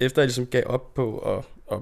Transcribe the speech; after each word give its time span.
efter 0.00 0.22
jeg 0.22 0.26
ligesom 0.26 0.46
gav 0.46 0.62
op 0.66 0.94
på 0.94 1.18
at, 1.18 1.44
at 1.72 1.78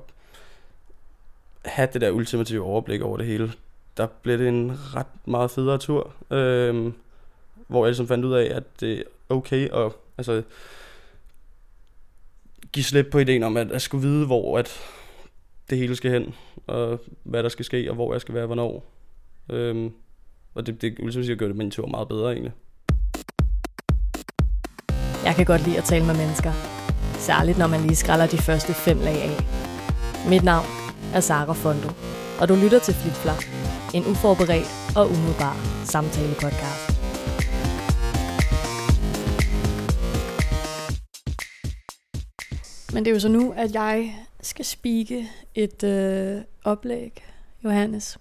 have 1.65 1.89
det 1.93 2.00
der 2.00 2.11
ultimative 2.11 2.65
overblik 2.65 3.00
over 3.00 3.17
det 3.17 3.27
hele, 3.27 3.53
der 3.96 4.07
blev 4.07 4.39
det 4.39 4.49
en 4.49 4.73
ret 4.95 5.07
meget 5.25 5.50
federe 5.50 5.79
tur, 5.79 6.12
øh, 6.30 6.92
hvor 7.66 7.84
jeg 7.84 7.90
ligesom 7.90 8.08
fandt 8.08 8.24
ud 8.24 8.34
af, 8.34 8.56
at 8.56 8.80
det 8.80 8.98
er 8.98 9.02
okay 9.29 9.68
at 9.68 9.92
altså, 10.18 10.42
give 12.72 12.84
slip 12.84 13.06
på 13.10 13.18
ideen 13.18 13.42
om, 13.42 13.56
at 13.56 13.71
jeg 13.71 13.80
skulle 13.80 14.08
vide, 14.08 14.26
hvor 14.26 14.58
at 14.58 14.80
det 15.71 15.78
hele 15.78 15.96
skal 15.96 16.10
hen, 16.10 16.34
og 16.66 17.01
hvad 17.23 17.42
der 17.42 17.48
skal 17.48 17.64
ske, 17.64 17.91
og 17.91 17.95
hvor 17.95 18.14
jeg 18.14 18.20
skal 18.20 18.34
være, 18.34 18.46
hvornår. 18.46 18.92
Øh, 19.51 19.91
og 20.55 20.66
det, 20.66 20.83
det 20.83 20.91
ultimativt 20.91 21.16
ligesom 21.16 21.38
gør 21.38 21.46
det 21.46 21.56
min 21.56 21.70
tur 21.70 21.87
meget 21.87 22.09
bedre 22.09 22.33
egentlig. 22.33 22.52
Jeg 25.24 25.34
kan 25.34 25.45
godt 25.45 25.66
lide 25.66 25.78
at 25.78 25.84
tale 25.84 26.06
med 26.06 26.16
mennesker. 26.16 26.76
Særligt 27.19 27.59
når 27.59 27.66
man 27.66 27.80
lige 27.80 27.96
skræller 27.96 28.27
de 28.27 28.38
første 28.38 28.74
fem 28.74 28.98
lag 28.98 29.23
af. 29.23 29.37
Mit 30.28 30.45
navn 30.45 30.66
er 31.14 31.20
Sara 31.20 31.52
Fondo, 31.52 31.88
og 32.41 32.48
du 32.48 32.54
lytter 32.54 32.78
til 32.78 32.95
Flitflap, 32.95 33.45
en 33.95 34.06
uforberedt 34.06 34.96
og 34.96 35.06
umiddelbar 35.10 35.56
samtale-podcast. 35.84 36.96
Men 42.94 43.05
det 43.05 43.10
er 43.10 43.14
jo 43.14 43.20
så 43.20 43.28
nu, 43.28 43.55
at 43.56 43.74
jeg 43.74 44.16
skal 44.41 44.64
spike 44.64 45.30
et 45.55 45.83
øh, 45.84 46.42
oplæg, 46.64 47.24
Johannes. 47.64 48.19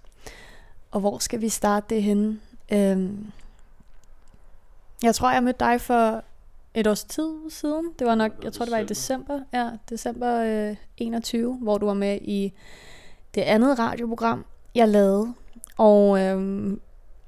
Og 0.90 1.00
hvor 1.00 1.18
skal 1.18 1.40
vi 1.40 1.48
starte 1.48 1.94
det 1.94 2.02
henne? 2.02 2.40
Øhm, 2.72 3.32
jeg 5.02 5.14
tror, 5.14 5.32
jeg 5.32 5.42
mødte 5.42 5.64
dig 5.64 5.80
for 5.80 6.24
et 6.76 6.86
års 6.86 7.04
tid 7.04 7.50
siden. 7.50 7.84
Det 7.98 8.06
var 8.06 8.14
nok, 8.14 8.32
jeg 8.42 8.52
tror 8.52 8.64
det 8.64 8.72
var 8.72 8.78
i 8.78 8.84
december, 8.84 9.40
ja, 9.52 9.70
december 9.90 10.40
øh, 10.70 10.76
21, 10.96 11.58
hvor 11.62 11.78
du 11.78 11.86
var 11.86 11.94
med 11.94 12.18
i 12.22 12.52
det 13.34 13.40
andet 13.40 13.78
radioprogram, 13.78 14.44
jeg 14.74 14.88
lavede. 14.88 15.34
Og 15.78 16.20
øhm, 16.20 16.80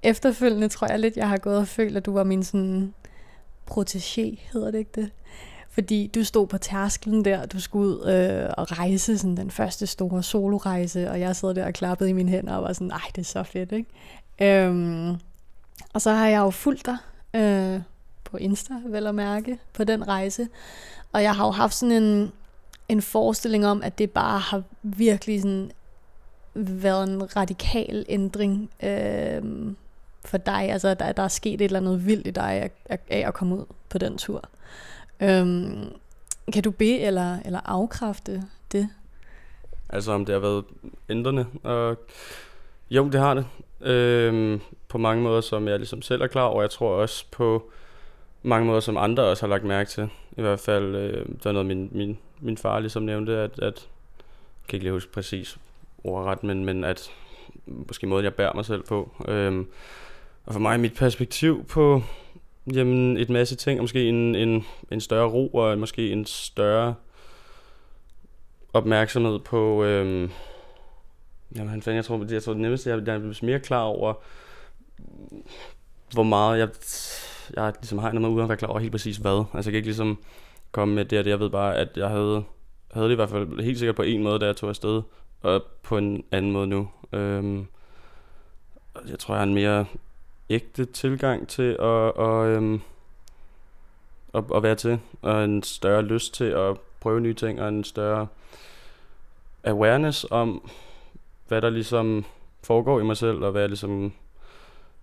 efterfølgende 0.03 0.69
tror 0.69 0.87
jeg 0.87 0.99
lidt, 0.99 1.17
jeg 1.17 1.29
har 1.29 1.39
gået 1.39 1.57
og 1.57 1.69
følt, 1.69 1.97
at 1.97 2.07
du 2.07 2.13
var 2.13 2.25
min 2.25 2.43
sådan 2.43 2.95
protégé, 3.71 4.39
hedder 4.53 4.71
det 4.71 4.79
ikke 4.79 5.01
det? 5.01 5.11
Fordi 5.71 6.07
du 6.15 6.25
stod 6.25 6.47
på 6.47 6.59
tærsklen 6.59 7.25
der, 7.25 7.47
du 7.47 7.61
skulle 7.61 7.87
ud 7.87 8.07
øh, 8.07 8.51
og 8.59 8.79
rejse, 8.79 9.19
sådan 9.19 9.37
den 9.37 9.51
første 9.51 9.87
store 9.87 10.23
solorejse, 10.23 11.11
og 11.11 11.21
jeg 11.21 11.37
sad 11.37 11.55
der 11.55 11.67
og 11.67 11.73
klappede 11.73 12.11
i 12.11 12.13
mine 12.13 12.31
hænder 12.31 12.55
og 12.55 12.63
var 12.63 12.73
sådan, 12.73 12.87
nej, 12.87 13.01
det 13.17 13.21
er 13.21 13.25
så 13.25 13.43
fedt, 13.43 13.73
ikke? 13.73 14.65
Øhm, 14.67 15.17
og 15.95 16.01
så 16.01 16.11
har 16.11 16.29
jeg 16.29 16.39
jo 16.39 16.51
fulgt 16.51 16.87
dig 16.87 16.97
øh, 17.35 17.81
på 18.31 18.37
Insta, 18.37 18.75
vel 18.87 19.07
at 19.07 19.15
mærke, 19.15 19.59
på 19.73 19.85
den 19.85 20.09
rejse. 20.09 20.49
Og 21.13 21.23
jeg 21.23 21.35
har 21.35 21.47
jo 21.47 21.51
haft 21.51 21.75
sådan 21.75 22.03
en, 22.03 22.33
en 22.89 23.03
forestilling 23.03 23.67
om, 23.67 23.83
at 23.83 23.99
det 23.99 24.11
bare 24.11 24.39
har 24.39 24.63
virkelig 24.83 25.43
sådan 25.43 25.71
været 26.55 27.09
en 27.09 27.37
radikal 27.37 28.07
ændring 28.09 28.71
øh, 28.83 29.43
for 30.25 30.39
dig. 30.39 30.71
Altså, 30.71 30.95
der, 30.95 31.13
der 31.13 31.23
er 31.23 31.29
sket 31.29 31.55
et 31.55 31.65
eller 31.65 31.81
andet 31.81 32.07
vildt 32.07 32.27
i 32.27 32.31
dig 32.31 32.53
af, 32.53 32.71
af, 33.11 33.25
at 33.27 33.35
komme 33.35 33.57
ud 33.57 33.65
på 33.89 33.99
den 33.99 34.19
tur. 34.19 34.45
Øh, 35.21 35.47
kan 36.53 36.63
du 36.63 36.71
bede 36.71 37.01
eller, 37.01 37.39
eller 37.45 37.61
afkræfte 37.65 38.43
det? 38.73 38.89
Altså 39.89 40.13
om 40.13 40.25
det 40.25 40.33
har 40.33 40.41
været 40.41 40.65
ændrende. 41.09 41.47
Og 41.63 41.97
jo, 42.91 43.09
det 43.09 43.21
har 43.21 43.35
det. 43.35 43.47
Øh, 43.81 44.61
på 44.89 44.99
mange 44.99 45.23
måder, 45.23 45.41
som 45.41 45.69
jeg 45.69 45.79
ligesom 45.79 46.03
selv 46.03 46.23
er 46.23 46.27
klar 46.27 46.45
over. 46.45 46.63
Jeg 46.63 46.71
tror 46.71 46.91
også 46.91 47.25
på 47.31 47.71
mange 48.43 48.67
måder, 48.67 48.81
som 48.81 48.97
andre 48.97 49.23
også 49.23 49.43
har 49.43 49.49
lagt 49.49 49.65
mærke 49.65 49.91
til. 49.91 50.09
I 50.37 50.41
hvert 50.41 50.61
fald, 50.61 50.95
øh, 50.95 51.27
der 51.43 51.49
er 51.49 51.53
noget, 51.53 51.67
min, 51.67 51.89
min, 51.93 52.19
min 52.41 52.57
far 52.57 52.79
ligesom 52.81 53.03
nævnte, 53.03 53.37
at, 53.37 53.59
at 53.59 53.63
jeg 53.63 54.69
kan 54.69 54.77
ikke 54.77 54.85
lige 54.85 54.93
huske 54.93 55.13
præcis 55.13 55.59
ordret, 56.05 56.45
men, 56.45 56.65
men 56.65 56.85
at 56.85 57.11
måske 57.67 58.07
måden, 58.07 58.25
jeg 58.25 58.35
bærer 58.35 58.55
mig 58.55 58.65
selv 58.65 58.83
på. 58.83 59.25
Øh, 59.29 59.65
og 60.47 60.53
for 60.53 60.61
mig, 60.61 60.81
mit 60.81 60.95
perspektiv 60.95 61.65
på 61.65 62.03
jamen, 62.75 63.17
et 63.17 63.31
masse 63.31 63.57
ting, 63.57 63.81
og 63.81 63.83
måske 63.83 64.09
en, 64.09 64.35
en, 64.35 64.65
en 64.91 65.01
større 65.01 65.29
ro, 65.29 65.49
og 65.49 65.79
måske 65.79 66.13
en 66.13 66.25
større 66.27 66.95
opmærksomhed 68.73 69.39
på... 69.39 69.85
Øh, 69.85 70.31
jamen, 71.57 71.83
jeg 71.87 72.05
tror, 72.05 72.33
jeg 72.33 72.43
tror 72.43 72.53
det 72.53 72.63
nemmeste, 72.63 72.91
jeg, 72.91 73.07
jeg 73.07 73.15
er 73.15 73.45
mere 73.47 73.61
klar 73.61 73.83
over, 73.83 74.15
hvor 76.13 76.23
meget 76.23 76.59
jeg 76.59 76.69
jeg 77.57 77.73
ligesom 77.81 77.99
har 77.99 78.13
mig 78.13 78.31
uden 78.31 78.43
at 78.43 78.49
være 78.49 78.59
klar 78.59 78.69
over 78.69 78.79
helt 78.79 78.93
præcis 78.93 79.17
hvad. 79.17 79.45
Altså 79.55 79.71
jeg 79.71 79.73
kan 79.73 79.77
ikke 79.77 79.89
ligesom 79.89 80.19
komme 80.73 80.95
med 80.95 81.05
det 81.05 81.19
og 81.19 81.25
det. 81.25 81.31
Jeg 81.31 81.41
ved 81.41 81.51
bare, 81.51 81.77
at 81.77 81.89
jeg 81.97 82.09
havde, 82.09 82.45
havde 82.93 83.07
det 83.07 83.13
i 83.13 83.17
hvert 83.17 83.31
fald 83.31 83.63
helt 83.63 83.79
sikkert 83.79 83.97
på 83.97 84.03
en 84.03 84.23
måde, 84.23 84.39
da 84.39 84.47
jeg 84.47 84.57
tog 84.57 84.69
afsted, 84.69 85.03
og 85.43 85.63
på 85.83 85.99
en 85.99 86.25
anden 86.33 86.53
måde 86.53 86.67
nu. 86.67 86.89
Øhm, 87.13 87.67
jeg 89.09 89.19
tror, 89.19 89.35
jeg 89.35 89.41
har 89.41 89.47
en 89.47 89.55
mere 89.55 89.87
ægte 90.51 90.85
tilgang 90.85 91.49
til 91.49 91.73
at, 91.73 91.79
og, 92.17 92.49
øhm, 92.49 92.81
at, 94.35 94.45
at 94.55 94.63
være 94.63 94.75
til, 94.75 95.01
og 95.23 95.45
en 95.45 95.63
større 95.63 96.03
lyst 96.03 96.35
til 96.35 96.45
at 96.45 96.77
prøve 97.01 97.21
nye 97.21 97.35
ting, 97.35 97.61
og 97.61 97.69
en 97.69 97.85
større 97.85 98.27
awareness 99.65 100.27
om, 100.31 100.71
hvad 101.49 101.63
der 101.63 101.71
ligesom 101.71 102.25
foregår 102.63 103.01
i 103.01 103.05
mig 103.05 103.17
selv, 103.17 103.45
og 103.45 103.51
hvad 103.51 103.63
jeg 103.63 103.69
ligesom 103.69 104.13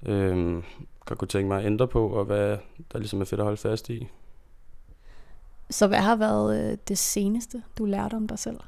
øhm, 0.06 0.64
godt 1.06 1.20
kunne 1.20 1.28
tænke 1.28 1.48
mig 1.48 1.60
at 1.60 1.66
ændre 1.66 1.88
på, 1.88 2.08
og 2.08 2.26
hvad 2.26 2.58
der 2.92 3.00
ligesom 3.00 3.22
er 3.22 3.26
fedt 3.26 3.40
at 3.40 3.46
holde 3.46 3.58
fast 3.58 3.90
i. 3.90 4.08
Så 5.70 5.88
hvad 5.88 6.00
har 6.00 6.16
været 6.16 6.72
øh, 6.72 6.78
det 6.88 6.98
seneste, 6.98 7.64
du 7.78 7.86
lærte 7.86 8.14
om 8.14 8.28
dig 8.28 8.40
selv? 8.40 8.60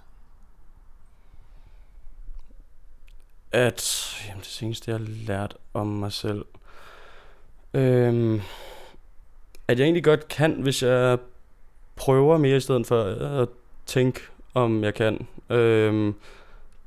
At, 3.52 4.08
jamen 4.28 4.40
det 4.40 4.48
seneste, 4.48 4.92
jeg 4.92 5.00
har 5.00 5.06
lært 5.08 5.58
om 5.74 5.88
mig 5.88 6.12
selv, 6.12 6.46
øhm, 7.74 8.42
at 9.68 9.80
jeg 9.80 9.86
egentlig 9.86 10.04
godt 10.04 10.28
kan, 10.28 10.52
hvis 10.62 10.84
jeg 10.84 11.18
prøver 11.96 12.38
mere 12.38 12.58
i 12.58 12.60
stedet 12.60 12.88
for 12.88 13.04
at 13.42 13.50
tænke, 13.86 14.20
om 14.54 14.84
jeg 14.84 14.94
kan. 14.94 15.28
Øhm, 15.50 16.16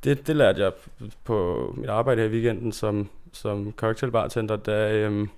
det, 0.05 0.27
det 0.27 0.37
lærte 0.37 0.63
jeg 0.63 0.73
på 1.25 1.75
mit 1.77 1.89
arbejde 1.89 2.23
her 2.23 2.29
i 2.29 2.33
weekenden 2.33 2.73
som, 2.73 3.09
som 3.33 3.73
cocktailbartender, 3.77 4.57
der, 4.57 4.89
øhm, 4.89 5.29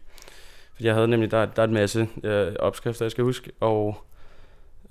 fordi 0.75 0.87
jeg 0.87 0.95
havde 0.95 1.09
nemlig, 1.09 1.31
der, 1.31 1.47
der 1.47 1.63
er 1.63 1.67
en 1.67 1.75
masse 1.75 2.09
øh, 2.25 2.53
opskrifter, 2.59 3.05
jeg 3.05 3.11
skal 3.11 3.25
huske, 3.25 3.51
og 3.61 4.05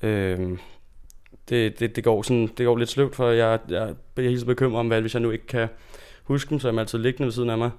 øhm, 0.02 0.60
det, 1.50 1.80
det, 1.80 1.96
det, 1.96 2.04
går 2.04 2.22
sådan, 2.22 2.48
det 2.58 2.66
går 2.66 2.78
lidt 2.78 2.90
sløvt, 2.90 3.16
for 3.16 3.30
jeg, 3.30 3.60
jeg 3.70 3.96
bliver 4.16 4.30
helt 4.30 4.40
så 4.40 4.46
bekymret 4.46 4.80
om, 4.80 4.88
hvad 4.88 5.02
hvis 5.02 5.14
jeg 5.14 5.22
nu 5.22 5.32
ikke 5.32 5.48
kan 5.48 5.68
huske 6.24 6.50
dem, 6.50 6.60
så 6.60 6.68
er 6.68 6.72
jeg 6.72 6.80
altid 6.80 7.00
liggende 7.00 7.26
ved 7.26 7.32
siden 7.32 7.50
af 7.50 7.58
mig. 7.58 7.72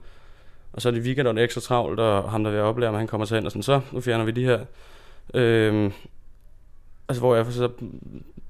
Og 0.73 0.83
så 0.83 0.89
er 0.89 0.93
det 0.93 1.03
weekend, 1.03 1.29
og 1.29 1.35
det 1.35 1.41
er 1.41 1.45
ekstra 1.45 1.61
travlt, 1.61 2.01
og 2.01 2.31
ham, 2.31 2.45
der 2.45 2.51
vil 2.51 2.61
oplære 2.61 2.91
mig, 2.91 2.99
han 2.99 3.09
kommer 3.09 3.25
så 3.25 3.35
hen 3.35 3.45
og 3.45 3.51
sådan, 3.51 3.63
så 3.63 3.81
nu 3.93 4.01
fjerner 4.01 4.25
vi 4.25 4.31
de 4.31 4.45
her. 4.45 4.65
Øhm, 5.35 5.93
altså, 7.09 7.21
hvor 7.21 7.35
jeg 7.35 7.47
så 7.47 7.71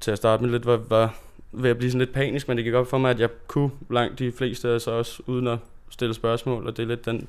til 0.01 0.11
at 0.11 0.19
starte 0.19 0.43
med 0.43 0.51
lidt 0.51 0.67
var, 0.67 0.77
var 0.89 1.15
ved 1.53 1.71
at 1.71 1.79
blive 1.79 1.91
sådan 1.91 1.99
lidt 1.99 2.13
panisk, 2.13 2.49
men 2.49 2.57
det 2.57 2.65
gik 2.65 2.75
op 2.75 2.87
for 2.87 2.99
mig, 2.99 3.11
at 3.11 3.21
jeg 3.21 3.29
kunne 3.47 3.71
langt 3.91 4.19
de 4.19 4.33
fleste 4.33 4.69
af 4.69 4.81
så 4.81 4.91
også 4.91 5.23
uden 5.27 5.47
at 5.47 5.59
stille 5.93 6.15
spørgsmål, 6.15 6.67
og 6.67 6.77
det 6.77 6.83
er 6.83 6.87
lidt 6.87 7.07
den 7.07 7.29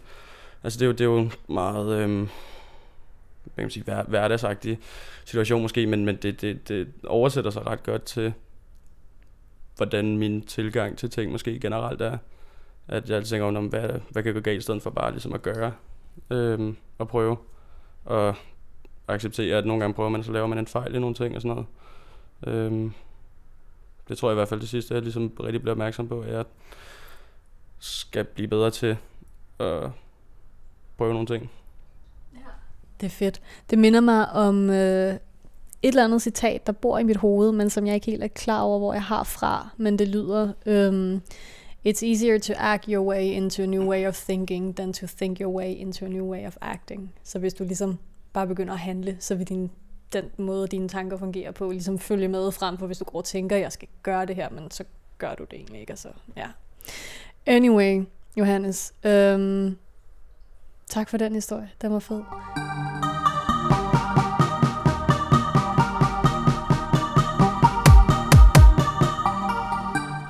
Altså 0.63 0.79
det 0.79 0.85
er 0.85 0.87
jo, 0.87 0.91
det 0.91 1.01
er 1.01 1.05
jo 1.05 1.29
meget 1.47 2.01
øhm, 2.01 2.29
hvad 3.43 3.55
kan 3.55 3.63
man 3.63 3.69
sige, 3.69 3.83
hver, 3.83 4.03
hverdagsagtig 4.03 4.79
situation 5.25 5.61
måske, 5.61 5.87
men, 5.87 6.05
men 6.05 6.15
det, 6.15 6.41
det, 6.41 6.67
det 6.67 6.87
oversætter 7.03 7.51
sig 7.51 7.67
ret 7.67 7.83
godt 7.83 8.03
til, 8.03 8.33
hvordan 9.77 10.17
min 10.17 10.41
tilgang 10.41 10.97
til 10.97 11.09
ting 11.09 11.31
måske 11.31 11.59
generelt 11.59 12.01
er. 12.01 12.17
At 12.87 13.09
jeg 13.09 13.25
tænker 13.25 13.47
om, 13.47 13.65
hvad, 13.65 13.89
hvad 14.09 14.23
kan 14.23 14.33
gå 14.33 14.39
galt, 14.39 14.57
i 14.57 14.61
stedet 14.61 14.81
for 14.81 14.89
bare 14.89 15.11
ligesom 15.11 15.33
at 15.33 15.41
gøre 15.41 15.73
øhm, 16.29 16.77
og 16.97 17.07
prøve. 17.07 17.37
Og 18.05 18.35
acceptere, 19.07 19.57
at 19.57 19.65
nogle 19.65 19.79
gange 19.79 19.93
prøver 19.93 20.09
man, 20.09 20.23
så 20.23 20.31
laver 20.31 20.47
man 20.47 20.57
en 20.57 20.67
fejl 20.67 20.95
i 20.95 20.99
nogle 20.99 21.15
ting 21.15 21.35
og 21.35 21.41
sådan 21.41 21.55
noget. 21.55 21.67
Øhm, 22.47 22.93
det 24.07 24.17
tror 24.17 24.29
jeg 24.29 24.33
i 24.33 24.35
hvert 24.35 24.47
fald 24.47 24.59
det 24.59 24.69
sidste, 24.69 24.93
jeg 24.93 25.03
ligesom 25.03 25.31
rigtig 25.39 25.61
bliver 25.61 25.73
opmærksom 25.73 26.07
på, 26.07 26.21
er, 26.21 26.25
at 26.25 26.31
jeg 26.33 26.45
skal 27.83 28.23
blive 28.23 28.47
bedre 28.47 28.71
til 28.71 28.97
at 29.59 29.89
prøve 30.97 31.13
nogle 31.13 31.27
ting. 31.27 31.51
Ja. 32.33 32.39
Det 33.01 33.05
er 33.05 33.09
fedt. 33.09 33.41
Det 33.69 33.79
minder 33.79 33.99
mig 33.99 34.29
om 34.31 34.69
øh, 34.69 35.13
et 35.13 35.19
eller 35.81 36.03
andet 36.03 36.21
citat, 36.21 36.67
der 36.67 36.73
bor 36.73 36.97
i 36.97 37.03
mit 37.03 37.17
hoved, 37.17 37.51
men 37.51 37.69
som 37.69 37.87
jeg 37.87 37.95
ikke 37.95 38.05
helt 38.05 38.23
er 38.23 38.27
klar 38.27 38.61
over, 38.61 38.79
hvor 38.79 38.93
jeg 38.93 39.03
har 39.03 39.23
fra. 39.23 39.69
Men 39.77 39.99
det 39.99 40.07
lyder, 40.07 40.53
um, 40.65 41.21
It's 41.87 42.05
easier 42.05 42.39
to 42.39 42.53
act 42.57 42.85
your 42.85 43.05
way 43.05 43.23
into 43.23 43.63
a 43.63 43.65
new 43.65 43.89
way 43.89 44.07
of 44.07 44.15
thinking, 44.15 44.75
than 44.75 44.93
to 44.93 45.07
think 45.07 45.39
your 45.39 45.51
way 45.51 45.75
into 45.75 46.05
a 46.05 46.09
new 46.09 46.25
way 46.25 46.47
of 46.47 46.57
acting. 46.61 47.13
Så 47.23 47.39
hvis 47.39 47.53
du 47.53 47.63
ligesom 47.63 47.99
bare 48.33 48.47
begynder 48.47 48.73
at 48.73 48.79
handle, 48.79 49.17
så 49.19 49.35
vil 49.35 49.47
din, 49.47 49.71
den 50.13 50.25
måde, 50.37 50.67
dine 50.67 50.89
tanker 50.89 51.17
fungerer 51.17 51.51
på, 51.51 51.71
ligesom 51.71 51.99
følge 51.99 52.27
med 52.27 52.51
frem, 52.51 52.77
for 52.77 52.85
hvis 52.85 52.97
du 52.97 53.05
går 53.05 53.19
og 53.19 53.25
tænker, 53.25 53.55
jeg 53.55 53.71
skal 53.71 53.87
gøre 54.03 54.25
det 54.25 54.35
her, 54.35 54.49
men 54.49 54.71
så 54.71 54.83
gør 55.17 55.35
du 55.35 55.43
det 55.43 55.53
egentlig 55.53 55.79
ikke. 55.79 55.91
Altså, 55.91 56.09
ja. 56.37 56.47
Anyway, 57.45 58.05
Johannes, 58.37 58.93
øhm, 59.03 59.77
Tak 60.89 61.09
for 61.09 61.17
den 61.17 61.33
historie. 61.33 61.69
Den 61.81 61.93
var 61.93 61.99
fed. 61.99 62.21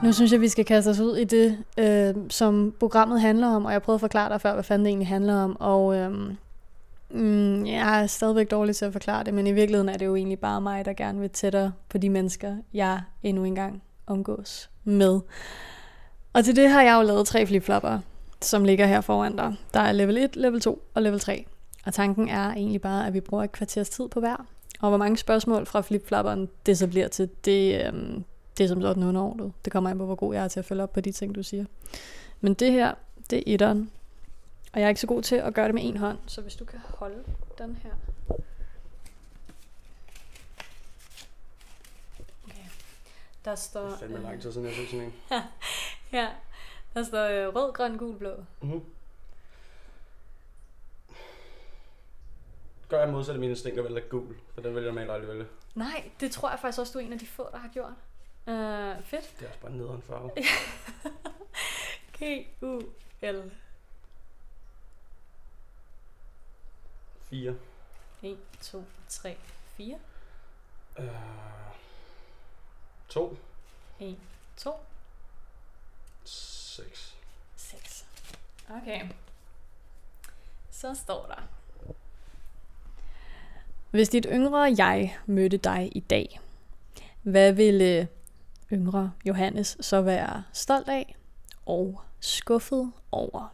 nu 0.04 0.12
synes 0.12 0.31
jeg, 0.31 0.42
vi 0.42 0.48
skal 0.48 0.65
kaste 0.65 0.89
os 0.89 1.00
ud 1.00 1.18
i 1.18 1.24
det, 1.24 1.57
øh, 1.77 2.15
som 2.30 2.74
programmet 2.80 3.21
handler 3.21 3.48
om, 3.48 3.65
og 3.65 3.74
jeg 3.74 3.81
prøvede 3.81 3.98
at 3.98 4.01
forklare 4.01 4.30
dig 4.30 4.42
før, 4.42 4.54
hvad 4.54 4.63
fanden 4.63 4.86
det 4.86 4.89
egentlig 4.89 5.07
handler 5.07 5.36
om, 5.36 5.57
og 5.60 5.95
øh, 5.95 6.12
mm, 7.10 7.65
jeg 7.65 8.01
er 8.01 8.07
stadigvæk 8.07 8.51
dårlig 8.51 8.75
til 8.75 8.86
at 8.86 8.92
forklare 8.92 9.24
det, 9.24 9.33
men 9.33 9.48
i 9.48 9.51
virkeligheden 9.51 9.89
er 9.89 9.98
det 9.98 10.06
jo 10.06 10.15
egentlig 10.15 10.39
bare 10.39 10.62
mig, 10.62 10.86
der 10.86 10.94
gerne 10.94 11.19
vil 11.19 11.30
tættere 11.30 11.71
på 11.89 11.98
de 11.98 12.10
mennesker, 12.10 12.56
jeg 12.74 13.01
endnu 13.24 13.44
engang 13.44 13.83
omgås 14.07 14.69
med. 14.83 15.19
Og 16.34 16.46
til 16.46 16.56
det 16.56 16.70
har 16.70 16.82
jeg 16.82 16.98
jo 16.98 17.02
lavet 17.02 17.28
tre 17.28 17.48
flipflopper, 17.48 18.00
som 18.42 18.64
ligger 18.64 18.86
her 18.86 19.02
foran 19.02 19.36
dig. 19.36 19.56
Der 19.74 19.80
er 19.80 19.92
level 19.92 20.18
1, 20.18 20.36
level 20.36 20.62
2 20.62 20.84
og 20.94 21.02
level 21.02 21.20
3. 21.20 21.46
Og 21.86 21.94
tanken 21.94 22.30
er 22.30 22.52
egentlig 22.52 22.82
bare, 22.82 23.08
at 23.08 23.14
vi 23.14 23.22
bruger 23.22 23.44
et 23.44 23.52
kvarters 23.52 23.90
tid 23.90 24.08
på 24.08 24.20
hver. 24.20 24.46
Og 24.80 24.90
hvor 24.90 24.98
mange 24.98 25.18
spørgsmål 25.18 25.66
fra 25.66 25.82
flipflopperen 25.82 26.50
det 26.66 26.78
så 26.78 26.88
bliver 26.88 27.08
til, 27.08 27.30
det, 27.46 27.86
øhm, 27.86 28.24
det 28.58 28.64
er 28.64 28.68
som 28.68 28.82
sådan 28.82 29.04
underordnet. 29.04 29.54
Det 29.66 29.74
kommer 29.74 29.90
an 29.90 29.98
på, 29.98 30.06
hvor 30.06 30.16
god 30.16 30.34
jeg 30.34 30.44
er 30.44 30.48
til 30.48 30.60
at 30.60 30.66
følge 30.66 30.84
op 30.84 30.94
på 30.94 31.02
de 31.02 31.12
ting, 31.12 31.36
du 31.36 31.44
siger. 31.44 31.66
Men 32.42 32.54
det 32.54 32.72
her, 32.72 32.94
det 33.30 33.38
er 33.38 33.44
etteren. 33.46 33.92
Og 34.74 34.80
jeg 34.80 34.86
er 34.86 34.90
ikke 34.90 35.02
så 35.02 35.08
god 35.08 35.22
til 35.22 35.36
at 35.36 35.54
gøre 35.54 35.66
det 35.66 35.74
med 35.74 35.84
en 35.86 35.98
hånd, 35.98 36.18
så 36.28 36.42
hvis 36.42 36.56
du 36.56 36.66
kan 36.66 36.80
holde 36.88 37.24
den 37.58 37.78
her. 37.84 37.92
Okay. 42.44 42.68
Der 43.46 43.56
står... 43.56 43.82
Det 43.82 43.94
er 43.94 43.98
fandme 43.98 44.22
lang 44.24 44.42
tid 44.42 44.52
siden, 44.52 44.68
jeg 44.68 44.76
sådan 44.92 45.06
en. 45.06 45.14
ja, 46.19 46.30
der 46.94 47.04
står 47.04 47.25
øh, 47.25 47.56
rød, 47.56 47.74
grøn, 47.74 47.98
gul, 47.98 48.18
blå. 48.18 48.36
Mm-hmm. 48.62 48.86
Gør 52.89 53.00
jeg 53.00 53.10
modsat 53.10 53.33
af 53.33 53.39
mine 53.39 53.50
instinkter 53.50 53.83
vælger 53.83 54.01
gul, 54.10 54.36
for 54.54 54.62
den 54.62 54.75
vælger 54.75 54.88
jeg 54.89 54.94
normalt 54.94 55.12
aldrig 55.12 55.30
vælge. 55.30 55.48
Nej, 55.75 56.12
det 56.19 56.31
tror 56.31 56.50
jeg 56.50 56.60
faktisk 56.60 56.80
også, 56.80 56.94
du 56.94 57.00
er 57.00 57.04
en 57.04 57.13
af 57.13 57.19
de 57.19 57.27
få, 57.27 57.50
der 57.51 57.57
har 57.57 57.69
gjort. 57.69 57.94
Uh, 58.48 59.06
fedt. 59.06 59.39
Det 59.39 59.45
er 59.45 59.50
også 59.50 59.60
bare 59.62 59.71
nederen 59.71 60.01
farve. 60.01 60.31
K-U-L. 62.13 63.51
4. 67.30 67.56
1, 68.21 68.38
2, 68.62 68.83
3, 69.10 69.38
4. 69.77 70.00
Øh, 71.00 71.06
2. 73.10 73.38
1, 74.00 74.18
2, 74.57 74.71
6. 76.74 77.16
6. 77.56 78.06
Okay. 78.70 79.08
Så 80.72 80.96
står 80.96 81.25
der. 81.25 81.48
Hvis 83.92 84.10
dit 84.10 84.25
yngre 84.30 84.75
jeg 84.78 85.18
mødte 85.25 85.58
dig 85.58 85.90
i 85.96 86.00
dag, 86.00 86.40
hvad 87.22 87.54
ville 87.54 88.08
yngre 88.72 89.12
Johannes 89.25 89.78
så 89.81 90.02
være 90.02 90.44
stolt 90.54 90.90
af 90.90 91.16
og 91.66 92.02
skuffet 92.20 92.92
over? 93.12 93.54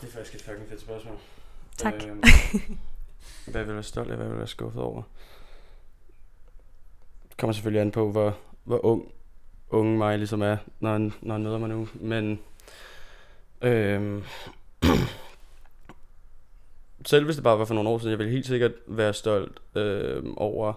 Det 0.00 0.08
er 0.08 0.12
faktisk 0.12 0.34
et 0.34 0.42
fucking 0.42 0.68
fedt 0.68 0.80
spørgsmål. 0.80 1.18
Tak. 1.76 1.94
Øhm, 1.94 2.22
hvad 3.50 3.60
vil 3.62 3.66
jeg 3.66 3.74
være 3.74 3.82
stolt 3.82 4.10
af, 4.10 4.16
hvad 4.16 4.26
vil 4.26 4.32
jeg 4.32 4.38
være 4.38 4.46
skuffet 4.46 4.82
over? 4.82 5.02
Det 7.28 7.36
kommer 7.36 7.52
selvfølgelig 7.52 7.80
an 7.80 7.90
på, 7.90 8.10
hvor, 8.10 8.38
hvor 8.64 8.84
ung 8.84 9.12
unge 9.72 9.98
mig 9.98 10.18
ligesom 10.18 10.42
er, 10.42 10.56
når 10.80 10.92
han, 10.92 11.12
når 11.22 11.34
han 11.34 11.42
møder 11.42 11.58
mig 11.58 11.68
nu. 11.68 11.88
Men 11.94 12.40
øh, 13.62 14.22
selv 17.06 17.24
hvis 17.24 17.36
det 17.36 17.44
bare 17.44 17.58
var 17.58 17.64
for 17.64 17.74
nogle 17.74 17.90
år 17.90 17.98
siden, 17.98 18.10
jeg 18.10 18.18
ville 18.18 18.32
helt 18.32 18.46
sikkert 18.46 18.72
være 18.86 19.14
stolt 19.14 19.58
øh, 19.74 20.22
over, 20.36 20.72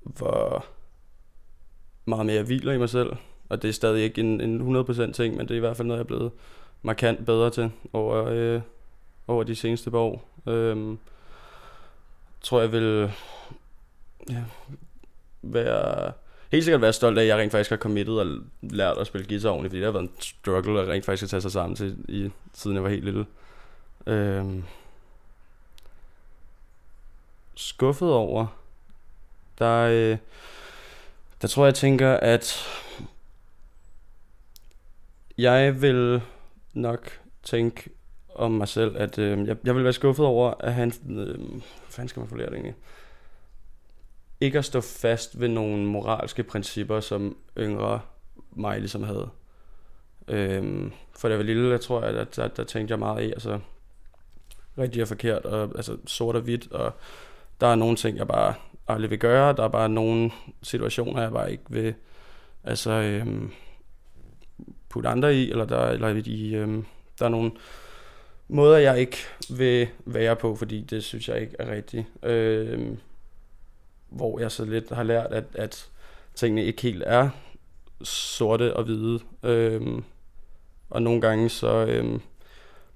hvor 0.00 0.64
meget 2.04 2.26
mere 2.26 2.36
jeg 2.36 2.44
hviler 2.44 2.72
i 2.72 2.78
mig 2.78 2.88
selv. 2.88 3.16
Og 3.48 3.62
det 3.62 3.68
er 3.68 3.72
stadig 3.72 4.02
ikke 4.02 4.20
en, 4.20 4.40
en 4.40 4.76
100% 4.76 5.12
ting, 5.12 5.36
men 5.36 5.48
det 5.48 5.54
er 5.54 5.56
i 5.56 5.60
hvert 5.60 5.76
fald 5.76 5.88
noget, 5.88 5.98
jeg 5.98 6.04
er 6.04 6.06
blevet 6.06 6.32
markant 6.82 7.26
bedre 7.26 7.50
til 7.50 7.70
over, 7.92 8.24
øh, 8.24 8.60
over 9.28 9.44
de 9.44 9.56
seneste 9.56 9.90
par 9.90 9.98
år. 9.98 10.28
Øh, 10.46 10.96
tror 12.40 12.60
jeg 12.60 12.72
vil 12.72 13.12
ja, 14.30 14.44
være 15.42 16.12
helt 16.50 16.64
sikkert 16.64 16.80
være 16.80 16.92
stolt 16.92 17.18
af, 17.18 17.22
at 17.22 17.28
jeg 17.28 17.38
rent 17.38 17.52
faktisk 17.52 17.70
har 17.70 17.76
committed 17.76 18.14
og 18.14 18.26
lært 18.62 18.98
at 18.98 19.06
spille 19.06 19.26
guitar 19.26 19.50
ordentligt, 19.50 19.70
fordi 19.70 19.78
det 19.78 19.86
har 19.86 19.92
været 19.92 20.02
en 20.02 20.12
struggle 20.20 20.80
at 20.80 20.88
rent 20.88 21.04
faktisk 21.04 21.22
at 21.22 21.30
tage 21.30 21.40
sig 21.40 21.52
sammen 21.52 21.76
til, 21.76 21.96
i, 22.08 22.30
siden 22.54 22.76
jeg 22.76 22.82
var 22.82 22.90
helt 22.90 23.04
lille. 23.04 23.26
Øhm, 24.06 24.64
skuffet 27.54 28.12
over, 28.12 28.46
der, 29.58 29.78
øh, 29.80 30.16
der 31.42 31.48
tror 31.48 31.64
jeg, 31.64 31.66
jeg 31.66 31.74
tænker, 31.74 32.12
at 32.12 32.66
jeg 35.38 35.82
vil 35.82 36.22
nok 36.74 37.20
tænke 37.42 37.90
om 38.34 38.52
mig 38.52 38.68
selv, 38.68 38.96
at 38.96 39.18
øh, 39.18 39.46
jeg, 39.46 39.56
jeg 39.64 39.74
vil 39.74 39.84
være 39.84 39.92
skuffet 39.92 40.26
over, 40.26 40.54
at 40.60 40.74
han... 40.74 40.92
Øh, 41.08 41.38
hvad 41.38 41.60
fanden 41.88 42.08
skal 42.08 42.20
man 42.20 42.28
få 42.28 42.36
det 42.36 42.48
egentlig? 42.48 42.74
Ikke 44.40 44.58
at 44.58 44.64
stå 44.64 44.80
fast 44.80 45.40
ved 45.40 45.48
nogle 45.48 45.84
moralske 45.84 46.42
principper, 46.42 47.00
som 47.00 47.36
yngre 47.58 48.00
mig 48.52 48.78
ligesom 48.78 49.02
havde. 49.02 49.28
Øhm, 50.28 50.92
for 51.18 51.28
da 51.28 51.32
jeg 51.32 51.38
var 51.38 51.44
lille, 51.44 51.70
jeg 51.70 51.80
tror, 51.80 52.00
at 52.00 52.14
der, 52.14 52.24
der, 52.24 52.48
der 52.48 52.64
tænkte 52.64 52.92
jeg 52.92 52.98
meget 52.98 53.24
i, 53.24 53.32
altså 53.32 53.60
rigtigt 54.78 55.02
og 55.02 55.08
forkert, 55.08 55.44
og 55.44 55.72
altså 55.76 55.96
sort 56.06 56.36
og 56.36 56.42
hvidt, 56.42 56.72
og 56.72 56.92
der 57.60 57.66
er 57.66 57.74
nogle 57.74 57.96
ting, 57.96 58.18
jeg 58.18 58.28
bare 58.28 58.54
aldrig 58.88 59.10
vil 59.10 59.18
gøre, 59.18 59.52
der 59.52 59.64
er 59.64 59.68
bare 59.68 59.88
nogle 59.88 60.30
situationer, 60.62 61.22
jeg 61.22 61.32
bare 61.32 61.50
ikke 61.50 61.64
vil, 61.68 61.94
altså, 62.64 62.90
øhm, 62.90 63.52
putte 64.88 65.08
andre 65.08 65.34
i, 65.34 65.50
eller 65.50 65.64
der, 65.64 65.86
eller 65.86 66.22
i, 66.26 66.54
øhm, 66.54 66.84
der 67.18 67.24
er 67.24 67.28
nogle 67.28 67.50
måder, 68.48 68.78
jeg 68.78 69.00
ikke 69.00 69.16
vil 69.50 69.88
være 70.04 70.36
på, 70.36 70.56
fordi 70.56 70.80
det 70.80 71.04
synes 71.04 71.28
jeg 71.28 71.40
ikke 71.40 71.56
er 71.58 71.70
rigtigt. 71.70 72.06
Øhm, 72.22 72.98
hvor 74.10 74.40
jeg 74.40 74.50
så 74.50 74.64
lidt 74.64 74.90
har 74.90 75.02
lært, 75.02 75.32
at, 75.32 75.44
at 75.54 75.88
tingene 76.34 76.64
ikke 76.64 76.82
helt 76.82 77.02
er 77.06 77.30
sorte 78.02 78.76
og 78.76 78.84
hvide. 78.84 79.20
Øhm, 79.42 80.04
og 80.90 81.02
nogle 81.02 81.20
gange 81.20 81.48
så 81.48 81.86
øhm, 81.88 82.20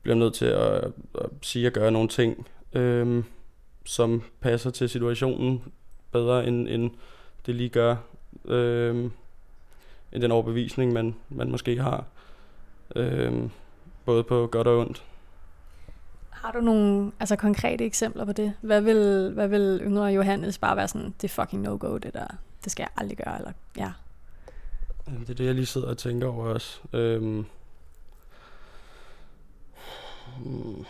bliver 0.03 0.15
jeg 0.15 0.19
nødt 0.19 0.35
til 0.35 0.47
at, 0.47 0.85
at 1.15 1.31
sige 1.43 1.67
og 1.69 1.73
gøre 1.73 1.91
nogle 1.91 2.09
ting, 2.09 2.47
øhm, 2.73 3.25
som 3.85 4.23
passer 4.41 4.71
til 4.71 4.89
situationen 4.89 5.63
bedre, 6.13 6.47
end, 6.47 6.69
end 6.69 6.91
det 7.47 7.55
lige 7.55 7.69
gør. 7.69 7.97
Øhm, 8.45 9.13
end 10.13 10.23
den 10.23 10.33
overbevisning, 10.33 10.93
man, 10.93 11.15
man 11.29 11.51
måske 11.51 11.79
har. 11.79 12.05
Øhm, 12.97 13.51
både 14.05 14.25
på 14.25 14.47
godt 14.47 14.67
og 14.67 14.79
ondt. 14.79 15.05
Har 16.45 16.53
du 16.53 16.61
nogle 16.61 17.13
altså, 17.21 17.37
konkrete 17.37 17.85
eksempler 17.85 18.25
på 18.25 18.33
det? 18.33 18.53
Hvad 18.61 18.81
vil, 18.81 19.31
hvad 19.35 19.49
vil 19.49 19.81
yngre 19.83 20.05
Johannes 20.05 20.59
bare 20.59 20.77
være 20.77 20.89
sådan, 20.89 21.15
det 21.21 21.25
er 21.25 21.43
fucking 21.43 21.63
no-go, 21.63 21.99
det 21.99 22.15
der. 22.15 22.27
Det 22.65 22.73
skal 22.73 22.83
jeg 22.83 22.91
aldrig 22.97 23.19
gøre, 23.19 23.39
eller 23.39 23.53
ja. 23.77 23.93
Det 25.07 25.31
er 25.31 25.35
det, 25.35 25.47
jeg 25.47 25.55
lige 25.55 25.67
sidder 25.67 25.89
og 25.89 25.99
tænker 25.99 26.29
over 26.29 26.47
også. 26.47 26.81
Øhm. 26.93 27.47
Hmm. 30.39 30.85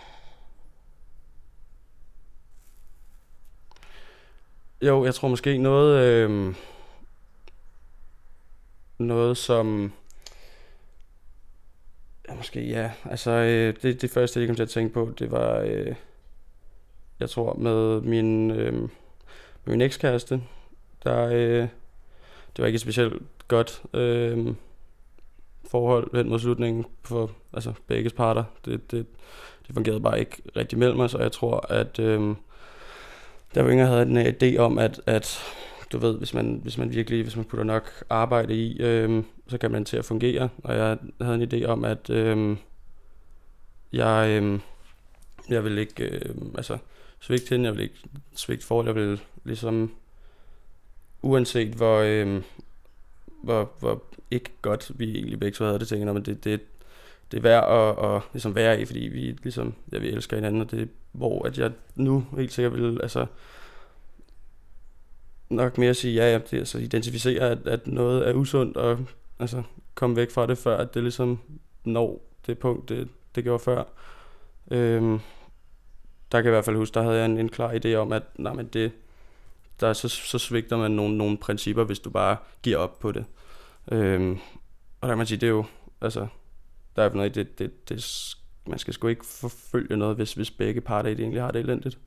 Jo, 4.83 5.05
jeg 5.05 5.15
tror 5.15 5.29
måske 5.29 5.59
noget... 5.59 6.03
øhm, 6.05 6.55
noget 8.99 9.37
som... 9.37 9.93
Ja, 12.29 12.35
måske 12.35 12.69
ja. 12.69 12.91
Altså, 13.11 13.31
øh, 13.31 13.75
det, 13.83 14.03
det 14.03 14.11
første, 14.11 14.41
jeg 14.41 14.49
kom 14.49 14.57
til 14.57 14.63
at 14.63 14.69
tænke 14.69 14.95
på, 14.95 15.13
det 15.19 15.31
var... 15.31 15.61
Øh, 15.61 15.95
jeg 17.21 17.31
tror, 17.31 17.55
med 17.55 18.01
min, 18.01 18.51
øh, 18.51 18.73
med 18.73 18.89
min 19.67 19.81
ekskæreste, 19.81 20.43
der... 21.05 21.27
Øh, 21.27 21.69
det 22.57 22.63
var 22.63 22.67
ikke 22.67 22.77
et 22.77 22.81
specielt 22.81 23.23
godt 23.49 23.83
øh, 23.95 24.47
forhold 25.71 26.17
hen 26.17 26.29
mod 26.29 26.39
slutningen 26.39 26.87
for 27.05 27.31
altså, 27.53 27.73
begge 27.87 28.11
parter. 28.11 28.45
Det, 28.65 28.91
det, 28.91 29.07
det 29.67 29.75
fungerede 29.75 30.01
bare 30.01 30.21
ikke 30.21 30.43
rigtig 30.57 30.79
mellem 30.79 31.01
os, 31.01 31.15
og 31.15 31.23
jeg 31.23 31.33
tror, 31.33 31.73
at... 31.73 31.99
Øh, 31.99 32.35
der 33.55 33.63
var 33.63 33.71
ingen, 33.71 33.87
der 33.87 33.93
havde 33.93 34.07
en 34.07 34.17
øh, 34.17 34.35
idé 34.43 34.59
om, 34.59 34.79
at, 34.79 35.01
at 35.07 35.43
du 35.95 35.99
ved, 35.99 36.19
hvis 36.19 36.35
man, 36.35 36.61
hvis 36.63 36.79
man 36.79 36.91
virkelig, 36.91 37.23
hvis 37.23 37.37
man 37.37 37.45
putter 37.45 37.65
nok 37.65 38.05
arbejde 38.11 38.55
i, 38.55 38.81
øhm, 38.81 39.25
så 39.49 39.59
kan 39.59 39.71
man 39.71 39.85
til 39.85 39.97
at 39.97 40.05
fungere. 40.05 40.49
Og 40.65 40.77
jeg 40.77 40.99
havde 41.21 41.43
en 41.43 41.53
idé 41.53 41.67
om, 41.67 41.85
at 41.85 42.11
øhm, 42.11 42.57
jeg, 43.93 44.29
øhm, 44.31 44.61
jeg 45.49 45.65
vil 45.65 45.79
ikke, 45.79 46.05
øhm, 46.05 46.55
altså, 46.57 46.79
svigte 47.21 47.49
hende, 47.49 47.67
jeg 47.67 47.75
vil 47.75 47.83
ikke 47.83 47.99
svigte 48.35 48.67
forhold, 48.67 48.87
jeg 48.87 48.95
vil 48.95 49.21
ligesom, 49.45 49.95
uanset 51.23 51.75
hvor, 51.75 51.99
øhm, 51.99 52.43
hvor, 53.43 53.73
hvor 53.81 54.03
ikke 54.31 54.51
godt 54.63 54.93
vi 54.95 55.15
egentlig 55.15 55.41
begge 55.41 55.57
så 55.57 55.65
havde 55.65 55.79
det, 55.79 55.89
tænker 55.89 56.13
men 56.13 56.25
det, 56.25 56.45
det, 56.45 56.61
det 57.31 57.37
er 57.37 57.43
værd 57.43 57.65
at, 57.69 58.15
at 58.15 58.23
ligesom 58.33 58.55
være 58.55 58.81
i, 58.81 58.85
fordi 58.85 59.01
vi 59.01 59.37
ligesom, 59.43 59.75
ja, 59.93 59.99
vi 59.99 60.09
elsker 60.09 60.37
hinanden, 60.37 60.61
og 60.61 60.71
det 60.71 60.89
hvor 61.13 61.47
at 61.47 61.59
jeg 61.59 61.73
nu 61.95 62.27
helt 62.37 62.53
sikkert 62.53 62.75
vil, 62.75 63.01
altså, 63.03 63.27
nok 65.55 65.79
mere 65.79 65.91
at 65.91 65.97
sige, 65.97 66.15
ja, 66.15 66.33
ja 66.33 66.39
det, 66.39 66.59
altså 66.59 66.79
identificere, 66.79 67.51
at, 67.51 67.67
at 67.67 67.87
noget 67.87 68.29
er 68.29 68.33
usundt, 68.33 68.77
og 68.77 68.99
altså 69.39 69.63
komme 69.95 70.17
væk 70.17 70.31
fra 70.31 70.47
det, 70.47 70.59
før 70.59 70.77
at 70.77 70.95
det 70.95 71.03
ligesom 71.03 71.39
når 71.85 72.21
det 72.47 72.59
punkt, 72.59 72.89
det, 72.89 73.09
det 73.35 73.45
gjorde 73.45 73.65
før. 73.65 73.85
Øhm, 74.71 75.21
der 76.33 76.41
kan 76.41 76.45
jeg 76.45 76.53
i 76.53 76.57
hvert 76.57 76.65
fald 76.65 76.77
huske, 76.77 76.95
der 76.95 77.03
havde 77.03 77.17
jeg 77.17 77.25
en, 77.25 77.39
en 77.39 77.49
klar 77.49 77.73
idé 77.73 77.95
om, 77.95 78.13
at 78.13 78.23
nej, 78.39 78.53
men 78.53 78.67
det, 78.67 78.93
der 79.81 79.93
så, 79.93 80.09
så 80.09 80.39
svigter 80.39 80.77
man 80.77 80.91
nogle, 80.91 81.17
nogle 81.17 81.39
principper, 81.39 81.85
hvis 81.85 81.99
du 81.99 82.11
bare 82.11 82.37
giver 82.63 82.77
op 82.77 82.99
på 82.99 83.13
det. 83.13 83.25
Øhm, 83.93 84.39
og 85.01 85.09
der 85.09 85.09
kan 85.09 85.19
man 85.19 85.27
sige, 85.27 85.39
det 85.39 85.47
er 85.47 85.51
jo, 85.51 85.65
altså, 86.01 86.27
der 86.97 87.03
er 87.03 87.15
noget, 87.15 87.35
det, 87.35 87.59
det, 87.59 87.89
det, 87.89 88.37
man 88.67 88.79
skal 88.79 88.95
sgu 88.95 89.09
ikke 89.09 89.27
forfølge 89.27 89.97
noget, 89.97 90.17
hvis, 90.17 90.33
hvis 90.33 90.51
begge 90.51 90.81
parter 90.81 91.11
egentlig 91.11 91.43
har 91.43 91.51
det 91.51 91.59
elendigt. 91.59 91.99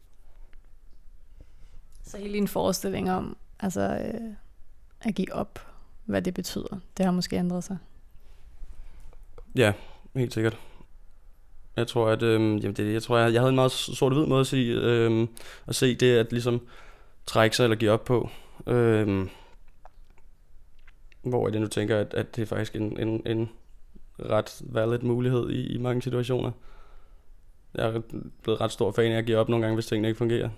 Så 2.08 2.18
hele 2.18 2.34
din 2.34 2.48
forestilling 2.48 3.12
om 3.12 3.38
altså, 3.60 3.82
øh, 3.82 4.34
at 5.02 5.16
give 5.16 5.34
op, 5.34 5.60
hvad 6.06 6.22
det 6.22 6.34
betyder, 6.34 6.80
det 6.98 7.06
har 7.06 7.12
måske 7.12 7.36
ændret 7.36 7.64
sig? 7.64 7.78
Ja, 9.56 9.74
helt 10.16 10.34
sikkert. 10.34 10.58
Jeg 11.76 11.88
tror, 11.88 12.10
at 12.10 12.24
øh, 12.24 12.40
jamen 12.40 12.74
det, 12.74 12.94
jeg 12.94 13.04
tror, 13.04 13.18
jeg, 13.18 13.34
jeg 13.34 13.42
havde 13.42 13.50
en 13.50 13.56
meget 13.56 13.72
sort-hvid 13.72 14.26
måde 14.26 14.40
at, 14.40 14.48
sige, 14.48 14.74
øh, 14.82 15.28
at 15.68 15.76
se 15.76 15.96
det, 15.96 16.18
at 16.18 16.32
ligesom 16.32 16.68
trække 17.26 17.56
sig 17.56 17.64
eller 17.64 17.78
give 17.78 17.92
op 17.92 18.06
på. 18.06 18.30
Øh, 18.68 19.28
hvor 21.22 21.50
jeg 21.50 21.60
nu 21.60 21.68
tænker, 21.68 21.98
at, 21.98 22.14
at 22.14 22.36
det 22.36 22.42
er 22.42 22.46
faktisk 22.46 22.76
en, 22.76 23.00
en, 23.00 23.22
en 23.26 23.50
ret 24.20 24.62
valid 24.62 25.00
mulighed 25.00 25.50
i, 25.50 25.74
i 25.74 25.78
mange 25.78 26.02
situationer. 26.02 26.52
Jeg 27.74 27.86
er 27.86 28.02
blevet 28.44 28.62
ret 28.62 28.72
stor 28.72 28.92
fan 28.92 29.12
af 29.12 29.18
at 29.18 29.26
give 29.26 29.38
op 29.38 29.50
nogle 29.50 29.66
gange, 29.66 29.76
hvis 29.76 29.86
tingene 29.86 30.08
ikke 30.08 30.18
fungerer. 30.18 30.50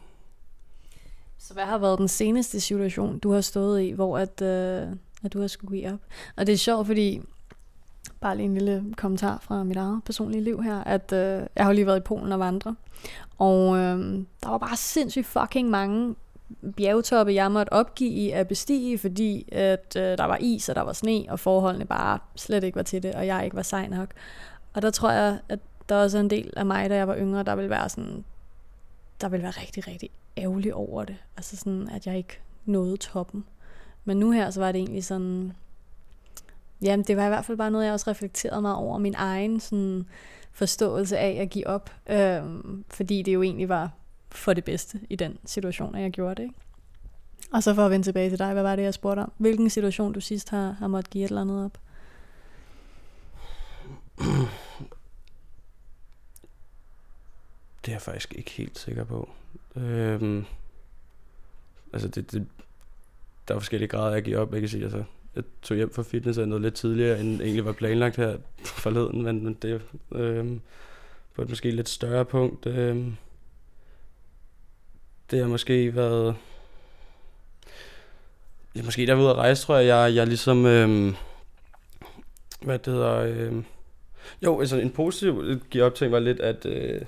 Så 1.39 1.53
hvad 1.53 1.63
har 1.63 1.77
været 1.77 2.00
den 2.00 2.08
seneste 2.08 2.60
situation, 2.60 3.19
du 3.19 3.31
har 3.31 3.41
stået 3.41 3.81
i, 3.81 3.91
hvor 3.91 4.17
at, 4.17 4.41
øh, 4.41 4.88
at 5.24 5.34
du 5.34 5.39
har 5.39 5.48
skulle 5.48 5.77
give 5.77 5.93
op? 5.93 6.00
Og 6.38 6.48
det 6.48 6.53
er 6.53 6.58
sjovt, 6.58 6.88
fordi 6.88 7.22
bare 8.22 8.38
lige 8.38 8.46
en 8.46 8.53
lille 8.53 8.93
kommentar 8.98 9.39
fra 9.41 9.63
mit 9.63 9.77
eget 9.77 10.03
personlige 10.05 10.43
liv 10.43 10.63
her, 10.63 10.84
at 10.84 11.13
øh, 11.13 11.48
jeg 11.55 11.65
har 11.65 11.74
lige 11.74 11.86
været 11.86 11.98
i 11.98 12.03
Polen 12.03 12.31
og 12.31 12.39
vandre, 12.39 12.75
og 13.38 13.77
øh, 13.77 14.25
der 14.43 14.50
var 14.50 14.58
bare 14.58 14.77
sindssygt 14.77 15.25
fucking 15.25 15.69
mange 15.69 16.15
bjergtoppe, 16.77 17.34
jeg 17.34 17.51
måtte 17.51 17.74
opgive 17.74 18.34
at 18.34 18.48
bestige, 18.48 18.98
fordi 18.98 19.50
at, 19.51 19.96
øh, 19.98 20.17
der 20.17 20.25
var 20.25 20.38
is, 20.41 20.69
og 20.69 20.75
der 20.75 20.81
var 20.81 20.93
sne, 20.93 21.25
og 21.29 21.39
forholdene 21.39 21.86
bare 21.86 22.19
slet 22.36 22.63
ikke 22.63 22.75
var 22.75 22.84
til 22.84 23.03
det, 23.03 23.15
og 23.15 23.27
jeg 23.27 23.43
ikke 23.43 23.55
var 23.55 23.62
sej 23.62 23.88
nok. 23.88 24.10
Og 24.74 24.81
der 24.81 24.91
tror 24.91 25.12
jeg, 25.12 25.39
at 25.50 25.60
der 25.89 25.96
også 25.96 26.17
er 26.17 26.22
en 26.22 26.29
del 26.29 26.53
af 26.58 26.65
mig, 26.65 26.89
da 26.89 26.96
jeg 26.96 27.08
var 27.08 27.17
yngre, 27.17 27.43
der 27.43 27.55
ville 27.55 27.69
være 27.69 27.89
sådan, 27.89 28.24
der 29.21 29.29
ville 29.29 29.43
være 29.43 29.53
rigtig, 29.61 29.88
rigtig 29.88 30.09
ærgerlig 30.38 30.73
over 30.73 31.05
det. 31.05 31.15
Altså 31.38 31.57
sådan, 31.57 31.89
at 31.89 32.07
jeg 32.07 32.17
ikke 32.17 32.39
nåede 32.65 32.97
toppen. 32.97 33.45
Men 34.05 34.17
nu 34.17 34.31
her, 34.31 34.49
så 34.49 34.59
var 34.59 34.71
det 34.71 34.79
egentlig 34.79 35.05
sådan, 35.05 35.53
jamen 36.81 37.03
det 37.03 37.17
var 37.17 37.25
i 37.25 37.29
hvert 37.29 37.45
fald 37.45 37.57
bare 37.57 37.71
noget, 37.71 37.85
jeg 37.85 37.93
også 37.93 38.09
reflekterede 38.09 38.61
meget 38.61 38.77
over 38.77 38.97
min 38.97 39.15
egen 39.17 39.59
sådan, 39.59 40.05
forståelse 40.51 41.17
af 41.17 41.38
at 41.41 41.49
give 41.49 41.67
op. 41.67 41.91
Øhm, 42.09 42.85
fordi 42.89 43.21
det 43.21 43.33
jo 43.33 43.41
egentlig 43.41 43.69
var 43.69 43.91
for 44.31 44.53
det 44.53 44.63
bedste 44.63 44.99
i 45.09 45.15
den 45.15 45.38
situation, 45.45 45.95
at 45.95 46.01
jeg 46.01 46.11
gjorde 46.11 46.35
det. 46.35 46.43
Ikke? 46.43 46.55
Og 47.51 47.63
så 47.63 47.75
for 47.75 47.85
at 47.85 47.91
vende 47.91 48.05
tilbage 48.05 48.29
til 48.29 48.39
dig, 48.39 48.53
hvad 48.53 48.63
var 48.63 48.75
det, 48.75 48.83
jeg 48.83 48.93
spurgte 48.93 49.19
om? 49.19 49.31
Hvilken 49.38 49.69
situation 49.69 50.13
du 50.13 50.21
sidst 50.21 50.49
har, 50.49 50.71
har 50.71 50.88
måttet 50.88 51.09
give 51.09 51.23
et 51.23 51.29
eller 51.29 51.41
andet 51.41 51.65
op? 51.65 51.77
Det 57.86 57.91
er 57.91 57.95
jeg 57.95 58.01
faktisk 58.01 58.33
ikke 58.36 58.51
helt 58.51 58.79
sikker 58.79 59.03
på. 59.03 59.29
Øhm, 59.75 60.45
altså, 61.93 62.07
det, 62.07 62.31
det, 62.31 62.48
der 63.48 63.55
er 63.55 63.59
forskellige 63.59 63.89
grader 63.89 64.13
jeg 64.13 64.24
giver 64.24 64.39
op. 64.39 64.53
Jeg 64.53 64.59
kan 64.59 64.69
sige, 64.69 64.83
altså, 64.83 65.03
jeg 65.36 65.43
tog 65.62 65.77
hjem 65.77 65.93
fra 65.93 66.03
fitness 66.03 66.39
lidt 66.39 66.75
tidligere, 66.75 67.19
end 67.19 67.41
egentlig 67.41 67.65
var 67.65 67.71
planlagt 67.71 68.15
her 68.15 68.38
forleden, 68.63 69.21
men, 69.21 69.43
men 69.43 69.53
det 69.53 69.81
øhm, 70.12 70.62
på 71.36 71.41
et 71.41 71.50
måske 71.50 71.71
lidt 71.71 71.89
større 71.89 72.25
punkt. 72.25 72.65
Øhm, 72.65 73.15
det 75.31 75.39
har 75.39 75.48
måske 75.48 75.95
været... 75.95 76.36
Ja, 78.75 78.83
måske 78.83 79.05
der 79.05 79.15
ude 79.15 79.29
at 79.29 79.36
rejse, 79.36 79.63
tror 79.63 79.75
jeg, 79.75 79.88
jeg, 79.88 80.15
jeg 80.15 80.27
ligesom... 80.27 80.65
Øhm, 80.65 81.15
hvad 82.62 82.79
det 82.79 82.93
hedder... 82.93 83.15
Øhm, 83.15 83.65
jo, 84.41 84.59
altså 84.59 84.77
en 84.77 84.91
positiv 84.91 85.41
øh, 85.45 85.62
giver 85.69 85.86
op 85.86 85.95
ting 85.95 86.12
var 86.12 86.19
lidt, 86.19 86.39
at 86.39 86.65
øh, 86.65 87.01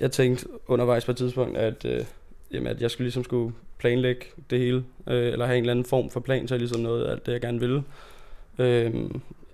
jeg 0.00 0.12
tænkte 0.12 0.46
undervejs 0.66 1.04
på 1.04 1.10
et 1.10 1.16
tidspunkt, 1.16 1.56
at, 1.56 1.84
øh, 1.84 2.04
jamen, 2.52 2.66
at 2.66 2.80
jeg 2.80 2.90
skulle 2.90 3.04
ligesom 3.04 3.24
skulle 3.24 3.54
planlægge 3.78 4.26
det 4.50 4.58
hele, 4.58 4.84
øh, 5.06 5.32
eller 5.32 5.46
have 5.46 5.58
en 5.58 5.62
eller 5.62 5.72
anden 5.72 5.84
form 5.84 6.10
for 6.10 6.20
plan 6.20 6.46
til 6.46 6.58
ligesom 6.58 6.80
noget 6.80 7.04
af 7.04 7.10
alt 7.10 7.26
det, 7.26 7.32
jeg 7.32 7.40
gerne 7.40 7.60
ville. 7.60 7.84
Øh, 8.58 8.94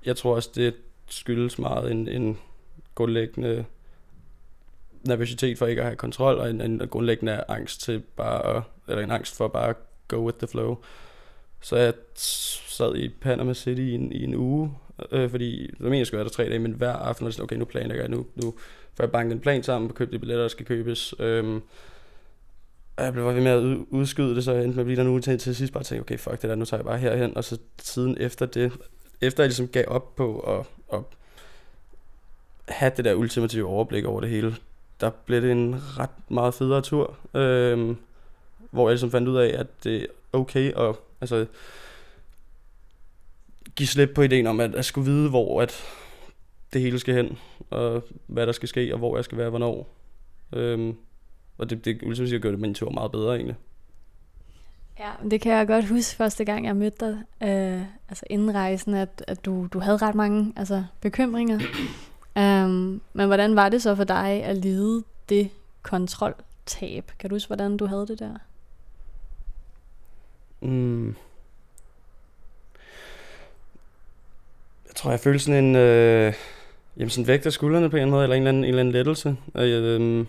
jeg 0.04 0.16
tror 0.16 0.34
også, 0.34 0.50
det 0.54 0.74
skyldes 1.08 1.58
meget 1.58 1.90
en, 1.90 2.08
en 2.08 2.38
grundlæggende 2.94 3.64
nervøsitet 5.02 5.58
for 5.58 5.66
ikke 5.66 5.80
at 5.80 5.86
have 5.86 5.96
kontrol, 5.96 6.38
og 6.38 6.50
en, 6.50 6.60
en 6.60 6.78
grundlæggende 6.78 7.44
angst 7.48 7.80
til 7.80 8.02
bare 8.16 8.56
at, 8.56 8.62
eller 8.88 9.02
en 9.02 9.10
angst 9.10 9.36
for 9.36 9.48
bare 9.48 9.68
at 9.68 9.76
go 10.08 10.16
with 10.16 10.38
the 10.38 10.46
flow. 10.46 10.76
Så 11.60 11.76
jeg 11.76 11.94
sad 12.14 12.96
i 12.96 13.08
Panama 13.08 13.54
City 13.54 13.80
i 13.80 13.94
en, 13.94 14.12
i 14.12 14.24
en 14.24 14.34
uge, 14.34 14.74
øh, 15.12 15.30
fordi 15.30 15.60
jeg 15.62 15.70
mener, 15.80 15.96
jeg 15.96 16.06
skulle 16.06 16.18
være 16.18 16.24
der 16.24 16.30
tre 16.30 16.48
dage, 16.48 16.58
men 16.58 16.72
hver 16.72 16.92
aften 16.92 17.24
var 17.24 17.30
sådan, 17.30 17.42
okay, 17.42 17.56
nu 17.56 17.64
planlægger 17.64 18.04
jeg, 18.04 18.10
nu, 18.10 18.26
nu 18.34 18.54
får 18.94 19.04
jeg 19.04 19.12
banket 19.12 19.34
en 19.34 19.40
plan 19.40 19.62
sammen, 19.62 19.90
og 19.90 19.94
købt 19.94 20.12
de 20.12 20.18
billetter, 20.18 20.44
der 20.44 20.48
skal 20.48 20.66
købes. 20.66 21.14
øh, 21.18 21.60
og 22.96 23.04
jeg 23.04 23.12
blev 23.12 23.26
ved 23.26 23.40
med 23.40 23.50
at 23.50 23.86
udskyde 23.90 24.34
det, 24.34 24.44
så 24.44 24.52
jeg 24.52 24.64
endte 24.64 24.76
med 24.76 24.82
at 24.82 24.86
blive 24.86 24.96
der 24.96 25.04
nu 25.04 25.18
til, 25.18 25.38
til 25.38 25.56
sidst 25.56 25.72
bare 25.72 25.82
tænkte, 25.82 26.02
okay, 26.04 26.18
fuck 26.18 26.42
det 26.42 26.50
der, 26.50 26.56
nu 26.56 26.64
tager 26.64 26.78
jeg 26.78 26.84
bare 26.84 26.98
herhen, 26.98 27.36
og 27.36 27.44
så 27.44 27.58
tiden 27.78 28.16
efter 28.20 28.46
det, 28.46 28.72
efter 29.20 29.42
jeg 29.42 29.48
ligesom 29.48 29.68
gav 29.68 29.84
op 29.88 30.16
på 30.16 30.40
at, 30.40 30.66
at 30.92 31.00
have 32.68 32.92
det 32.96 33.04
der 33.04 33.14
ultimative 33.14 33.66
overblik 33.66 34.04
over 34.04 34.20
det 34.20 34.30
hele, 34.30 34.56
der 35.00 35.10
blev 35.10 35.42
det 35.42 35.50
en 35.50 35.76
ret 35.98 36.10
meget 36.28 36.54
federe 36.54 36.82
tur, 36.82 37.16
øh, 37.34 37.96
hvor 38.70 38.88
jeg 38.88 38.92
ligesom 38.92 39.10
fandt 39.10 39.28
ud 39.28 39.36
af, 39.36 39.54
at 39.58 39.66
det 39.84 40.02
er 40.02 40.06
okay 40.32 40.72
at 40.72 40.96
altså, 41.20 41.46
give 43.76 43.86
slip 43.86 44.10
på 44.14 44.22
ideen 44.22 44.46
om, 44.46 44.60
at 44.60 44.74
jeg 44.74 44.84
skulle 44.84 45.10
vide, 45.10 45.30
hvor 45.30 45.62
at 45.62 45.82
det 46.72 46.80
hele 46.80 46.98
skal 46.98 47.14
hen, 47.14 47.38
og 47.70 48.02
hvad 48.26 48.46
der 48.46 48.52
skal 48.52 48.68
ske, 48.68 48.92
og 48.92 48.98
hvor 48.98 49.16
jeg 49.16 49.24
skal 49.24 49.38
være, 49.38 49.50
hvornår. 49.50 49.88
Øhm, 50.52 50.96
og 51.58 51.70
det, 51.70 51.84
det 51.84 52.02
ultimativt 52.02 52.42
gør 52.42 52.50
det 52.50 52.60
min 52.60 52.74
tur 52.74 52.90
meget 52.90 53.12
bedre 53.12 53.36
egentlig. 53.36 53.56
Ja, 54.98 55.10
det 55.30 55.40
kan 55.40 55.52
jeg 55.52 55.66
godt 55.66 55.88
huske 55.88 56.16
første 56.16 56.44
gang, 56.44 56.66
jeg 56.66 56.76
mødte 56.76 57.06
dig, 57.06 57.22
øh, 57.48 57.82
altså 58.08 58.24
inden 58.30 58.54
rejsen, 58.54 58.94
at, 58.94 59.24
at 59.28 59.44
du, 59.44 59.68
du 59.72 59.78
havde 59.78 59.96
ret 59.96 60.14
mange 60.14 60.52
altså, 60.56 60.84
bekymringer. 61.00 61.58
um, 62.36 63.00
men 63.12 63.26
hvordan 63.26 63.56
var 63.56 63.68
det 63.68 63.82
så 63.82 63.94
for 63.94 64.04
dig 64.04 64.44
at 64.44 64.56
lide 64.56 65.04
det 65.28 65.50
kontroltab? 65.82 67.12
Kan 67.18 67.30
du 67.30 67.34
huske, 67.34 67.48
hvordan 67.48 67.76
du 67.76 67.86
havde 67.86 68.06
det 68.06 68.18
der? 68.18 68.34
Mm. 70.60 71.16
Tror, 75.04 75.10
jeg 75.10 75.20
følte 75.20 75.38
sådan 75.38 75.64
en... 75.64 75.76
Øh, 75.76 76.32
jamen 76.96 77.10
sådan 77.10 77.26
vægt 77.26 77.46
af 77.46 77.52
skuldrene 77.52 77.90
på 77.90 77.96
en 77.96 78.10
måde, 78.10 78.22
eller 78.22 78.36
en 78.36 78.42
eller 78.42 78.48
anden, 78.48 78.64
en 78.64 78.68
eller 78.68 78.80
anden 78.80 78.92
lettelse. 78.92 79.36
Og, 79.54 79.66
øh, 79.66 80.26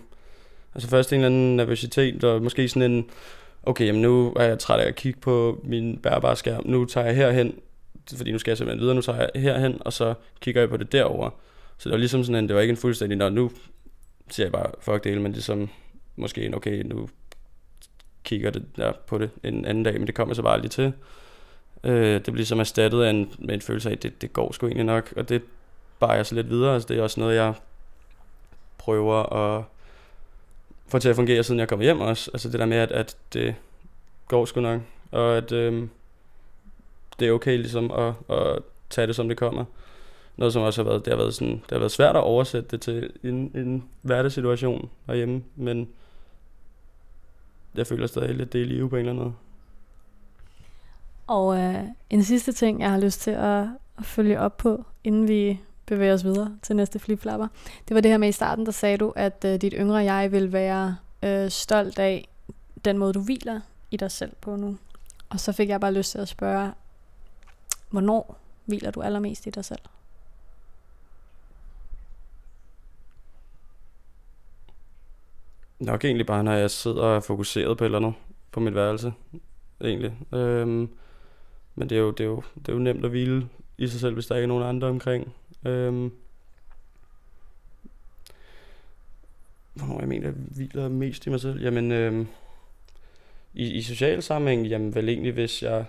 altså 0.74 0.88
først 0.88 1.12
en 1.12 1.16
eller 1.16 1.26
anden 1.26 1.56
nervøsitet, 1.56 2.24
og 2.24 2.42
måske 2.42 2.68
sådan 2.68 2.92
en... 2.92 3.10
Okay, 3.62 3.86
jamen 3.86 4.02
nu 4.02 4.32
er 4.36 4.44
jeg 4.44 4.58
træt 4.58 4.80
af 4.80 4.88
at 4.88 4.94
kigge 4.94 5.20
på 5.20 5.60
min 5.64 5.98
bærbare 5.98 6.36
skærm. 6.36 6.62
Nu 6.66 6.84
tager 6.84 7.06
jeg 7.06 7.16
herhen, 7.16 7.54
fordi 8.16 8.32
nu 8.32 8.38
skal 8.38 8.50
jeg 8.50 8.58
simpelthen 8.58 8.80
videre. 8.80 8.94
Nu 8.94 9.00
tager 9.00 9.28
jeg 9.34 9.42
herhen, 9.42 9.76
og 9.80 9.92
så 9.92 10.14
kigger 10.40 10.60
jeg 10.60 10.68
på 10.68 10.76
det 10.76 10.92
derover. 10.92 11.30
Så 11.78 11.88
det 11.88 11.92
var 11.92 11.98
ligesom 11.98 12.24
sådan 12.24 12.44
en, 12.44 12.48
det 12.48 12.56
var 12.56 12.62
ikke 12.62 12.72
en 12.72 12.76
fuldstændig, 12.76 13.18
når 13.18 13.28
nu 13.28 13.50
siger 14.30 14.46
jeg 14.46 14.52
bare, 14.52 14.70
fuck 14.80 15.04
det 15.04 15.10
hele, 15.10 15.22
men 15.22 15.32
ligesom 15.32 15.68
måske 16.16 16.46
en, 16.46 16.54
okay, 16.54 16.82
nu 16.82 17.08
kigger 18.24 18.50
det 18.50 18.62
der 18.76 18.92
på 19.06 19.18
det 19.18 19.30
en 19.42 19.64
anden 19.64 19.84
dag, 19.84 19.94
men 19.94 20.06
det 20.06 20.14
kommer 20.14 20.34
så 20.34 20.42
bare 20.42 20.60
lige 20.60 20.68
til. 20.68 20.92
Øh, 21.84 22.20
det 22.24 22.32
bliver 22.32 22.46
som 22.46 22.60
erstattet 22.60 23.02
af 23.02 23.10
en, 23.10 23.32
med 23.38 23.54
en 23.54 23.60
følelse 23.60 23.88
af, 23.88 23.92
at 23.92 24.02
det, 24.02 24.22
det 24.22 24.32
går 24.32 24.52
sgu 24.52 24.66
egentlig 24.66 24.84
nok, 24.84 25.12
og 25.16 25.28
det 25.28 25.42
bare 25.98 26.10
jeg 26.10 26.26
så 26.26 26.34
lidt 26.34 26.50
videre. 26.50 26.74
Altså, 26.74 26.88
det 26.88 26.98
er 26.98 27.02
også 27.02 27.20
noget, 27.20 27.36
jeg 27.36 27.54
prøver 28.78 29.32
at 29.32 29.64
få 30.88 30.98
til 30.98 31.08
at 31.08 31.16
fungere, 31.16 31.42
siden 31.42 31.60
jeg 31.60 31.68
kommer 31.68 31.84
hjem 31.84 32.00
også. 32.00 32.30
Altså 32.34 32.48
det 32.48 32.60
der 32.60 32.66
med, 32.66 32.76
at, 32.76 32.92
at 32.92 33.16
det 33.32 33.54
går 34.28 34.44
sgu 34.44 34.60
nok, 34.60 34.80
og 35.10 35.36
at 35.36 35.52
øh, 35.52 35.88
det 37.18 37.28
er 37.28 37.32
okay 37.32 37.56
ligesom 37.56 37.90
at, 37.90 38.14
at 38.36 38.58
tage 38.90 39.06
det, 39.06 39.16
som 39.16 39.28
det 39.28 39.36
kommer. 39.36 39.64
Noget, 40.36 40.52
som 40.52 40.62
også 40.62 40.82
har 40.82 40.90
været, 40.90 41.04
det 41.04 41.12
har 41.12 41.18
været, 41.18 41.34
sådan, 41.34 41.52
det 41.52 41.70
har 41.70 41.78
været 41.78 41.92
svært 41.92 42.16
at 42.16 42.22
oversætte 42.22 42.68
det 42.70 42.80
til 42.80 43.10
en, 43.24 43.50
en 43.54 43.84
hverdagssituation 44.02 44.90
herhjemme, 45.06 45.42
men 45.56 45.88
jeg 47.74 47.86
føler 47.86 48.06
stadig 48.06 48.34
lidt 48.34 48.52
det 48.52 48.58
i 48.58 48.64
live 48.64 48.90
på 48.90 48.96
en 48.96 49.00
eller 49.00 49.12
anden 49.12 49.24
måde. 49.24 49.34
Og 51.26 51.58
øh, 51.58 51.84
en 52.10 52.24
sidste 52.24 52.52
ting, 52.52 52.80
jeg 52.80 52.90
har 52.90 53.00
lyst 53.00 53.20
til 53.20 53.30
at, 53.30 53.66
at 53.98 54.04
følge 54.04 54.40
op 54.40 54.56
på, 54.56 54.84
inden 55.04 55.28
vi 55.28 55.60
bevæger 55.86 56.14
os 56.14 56.24
videre 56.24 56.58
til 56.62 56.76
næste 56.76 56.98
flipflapper. 56.98 57.48
Det 57.88 57.94
var 57.94 58.00
det 58.00 58.10
her 58.10 58.18
med 58.18 58.28
i 58.28 58.32
starten, 58.32 58.66
der 58.66 58.72
sagde 58.72 58.98
du, 58.98 59.12
at 59.16 59.44
øh, 59.44 59.60
dit 59.60 59.74
yngre 59.76 59.96
jeg 59.96 60.32
vil 60.32 60.52
være 60.52 60.96
øh, 61.22 61.50
stolt 61.50 61.98
af 61.98 62.28
den 62.84 62.98
måde, 62.98 63.12
du 63.12 63.20
hviler 63.20 63.60
i 63.90 63.96
dig 63.96 64.10
selv 64.10 64.32
på 64.40 64.56
nu. 64.56 64.76
Og 65.28 65.40
så 65.40 65.52
fik 65.52 65.68
jeg 65.68 65.80
bare 65.80 65.94
lyst 65.94 66.10
til 66.10 66.18
at 66.18 66.28
spørge, 66.28 66.72
hvornår 67.90 68.38
hviler 68.64 68.90
du 68.90 69.02
allermest 69.02 69.46
i 69.46 69.50
dig 69.50 69.64
selv? 69.64 69.80
Nok 75.78 76.04
egentlig 76.04 76.26
bare, 76.26 76.44
når 76.44 76.52
jeg 76.52 76.70
sidder 76.70 77.02
og 77.02 77.16
er 77.16 77.20
fokuseret 77.20 77.78
på 77.78 77.84
et 77.84 77.86
eller 77.86 77.98
andet 77.98 78.14
på 78.52 78.60
mit 78.60 78.74
værelse, 78.74 79.12
egentlig. 79.80 80.14
Øhm, 80.32 80.90
men 81.76 81.88
det 81.88 81.96
er, 81.96 82.00
jo, 82.00 82.10
det, 82.10 82.20
er 82.20 82.28
jo, 82.28 82.42
det 82.54 82.68
er 82.68 82.72
jo 82.72 82.78
nemt 82.78 83.04
at 83.04 83.10
hvile 83.10 83.48
i 83.78 83.88
sig 83.88 84.00
selv, 84.00 84.14
hvis 84.14 84.26
der 84.26 84.34
ikke 84.34 84.44
er 84.44 84.48
nogen 84.48 84.64
andre 84.64 84.88
omkring. 84.88 85.34
Øhm, 85.66 86.12
hvornår 89.74 90.00
jeg 90.00 90.08
mener, 90.08 90.26
jeg 90.26 90.34
hviler 90.36 90.88
mest 90.88 91.26
i 91.26 91.30
mig 91.30 91.40
selv? 91.40 91.62
Jamen, 91.62 91.92
øhm, 91.92 92.26
i, 93.54 93.72
i 93.72 93.82
social 93.82 94.22
sammenhæng, 94.22 94.66
jamen 94.66 94.94
vel 94.94 95.08
egentlig, 95.08 95.32
hvis 95.32 95.62
jeg 95.62 95.84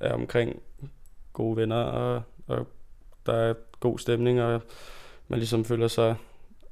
er 0.00 0.12
omkring 0.12 0.62
gode 1.32 1.56
venner, 1.56 1.76
og, 1.76 2.22
og 2.46 2.66
der 3.26 3.32
er 3.32 3.54
god 3.80 3.98
stemning, 3.98 4.42
og 4.42 4.62
man 5.28 5.38
ligesom 5.38 5.64
føler 5.64 5.88
sig 5.88 6.16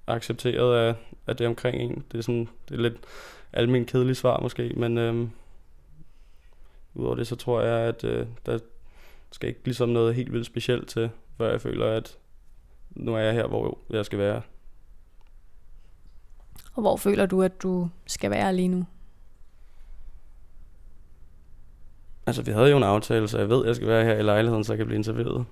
accepteret 0.06 0.76
af, 0.76 0.94
af 1.26 1.36
det 1.36 1.46
omkring 1.46 1.82
en. 1.82 2.04
Det 2.12 2.18
er 2.18 2.22
sådan, 2.22 2.48
det 2.68 2.74
er 2.74 2.80
lidt 2.82 2.96
almindeligt 3.52 3.92
kedeligt 3.92 4.18
svar 4.18 4.40
måske, 4.40 4.72
men 4.76 4.98
øhm, 4.98 5.30
udover 6.94 7.14
det, 7.14 7.26
så 7.26 7.36
tror 7.36 7.60
jeg, 7.60 7.78
at 7.78 8.04
øh, 8.04 8.26
der 8.46 8.58
skal 9.32 9.48
ikke 9.48 9.60
ligesom 9.64 9.88
noget 9.88 10.14
helt 10.14 10.32
vildt 10.32 10.46
specielt 10.46 10.88
til, 10.88 11.10
før 11.38 11.50
jeg 11.50 11.60
føler, 11.60 11.86
at 11.86 12.18
nu 12.90 13.14
er 13.14 13.18
jeg 13.18 13.34
her, 13.34 13.46
hvor 13.46 13.78
jeg 13.90 14.04
skal 14.04 14.18
være. 14.18 14.42
Og 16.74 16.80
hvor 16.80 16.96
føler 16.96 17.26
du, 17.26 17.42
at 17.42 17.62
du 17.62 17.88
skal 18.06 18.30
være 18.30 18.54
lige 18.54 18.68
nu? 18.68 18.86
Altså, 22.26 22.42
vi 22.42 22.50
havde 22.50 22.70
jo 22.70 22.76
en 22.76 22.82
aftale, 22.82 23.28
så 23.28 23.38
jeg 23.38 23.48
ved, 23.48 23.60
at 23.60 23.66
jeg 23.66 23.76
skal 23.76 23.88
være 23.88 24.04
her 24.04 24.18
i 24.18 24.22
lejligheden, 24.22 24.64
så 24.64 24.72
jeg 24.72 24.76
kan 24.76 24.86
blive 24.86 24.98
interviewet. 24.98 25.46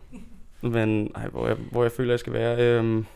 Men 0.61 1.13
ej, 1.15 1.29
hvor, 1.29 1.47
jeg, 1.47 1.57
hvor 1.57 1.83
jeg 1.83 1.93
føler, 1.93 2.13
jeg 2.13 2.21
skal 2.21 2.33
være... 2.33 2.59
Øhm, 2.59 3.07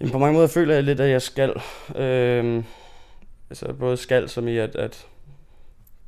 jamen, 0.00 0.12
på 0.12 0.18
mange 0.18 0.34
måder 0.34 0.46
føler 0.46 0.74
jeg 0.74 0.82
lidt, 0.82 1.00
at 1.00 1.10
jeg 1.10 1.22
skal. 1.22 1.62
Øhm, 1.96 2.64
altså, 3.50 3.72
både 3.72 3.96
skal 3.96 4.28
som 4.28 4.48
i, 4.48 4.56
at, 4.56 4.76
at 4.76 5.06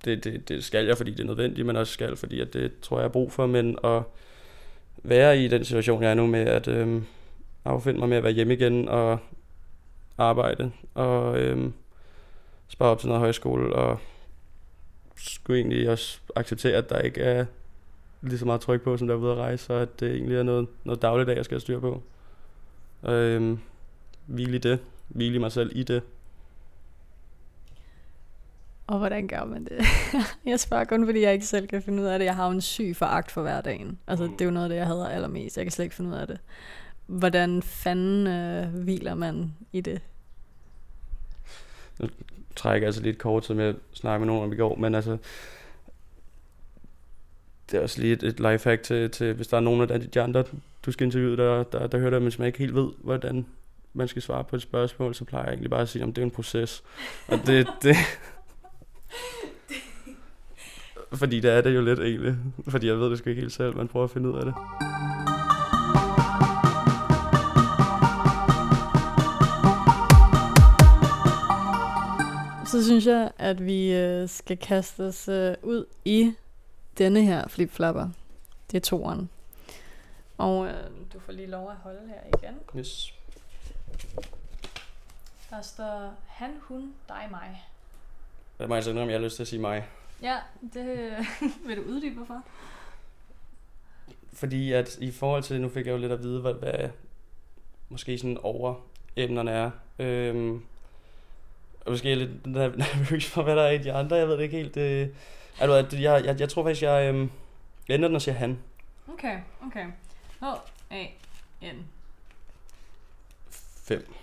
det, 0.04 0.24
det, 0.24 0.48
det 0.48 0.64
skal 0.64 0.86
jeg, 0.86 0.96
fordi 0.96 1.10
det 1.10 1.20
er 1.20 1.26
nødvendigt, 1.26 1.66
men 1.66 1.76
også 1.76 1.92
skal, 1.92 2.16
fordi 2.16 2.40
at 2.40 2.52
det 2.52 2.80
tror 2.80 2.98
jeg 2.98 3.04
er 3.04 3.12
brug 3.12 3.32
for. 3.32 3.46
Men 3.46 3.78
at 3.84 4.02
være 5.02 5.38
i 5.38 5.48
den 5.48 5.64
situation, 5.64 6.02
jeg 6.02 6.10
er 6.10 6.14
nu 6.14 6.26
med 6.26 6.40
at 6.40 6.68
øh, 6.68 7.02
affinde 7.64 8.00
mig 8.00 8.08
med 8.08 8.16
at 8.16 8.22
være 8.22 8.32
hjemme 8.32 8.54
igen 8.54 8.88
og 8.88 9.18
arbejde 10.18 10.72
og 10.94 11.38
øh, 11.38 11.70
spare 12.68 12.88
op 12.88 12.98
til 12.98 13.08
noget 13.08 13.20
højskole 13.20 13.74
og 13.74 13.98
skulle 15.16 15.60
egentlig 15.60 15.90
også 15.90 16.18
acceptere, 16.36 16.76
at 16.76 16.90
der 16.90 16.98
ikke 16.98 17.20
er 17.20 17.46
lige 18.22 18.38
så 18.38 18.44
meget 18.46 18.60
tryk 18.60 18.82
på, 18.82 18.96
som 18.96 19.06
der 19.06 19.14
er 19.14 19.18
ude 19.18 19.32
at 19.32 19.38
rejse, 19.38 19.74
og 19.74 19.82
at 19.82 20.00
det 20.00 20.14
egentlig 20.14 20.36
er 20.36 20.42
noget, 20.42 20.68
noget 20.84 21.02
dagligdag, 21.02 21.36
jeg 21.36 21.44
skal 21.44 21.54
have 21.54 21.60
styr 21.60 21.80
på. 21.80 22.02
Og 23.02 23.14
øh, 23.14 23.58
hvile 24.26 24.56
i 24.56 24.58
det. 24.58 24.78
Hvile 25.08 25.34
i 25.34 25.38
mig 25.38 25.52
selv 25.52 25.70
i 25.74 25.82
det. 25.82 26.02
Og 28.86 28.98
hvordan 28.98 29.28
gør 29.28 29.44
man 29.44 29.64
det? 29.64 29.84
jeg 30.50 30.60
spørger 30.60 30.84
kun, 30.84 31.06
fordi 31.06 31.20
jeg 31.20 31.32
ikke 31.32 31.46
selv 31.46 31.66
kan 31.66 31.82
finde 31.82 32.02
ud 32.02 32.08
af 32.08 32.18
det. 32.18 32.26
Jeg 32.26 32.36
har 32.36 32.46
jo 32.46 32.52
en 32.52 32.60
syg 32.60 32.96
foragt 32.96 33.30
for 33.30 33.42
hverdagen. 33.42 33.98
Altså, 34.06 34.24
det 34.24 34.40
er 34.40 34.44
jo 34.44 34.50
noget 34.50 34.64
af 34.64 34.68
det, 34.68 34.76
jeg 34.76 34.86
hader 34.86 35.08
allermest. 35.08 35.56
Jeg 35.56 35.64
kan 35.64 35.72
slet 35.72 35.84
ikke 35.84 35.94
finde 35.94 36.10
ud 36.10 36.16
af 36.16 36.26
det. 36.26 36.38
Hvordan 37.06 37.62
fanden 37.62 38.26
øh, 38.26 38.82
hviler 38.82 39.14
man 39.14 39.54
i 39.72 39.80
det? 39.80 40.00
Nu 41.98 42.08
trækker 42.56 42.84
jeg 42.84 42.86
altså 42.86 43.02
lidt 43.02 43.18
kort, 43.18 43.44
som 43.44 43.60
jeg 43.60 43.74
snakkede 43.92 44.18
med 44.18 44.26
nogen 44.26 44.44
om 44.44 44.52
i 44.52 44.56
går, 44.56 44.76
men 44.76 44.94
altså, 44.94 45.18
det 47.70 47.78
er 47.78 47.82
også 47.82 48.00
lige 48.00 48.12
et, 48.12 48.22
et 48.22 48.40
lifehack 48.40 48.82
til, 48.82 49.10
til, 49.10 49.32
hvis 49.32 49.48
der 49.48 49.56
er 49.56 49.60
nogen 49.60 49.90
af 49.90 50.00
de 50.00 50.20
andre, 50.20 50.44
du 50.86 50.92
skal 50.92 51.04
interviewe, 51.04 51.36
der, 51.36 51.62
der, 51.62 51.86
der 51.86 51.98
hører 51.98 52.10
det, 52.10 52.22
men 52.22 52.30
som 52.30 52.44
ikke 52.44 52.58
helt 52.58 52.74
ved, 52.74 52.88
hvordan 52.98 53.46
man 53.92 54.08
skal 54.08 54.22
svare 54.22 54.44
på 54.44 54.56
et 54.56 54.62
spørgsmål, 54.62 55.14
så 55.14 55.24
plejer 55.24 55.44
jeg 55.44 55.52
egentlig 55.52 55.70
bare 55.70 55.80
at 55.80 55.88
sige, 55.88 56.02
at 56.02 56.08
det 56.08 56.18
er 56.18 56.22
en 56.22 56.30
proces. 56.30 56.82
Og 57.28 57.38
det, 57.46 57.66
det, 57.82 57.96
fordi 61.16 61.40
det 61.40 61.50
er 61.50 61.60
det 61.60 61.74
jo 61.74 61.80
lidt 61.80 62.00
egentlig. 62.00 62.34
Fordi 62.68 62.86
jeg 62.86 62.98
ved 62.98 63.10
det 63.10 63.18
sgu 63.18 63.30
ikke 63.30 63.42
helt 63.42 63.52
selv, 63.52 63.76
man 63.76 63.88
prøver 63.88 64.04
at 64.04 64.10
finde 64.10 64.28
ud 64.28 64.38
af 64.38 64.44
det. 64.44 64.54
Så 72.66 72.84
synes 72.84 73.06
jeg, 73.06 73.30
at 73.38 73.66
vi 73.66 73.92
øh, 73.92 74.28
skal 74.28 74.56
kaste 74.56 75.00
os 75.00 75.28
øh, 75.28 75.54
ud 75.62 75.84
i 76.04 76.32
denne 76.98 77.22
her 77.22 77.48
flipflapper. 77.48 78.08
Det 78.70 78.76
er 78.76 78.80
toeren. 78.80 79.28
Og 80.38 80.66
øh, 80.66 80.74
du 81.12 81.18
får 81.18 81.32
lige 81.32 81.46
lov 81.46 81.70
at 81.70 81.76
holde 81.76 82.00
her 82.08 82.38
igen. 82.38 82.54
Yes. 82.78 83.12
Der 85.50 85.62
står 85.62 86.14
han, 86.26 86.50
hun, 86.60 86.94
dig, 87.08 87.28
mig. 87.30 87.64
Jeg 88.58 88.68
må 88.68 88.74
altså 88.74 88.90
indrømme, 88.90 89.12
jeg 89.12 89.20
har 89.20 89.24
lyst 89.24 89.36
til 89.36 89.42
at 89.42 89.48
sige 89.48 89.60
mig. 89.60 89.86
Ja, 90.22 90.38
det 90.74 91.12
vil 91.66 91.76
du 91.76 91.82
uddybe 91.82 92.26
for. 92.26 92.42
Fordi 94.32 94.72
at 94.72 94.98
i 94.98 95.10
forhold 95.10 95.42
til, 95.42 95.60
nu 95.60 95.68
fik 95.68 95.86
jeg 95.86 95.92
jo 95.92 95.98
lidt 95.98 96.12
at 96.12 96.22
vide, 96.22 96.40
hvad, 96.40 96.54
hvad 96.54 96.90
måske 97.88 98.18
sådan 98.18 98.38
over 98.42 98.74
emnerne 99.16 99.50
er. 99.50 99.70
Øhm, 99.98 100.64
og 101.80 101.92
måske 101.92 102.12
er 102.12 102.16
jeg 102.16 102.26
lidt 102.26 102.46
nervøs 102.76 103.30
for, 103.30 103.42
hvad 103.42 103.56
der 103.56 103.62
er 103.62 103.70
i 103.70 103.78
de 103.78 103.92
andre. 103.92 104.16
Jeg 104.16 104.28
ved 104.28 104.36
det 104.36 104.42
ikke 104.42 104.56
helt. 104.56 104.74
Det, 104.74 105.14
altså, 105.60 105.96
jeg, 105.96 106.24
jeg, 106.24 106.40
jeg 106.40 106.48
tror 106.48 106.62
faktisk, 106.62 106.82
jeg, 106.82 107.08
øhm, 107.08 107.30
ender 107.88 108.08
den 108.08 108.14
og 108.14 108.22
siger 108.22 108.34
han. 108.34 108.58
Okay, 109.12 109.38
okay. 109.66 109.86
H-A-N. 110.40 111.86
5. 113.50 114.14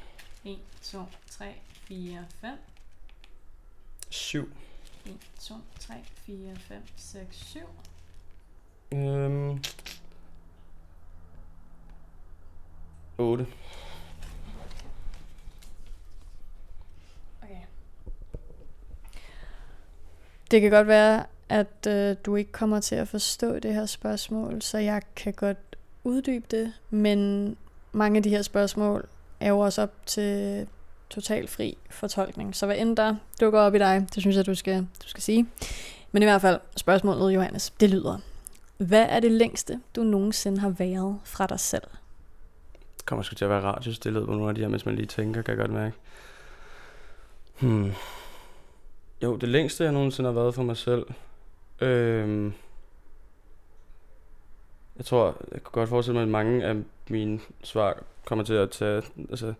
1, 0.45 0.58
2, 0.82 0.99
3, 1.29 1.45
4, 1.88 2.25
5. 2.41 2.49
7. 4.10 4.53
1, 5.05 5.17
2, 5.39 5.55
3, 5.79 5.93
4, 6.25 6.55
5, 6.55 6.81
6, 6.95 7.35
7. 7.35 7.59
Øhm, 8.91 9.63
8. 13.17 13.47
Okay. 17.41 17.55
Det 20.51 20.61
kan 20.61 20.71
godt 20.71 20.87
være, 20.87 21.25
at 21.49 21.87
øh, 21.87 22.15
du 22.25 22.35
ikke 22.35 22.51
kommer 22.51 22.79
til 22.79 22.95
at 22.95 23.07
forstå 23.07 23.59
det 23.59 23.73
her 23.73 23.85
spørgsmål, 23.85 24.61
så 24.61 24.77
jeg 24.77 25.01
kan 25.15 25.33
godt 25.33 25.57
uddybe 26.03 26.45
det, 26.51 26.73
men 26.89 27.57
mange 27.91 28.17
af 28.17 28.23
de 28.23 28.29
her 28.29 28.41
spørgsmål 28.41 29.07
er 29.39 29.49
jo 29.49 29.59
også 29.59 29.81
op 29.81 30.05
til 30.05 30.67
total 31.13 31.47
fri 31.47 31.78
fortolkning. 31.89 32.56
Så 32.56 32.65
hvad 32.65 32.78
end 32.78 32.97
der 32.97 33.15
dukker 33.41 33.60
op 33.60 33.76
i 33.76 33.78
dig, 33.78 34.08
det 34.15 34.21
synes 34.23 34.36
jeg, 34.36 34.45
du 34.45 34.56
skal, 34.56 34.88
du 35.04 35.08
skal 35.08 35.23
sige. 35.23 35.47
Men 36.12 36.23
i 36.23 36.26
hvert 36.26 36.41
fald, 36.41 36.60
spørgsmålet, 36.78 37.36
Johannes, 37.36 37.69
det 37.80 37.89
lyder. 37.89 38.17
Hvad 38.78 39.06
er 39.10 39.19
det 39.19 39.32
længste, 39.32 39.80
du 39.95 40.04
nogensinde 40.04 40.60
har 40.60 40.69
været 40.69 41.19
fra 41.23 41.47
dig 41.47 41.60
selv? 41.60 41.84
Det 42.97 43.06
kommer 43.06 43.23
sgu 43.23 43.36
til 43.36 43.45
at 43.45 43.52
være 43.52 43.62
radiostillet 43.62 44.26
på 44.26 44.32
nogle 44.32 44.49
af 44.49 44.56
de 44.56 44.62
her, 44.62 44.67
mens 44.67 44.86
man 44.86 44.95
lige 44.95 45.06
tænker, 45.06 45.41
kan 45.41 45.52
jeg 45.52 45.58
godt 45.58 45.71
mærke. 45.71 45.95
Hmm. 47.60 47.91
Jo, 49.23 49.36
det 49.36 49.49
længste, 49.49 49.84
jeg 49.84 49.93
nogensinde 49.93 50.28
har 50.28 50.34
været 50.34 50.56
for 50.56 50.63
mig 50.63 50.78
selv. 50.78 51.06
Øhm, 51.82 52.54
jeg 54.97 55.06
tror, 55.06 55.36
jeg 55.52 55.63
kunne 55.63 55.71
godt 55.71 55.89
forestille 55.89 56.13
mig, 56.13 56.23
at 56.23 56.30
mange 56.30 56.65
af 56.65 56.76
mine 57.10 57.39
svar 57.63 58.04
kommer 58.26 58.45
til 58.45 58.54
at 58.54 58.71
tage 58.71 59.02
altså, 59.30 59.54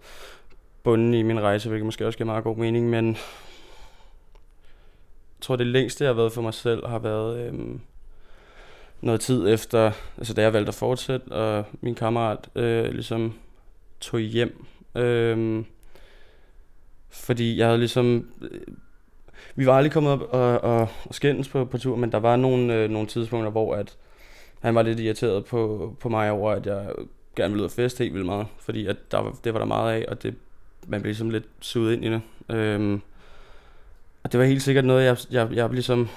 bunden 0.84 1.13
i 1.13 1.22
min 1.22 1.41
rejse, 1.41 1.69
hvilket 1.69 1.86
måske 1.86 2.06
også 2.06 2.17
giver 2.17 2.26
meget 2.26 2.43
god 2.43 2.58
mening, 2.58 2.89
men 2.89 3.08
jeg 3.08 3.15
tror, 5.41 5.56
det 5.56 5.67
længste, 5.67 6.04
jeg 6.04 6.10
har 6.10 6.15
været 6.15 6.34
for 6.34 6.41
mig 6.41 6.54
selv, 6.54 6.88
har 6.88 7.00
været 7.00 7.48
øhm, 7.48 7.82
noget 9.02 9.22
tid 9.22 9.54
efter, 9.54 9.91
altså 10.17 10.34
da 10.34 10.41
jeg 10.41 10.54
valgte 10.54 10.69
at 10.69 10.76
fortsætte, 10.76 11.32
og 11.32 11.65
min 11.82 11.96
kammerat 11.96 12.50
øh, 12.56 12.86
ligesom 12.91 13.34
tog 14.00 14.19
hjem. 14.19 14.65
Øhm, 14.96 15.65
fordi 17.10 17.58
jeg 17.58 17.67
havde 17.67 17.80
ligesom... 17.80 18.28
Øh, 18.41 18.62
vi 19.56 19.65
var 19.65 19.78
aldrig 19.78 19.91
kommet 19.91 20.12
op 20.12 20.22
og, 20.22 20.62
og, 20.62 20.88
og 21.06 21.15
skændes 21.15 21.50
på, 21.50 21.65
på 21.65 21.78
tur, 21.78 21.96
men 21.96 22.12
der 22.12 22.17
var 22.17 22.36
nogle, 22.36 22.76
øh, 22.76 22.89
nogle 22.89 23.08
tidspunkter, 23.08 23.52
hvor 23.52 23.76
at 23.76 23.98
han 24.62 24.76
var 24.76 24.82
lidt 24.82 25.00
irriteret 25.00 25.46
på, 25.46 25.96
på 26.00 26.10
mig 26.10 26.32
over, 26.32 26.52
at 26.52 26.65
jeg 26.65 26.88
gerne 27.36 27.52
ville 27.52 27.63
ud 27.63 27.65
og 27.65 27.72
feste 27.72 28.04
helt 28.04 28.13
vildt 28.13 28.26
meget, 28.26 28.48
fordi 28.60 28.86
at 28.86 28.98
der 29.12 29.17
var, 29.17 29.36
det 29.43 29.54
var 29.54 29.60
der 29.60 29.65
meget 29.65 29.93
af, 29.93 30.06
og 30.08 30.24
det, 30.24 30.36
man 30.88 31.02
blev 31.02 31.10
ligesom 31.10 31.30
lidt 31.30 31.46
suget 31.62 31.93
ind 31.93 32.06
i 32.06 32.10
det. 32.10 32.22
Øhm, 32.50 33.02
og 34.24 34.32
det 34.32 34.39
var 34.39 34.46
helt 34.46 34.62
sikkert 34.62 34.86
noget, 34.86 35.06
jeg, 35.06 35.17
jeg, 35.32 35.52
jeg 35.54 35.69
ligesom 35.69 36.10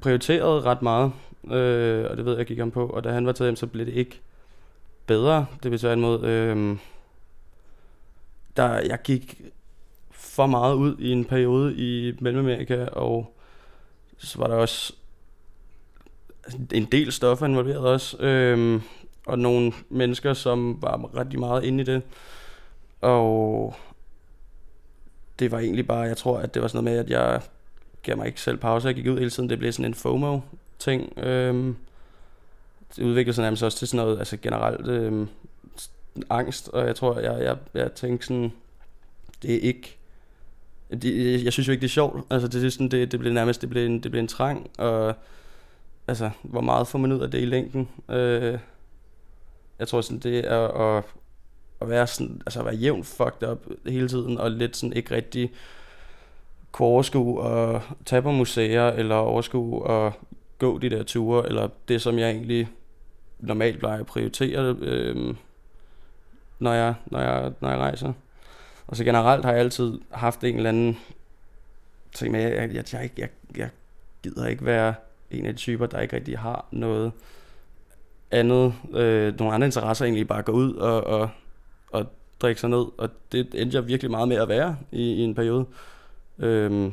prioriterede 0.00 0.60
ret 0.60 0.82
meget, 0.82 1.12
øh, 1.44 2.10
og 2.10 2.16
det 2.16 2.24
ved 2.24 2.36
jeg 2.36 2.46
gik 2.46 2.58
ham 2.58 2.70
på, 2.70 2.86
og 2.86 3.04
da 3.04 3.12
han 3.12 3.26
var 3.26 3.32
taget 3.32 3.48
hjem, 3.48 3.56
så 3.56 3.66
blev 3.66 3.86
det 3.86 3.94
ikke 3.94 4.20
bedre. 5.06 5.46
Det 5.62 5.70
blev 5.70 5.78
tværtimod, 5.78 6.24
øh, 6.24 6.76
der, 8.56 8.68
jeg 8.68 8.98
gik 9.04 9.42
for 10.10 10.46
meget 10.46 10.74
ud 10.74 10.96
i 10.98 11.12
en 11.12 11.24
periode 11.24 11.74
i 11.76 12.12
Mellemamerika, 12.20 12.84
og 12.84 13.36
så 14.18 14.38
var 14.38 14.46
der 14.46 14.54
også 14.54 14.92
en 16.72 16.84
del 16.84 17.12
stoffer 17.12 17.46
involveret 17.46 17.86
også, 17.86 18.16
øh, 18.18 18.80
og 19.26 19.38
nogle 19.38 19.72
mennesker, 19.88 20.34
som 20.34 20.82
var 20.82 21.16
rigtig 21.16 21.38
meget 21.38 21.64
inde 21.64 21.82
i 21.82 21.86
det. 21.86 22.02
Og 23.00 23.74
det 25.38 25.50
var 25.50 25.58
egentlig 25.58 25.86
bare, 25.86 26.00
jeg 26.00 26.16
tror, 26.16 26.38
at 26.38 26.54
det 26.54 26.62
var 26.62 26.68
sådan 26.68 26.84
noget 26.84 26.96
med, 26.96 27.04
at 27.04 27.10
jeg 27.10 27.42
gav 28.02 28.16
mig 28.16 28.26
ikke 28.26 28.40
selv 28.40 28.58
pause, 28.58 28.88
jeg 28.88 28.94
gik 28.94 29.06
ud 29.06 29.18
hele 29.18 29.30
tiden, 29.30 29.50
det 29.50 29.58
blev 29.58 29.72
sådan 29.72 29.84
en 29.84 29.94
FOMO-ting. 29.94 31.18
Øhm, 31.18 31.76
det 32.96 33.02
udviklede 33.04 33.34
sig 33.34 33.42
nærmest 33.42 33.62
også 33.62 33.78
til 33.78 33.88
sådan 33.88 34.06
noget, 34.06 34.18
altså 34.18 34.36
generelt 34.36 34.88
øhm, 34.88 35.28
angst, 36.30 36.68
og 36.68 36.86
jeg 36.86 36.96
tror, 36.96 37.18
jeg, 37.18 37.42
jeg, 37.42 37.56
jeg 37.74 37.92
tænkte 37.92 38.26
sådan, 38.26 38.52
det 39.42 39.54
er 39.54 39.60
ikke, 39.60 39.96
det, 40.90 41.44
jeg 41.44 41.52
synes 41.52 41.68
jo 41.68 41.72
ikke, 41.72 41.80
det 41.80 41.88
er 41.88 41.92
sjovt. 41.92 42.26
Altså, 42.30 42.48
det, 42.48 42.64
er 42.64 42.70
sådan, 42.70 42.88
det, 42.88 43.12
det 43.12 43.20
blev 43.20 43.32
nærmest, 43.32 43.60
det 43.60 43.70
blev, 43.70 43.86
en, 43.86 44.02
det 44.02 44.10
blev 44.10 44.20
en 44.20 44.28
trang, 44.28 44.70
og 44.78 45.14
altså, 46.08 46.30
hvor 46.42 46.60
meget 46.60 46.88
får 46.88 46.98
man 46.98 47.12
ud 47.12 47.20
af 47.20 47.30
det 47.30 47.42
i 47.42 47.44
længden? 47.44 47.88
Øh, 48.08 48.58
jeg 49.78 49.88
tror 49.88 50.00
sådan, 50.00 50.18
det 50.18 50.38
er 50.50 50.68
at, 50.68 51.04
at 51.80 51.88
være 51.88 52.06
sådan, 52.06 52.42
altså 52.46 52.58
at 52.60 52.66
være 52.66 52.74
jævnt 52.74 53.06
fucked 53.06 53.48
up 53.48 53.58
hele 53.86 54.08
tiden, 54.08 54.38
og 54.38 54.50
lidt 54.50 54.76
sådan 54.76 54.92
ikke 54.92 55.14
rigtig 55.14 55.52
kunne 56.72 56.88
overskue 56.88 57.44
at 57.44 57.82
tage 58.06 58.22
på 58.22 58.30
museer, 58.30 58.88
eller 58.88 59.14
overskue 59.14 59.90
at 59.90 60.12
gå 60.58 60.78
de 60.78 60.90
der 60.90 61.02
ture, 61.02 61.46
eller 61.46 61.68
det, 61.88 62.02
som 62.02 62.18
jeg 62.18 62.30
egentlig 62.30 62.68
normalt 63.38 63.78
plejer 63.78 64.00
at 64.00 64.06
prioritere, 64.06 64.76
øh, 64.80 65.34
når, 66.58 66.72
jeg, 66.72 66.94
når, 67.06 67.20
jeg, 67.20 67.52
når 67.60 67.70
jeg 67.70 67.78
rejser. 67.78 68.12
Og 68.86 68.96
så 68.96 69.04
generelt 69.04 69.44
har 69.44 69.52
jeg 69.52 69.60
altid 69.60 70.00
haft 70.10 70.44
en 70.44 70.56
eller 70.56 70.68
anden 70.68 70.98
ting 72.12 72.32
med, 72.32 72.40
at 72.40 72.74
jeg, 72.74 72.74
jeg, 72.74 72.84
jeg, 72.92 73.10
jeg, 73.18 73.28
jeg 73.56 73.68
gider 74.22 74.46
ikke 74.46 74.64
være 74.64 74.94
en 75.30 75.46
af 75.46 75.52
de 75.52 75.58
typer, 75.58 75.86
der 75.86 76.00
ikke 76.00 76.16
rigtig 76.16 76.38
har 76.38 76.64
noget 76.70 77.12
andet, 78.30 78.74
øh, 78.92 79.38
nogle 79.38 79.54
andre 79.54 79.66
interesser 79.66 80.04
egentlig 80.04 80.28
bare 80.28 80.42
gå 80.42 80.52
ud 80.52 80.74
og, 80.74 81.04
og, 81.04 81.30
at 81.94 82.06
drikke 82.40 82.60
sig 82.60 82.70
ned, 82.70 82.86
og 82.98 83.08
det 83.32 83.54
endte 83.54 83.76
jeg 83.76 83.86
virkelig 83.86 84.10
meget 84.10 84.28
med 84.28 84.36
at 84.36 84.48
være 84.48 84.76
i, 84.92 85.12
i 85.12 85.20
en 85.20 85.34
periode. 85.34 85.66
Øhm, 86.38 86.92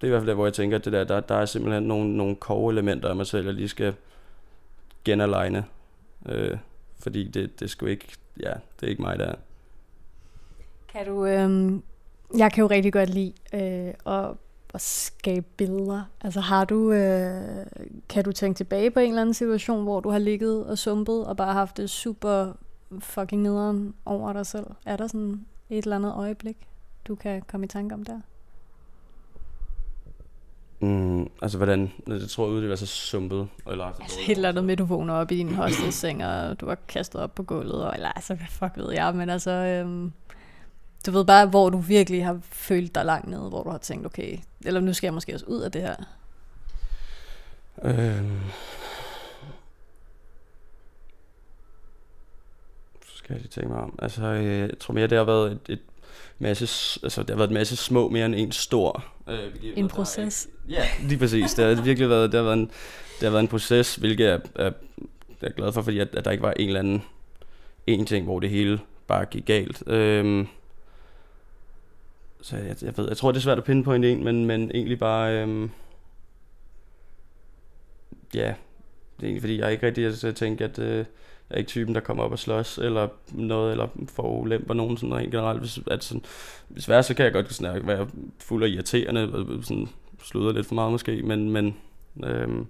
det 0.00 0.02
er 0.02 0.06
i 0.06 0.10
hvert 0.10 0.20
fald 0.20 0.28
der, 0.28 0.34
hvor 0.34 0.46
jeg 0.46 0.54
tænker, 0.54 0.78
at 0.78 0.84
det 0.84 0.92
der, 0.92 1.04
der, 1.04 1.20
der 1.20 1.34
er 1.34 1.46
simpelthen 1.46 1.82
nogle, 1.82 2.16
nogle 2.16 2.36
core-elementer 2.36 3.08
af 3.08 3.16
mig 3.16 3.26
selv, 3.26 3.44
jeg 3.44 3.54
lige 3.54 3.68
skal 3.68 3.94
genaligne. 5.04 5.64
Øh, 6.28 6.56
fordi 7.00 7.28
det, 7.28 7.60
det 7.60 7.70
skulle 7.70 7.92
ikke, 7.92 8.06
ja, 8.40 8.52
det 8.80 8.86
er 8.86 8.90
ikke 8.90 9.02
mig, 9.02 9.18
der 9.18 9.34
Kan 10.88 11.06
du, 11.06 11.26
øhm, 11.26 11.82
jeg 12.38 12.52
kan 12.52 12.62
jo 12.62 12.66
rigtig 12.66 12.92
godt 12.92 13.08
lide 13.08 13.32
øh, 13.52 14.14
at, 14.14 14.30
at 14.74 14.80
skabe 14.80 15.46
billeder. 15.56 16.02
Altså 16.20 16.40
har 16.40 16.64
du, 16.64 16.92
øh, 16.92 17.66
kan 18.08 18.24
du 18.24 18.32
tænke 18.32 18.56
tilbage 18.56 18.90
på 18.90 19.00
en 19.00 19.08
eller 19.08 19.20
anden 19.20 19.34
situation, 19.34 19.82
hvor 19.82 20.00
du 20.00 20.10
har 20.10 20.18
ligget 20.18 20.66
og 20.66 20.78
sumpet 20.78 21.26
og 21.26 21.36
bare 21.36 21.52
haft 21.52 21.76
det 21.76 21.90
super 21.90 22.52
fucking 22.98 23.42
nederen 23.42 23.94
over 24.04 24.32
dig 24.32 24.46
selv? 24.46 24.66
Er 24.86 24.96
der 24.96 25.06
sådan 25.06 25.46
et 25.70 25.84
eller 25.84 25.96
andet 25.96 26.14
øjeblik, 26.14 26.56
du 27.08 27.14
kan 27.14 27.42
komme 27.42 27.64
i 27.64 27.68
tanke 27.68 27.94
om 27.94 28.04
der? 28.04 28.20
Mm, 30.80 31.30
altså 31.42 31.56
hvordan, 31.58 31.92
jeg 32.06 32.20
tror 32.28 32.46
ud, 32.46 32.62
det 32.62 32.70
var 32.70 32.76
så 32.76 32.86
sumpet. 32.86 33.48
Eller 33.70 33.84
altså 33.84 34.18
helt 34.20 34.46
andet 34.46 34.64
med, 34.64 34.76
du 34.76 34.84
vågner 34.84 35.14
op 35.14 35.30
i 35.30 35.36
din 35.36 35.54
hostelseng, 35.54 36.24
og 36.24 36.60
du 36.60 36.66
var 36.66 36.74
kastet 36.88 37.20
op 37.20 37.34
på 37.34 37.42
gulvet, 37.42 37.84
og, 37.84 37.94
eller 37.94 38.08
altså, 38.08 38.34
hvad 38.34 38.46
fuck 38.48 38.76
ved 38.76 38.92
jeg, 38.92 39.14
men 39.14 39.30
altså, 39.30 39.50
øhm, 39.50 40.12
du 41.06 41.10
ved 41.10 41.24
bare, 41.24 41.46
hvor 41.46 41.70
du 41.70 41.78
virkelig 41.78 42.24
har 42.24 42.38
følt 42.42 42.94
dig 42.94 43.04
langt 43.04 43.28
nede, 43.28 43.48
hvor 43.48 43.62
du 43.62 43.70
har 43.70 43.78
tænkt, 43.78 44.06
okay, 44.06 44.38
eller 44.64 44.80
nu 44.80 44.92
skal 44.92 45.06
jeg 45.06 45.14
måske 45.14 45.34
også 45.34 45.46
ud 45.46 45.60
af 45.60 45.72
det 45.72 45.82
her. 45.82 45.96
Øhm. 47.82 48.40
Skal 53.28 53.34
jeg 53.34 53.42
lige 53.42 53.50
tænke 53.50 53.68
mig 53.68 53.78
om. 53.78 53.98
Altså, 54.02 54.24
øh, 54.24 54.58
jeg 54.58 54.78
tror 54.80 54.94
mere, 54.94 55.06
det 55.06 55.18
har 55.18 55.24
været 55.24 55.52
et, 55.52 55.72
et 55.72 55.80
masse, 56.38 56.64
altså 57.02 57.20
det 57.20 57.30
har 57.30 57.36
været 57.36 57.48
en 57.48 57.54
masse 57.54 57.76
små 57.76 58.08
mere 58.08 58.26
end 58.26 58.34
en 58.34 58.52
stor. 58.52 59.04
Øh, 59.28 59.38
en 59.76 59.88
proces. 59.88 60.46
Er, 60.46 60.72
ja, 60.72 60.88
lige 61.02 61.18
præcis. 61.18 61.54
Det 61.54 61.76
har 61.76 61.82
virkelig 61.82 62.08
været, 62.08 62.32
det 62.32 62.38
har 62.38 62.44
været 62.44 62.56
en, 62.56 62.70
det 63.20 63.22
har 63.22 63.30
været 63.30 63.42
en 63.42 63.48
proces, 63.48 63.94
hvilket 63.94 64.24
jeg 64.24 64.40
er, 64.54 64.66
er, 64.66 64.70
er 65.42 65.50
glad 65.50 65.72
for, 65.72 65.82
fordi 65.82 65.98
at, 65.98 66.14
at 66.14 66.24
der 66.24 66.30
ikke 66.30 66.42
var 66.42 66.52
en 66.52 66.66
eller 66.66 66.80
anden 66.80 67.02
en 67.86 68.06
ting, 68.06 68.24
hvor 68.24 68.40
det 68.40 68.50
hele 68.50 68.80
bare 69.06 69.24
gik 69.24 69.46
galt. 69.46 69.82
Øhm, 69.86 70.46
så 72.42 72.56
jeg, 72.56 72.76
jeg 72.82 72.98
ved, 72.98 73.08
jeg 73.08 73.16
tror 73.16 73.32
det 73.32 73.38
er 73.38 73.42
svært 73.42 73.58
at 73.58 73.84
på 73.84 73.92
en 73.92 74.04
en, 74.04 74.24
men, 74.24 74.46
men 74.46 74.70
egentlig 74.74 74.98
bare, 74.98 75.42
øhm, 75.42 75.70
ja, 78.34 78.54
det 79.16 79.22
er 79.22 79.24
egentlig 79.24 79.42
fordi, 79.42 79.58
jeg 79.58 79.72
ikke 79.72 79.86
rigtig, 79.86 80.24
jeg 80.24 80.34
tænker, 80.34 80.64
at 80.64 80.78
øh, 80.78 81.04
jeg 81.50 81.54
er 81.54 81.58
ikke 81.58 81.68
typen, 81.68 81.94
der 81.94 82.00
kommer 82.00 82.22
op 82.22 82.32
og 82.32 82.38
slås, 82.38 82.78
eller 82.78 83.08
noget, 83.32 83.70
eller 83.70 83.88
får 84.08 84.40
ulemper 84.40 84.74
nogen 84.74 84.96
sådan 84.96 85.14
rent 85.14 85.30
generelt. 85.30 85.60
Hvis, 85.60 85.80
at 85.86 86.04
sådan, 86.04 86.24
hvis 86.68 86.88
værre, 86.88 87.02
så 87.02 87.14
kan 87.14 87.24
jeg 87.24 87.32
godt 87.32 87.52
sådan, 87.52 87.86
være 87.86 88.08
fuld 88.40 88.64
af 88.64 88.68
irriterende, 88.68 89.32
og 89.32 89.64
sådan, 89.64 89.88
sluder 90.22 90.52
lidt 90.52 90.66
for 90.66 90.74
meget 90.74 90.92
måske, 90.92 91.22
men, 91.22 91.50
men 91.50 91.76
øhm, 92.24 92.66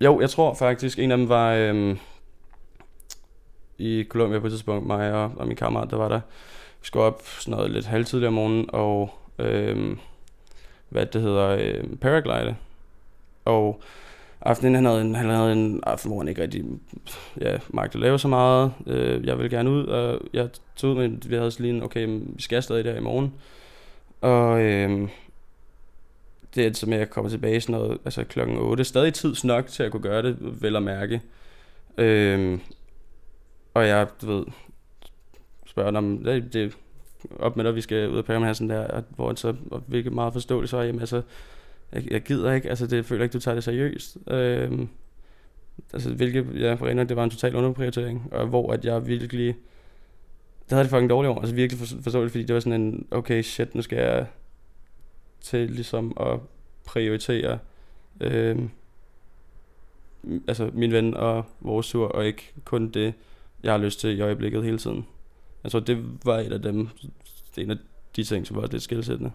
jo, 0.00 0.20
jeg 0.20 0.30
tror 0.30 0.54
faktisk, 0.54 0.98
en 0.98 1.10
af 1.10 1.16
dem 1.16 1.28
var 1.28 1.52
øhm, 1.52 1.98
i 3.78 4.04
Colombia 4.08 4.38
på 4.38 4.46
et 4.46 4.52
tidspunkt, 4.52 4.86
mig 4.86 5.12
og, 5.12 5.32
og 5.36 5.46
min 5.46 5.56
kammerat, 5.56 5.90
der 5.90 5.96
var 5.96 6.08
der. 6.08 6.20
Vi 6.80 6.86
skulle 6.86 7.04
op 7.04 7.22
sådan 7.26 7.56
noget 7.56 7.70
lidt 7.70 7.86
halvtidligere 7.86 8.28
om 8.28 8.34
morgenen, 8.34 8.70
og 8.72 9.14
øhm, 9.38 9.98
hvad 10.88 11.06
det 11.06 11.22
hedder, 11.22 11.48
øhm, 11.60 11.96
paraglide. 11.96 12.56
Og 13.44 13.82
aftenen, 14.44 14.74
han 14.74 14.84
havde 14.84 15.00
en, 15.00 15.14
han 15.14 15.28
havde 15.28 15.52
en 15.52 15.80
aften, 15.86 16.10
hvor 16.10 16.20
han 16.20 16.28
ikke 16.28 16.42
rigtig 16.42 16.64
ja, 17.40 17.58
magte 17.68 17.96
at 17.96 18.00
lave 18.00 18.18
så 18.18 18.28
meget. 18.28 18.72
Øh, 18.86 19.26
jeg 19.26 19.38
ville 19.38 19.56
gerne 19.56 19.70
ud, 19.70 19.86
og 19.86 20.20
jeg 20.32 20.48
tog 20.76 20.90
ud, 20.90 20.96
men 20.96 21.22
vi 21.26 21.34
havde 21.34 21.46
også 21.46 21.62
lige 21.62 21.74
en, 21.74 21.82
okay, 21.82 22.06
vi 22.22 22.42
skal 22.42 22.62
stadig 22.62 22.84
der 22.84 22.96
i 22.96 23.00
morgen. 23.00 23.34
Og 24.20 24.62
øh, 24.62 25.08
det 26.54 26.66
er 26.66 26.72
så 26.72 26.86
med, 26.86 26.94
at 26.94 27.00
jeg 27.00 27.10
kommer 27.10 27.30
tilbage 27.30 27.60
sådan 27.60 27.80
noget, 27.80 27.98
altså 28.04 28.24
klokken 28.24 28.58
8. 28.58 28.84
Stadig 28.84 29.14
tids 29.14 29.44
nok 29.44 29.66
til 29.66 29.82
at 29.82 29.90
kunne 29.90 30.02
gøre 30.02 30.22
det, 30.22 30.62
vel 30.62 30.76
at 30.76 30.82
mærke. 30.82 31.20
Øh, 31.98 32.58
og 33.74 33.88
jeg, 33.88 34.06
du 34.22 34.26
ved, 34.26 34.44
spørger 35.66 35.98
om, 35.98 36.18
det, 36.24 36.52
det 36.52 36.76
op 37.38 37.56
med 37.56 37.64
dig, 37.64 37.74
vi 37.74 37.80
skal 37.80 38.08
ud 38.08 38.22
af 38.28 38.42
her 38.42 38.52
sådan 38.52 38.70
der, 38.70 39.02
hvor 39.08 39.26
han 39.26 39.36
så, 39.36 39.54
og 39.70 39.82
hvilket 39.86 40.12
meget 40.12 40.32
forståeligt 40.32 40.70
så, 40.70 40.80
jamen 40.80 41.00
altså, 41.00 41.22
jeg, 41.94 42.12
jeg 42.12 42.22
gider 42.22 42.52
ikke, 42.52 42.68
altså 42.68 42.86
det 42.86 43.06
føler 43.06 43.22
ikke, 43.22 43.32
du 43.32 43.40
tager 43.40 43.54
det 43.54 43.64
seriøst. 43.64 44.18
Øhm, 44.26 44.88
altså 45.92 46.14
hvilket, 46.14 46.60
ja, 46.60 46.74
for 46.74 46.86
det 46.86 47.16
var 47.16 47.24
en 47.24 47.30
total 47.30 47.56
underprioritering, 47.56 48.28
og 48.32 48.46
hvor 48.46 48.72
at 48.72 48.84
jeg 48.84 49.06
virkelig, 49.06 49.46
det 50.64 50.70
havde 50.70 50.84
det 50.84 50.90
fucking 50.90 51.10
dårligt 51.10 51.30
over, 51.30 51.40
altså 51.40 51.54
virkelig 51.54 51.78
for, 51.78 52.02
forståeligt, 52.02 52.32
fordi 52.32 52.44
det 52.44 52.54
var 52.54 52.60
sådan 52.60 52.80
en, 52.80 53.06
okay 53.10 53.42
shit, 53.42 53.74
nu 53.74 53.82
skal 53.82 53.98
jeg 53.98 54.26
til 55.40 55.70
ligesom 55.70 56.16
at 56.20 56.40
prioritere 56.84 57.58
øhm, 58.20 58.70
altså 60.48 60.70
min 60.72 60.92
ven 60.92 61.14
og 61.14 61.44
vores 61.60 61.88
tur, 61.88 62.08
og 62.08 62.26
ikke 62.26 62.52
kun 62.64 62.90
det, 62.90 63.14
jeg 63.62 63.72
har 63.72 63.78
lyst 63.78 64.00
til 64.00 64.18
i 64.18 64.20
øjeblikket 64.20 64.64
hele 64.64 64.78
tiden. 64.78 65.06
Jeg 65.64 65.72
tror, 65.72 65.80
det 65.80 66.04
var 66.24 66.38
et 66.38 66.52
af 66.52 66.62
dem, 66.62 66.88
det 67.54 67.58
er 67.58 67.62
en 67.62 67.70
af 67.70 67.76
de 68.16 68.24
ting, 68.24 68.46
som 68.46 68.56
var 68.56 68.66
lidt 68.66 68.82
skilsættende. 68.82 69.32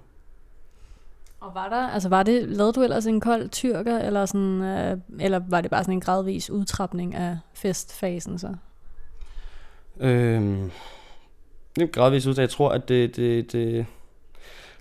Og 1.41 1.55
var 1.55 1.69
der, 1.69 1.87
altså 1.87 2.09
var 2.09 2.23
det, 2.23 2.49
lavede 2.49 2.73
du 2.73 2.83
ellers 2.83 3.05
en 3.05 3.19
kold 3.19 3.49
tyrker, 3.49 3.99
eller, 3.99 4.25
sådan, 4.25 4.61
øh, 4.61 4.97
eller 5.19 5.41
var 5.49 5.61
det 5.61 5.71
bare 5.71 5.83
sådan 5.83 5.93
en 5.93 6.01
gradvis 6.01 6.49
udtrapning 6.49 7.15
af 7.15 7.37
festfasen 7.53 8.39
så? 8.39 8.55
Øhm, 9.99 10.71
det 11.75 11.83
er 11.83 11.87
gradvis 11.87 12.27
udtrapning. 12.27 12.41
jeg 12.41 12.49
tror, 12.49 12.69
at 12.69 12.89
det, 12.89 13.15
det, 13.15 13.51
det, 13.51 13.85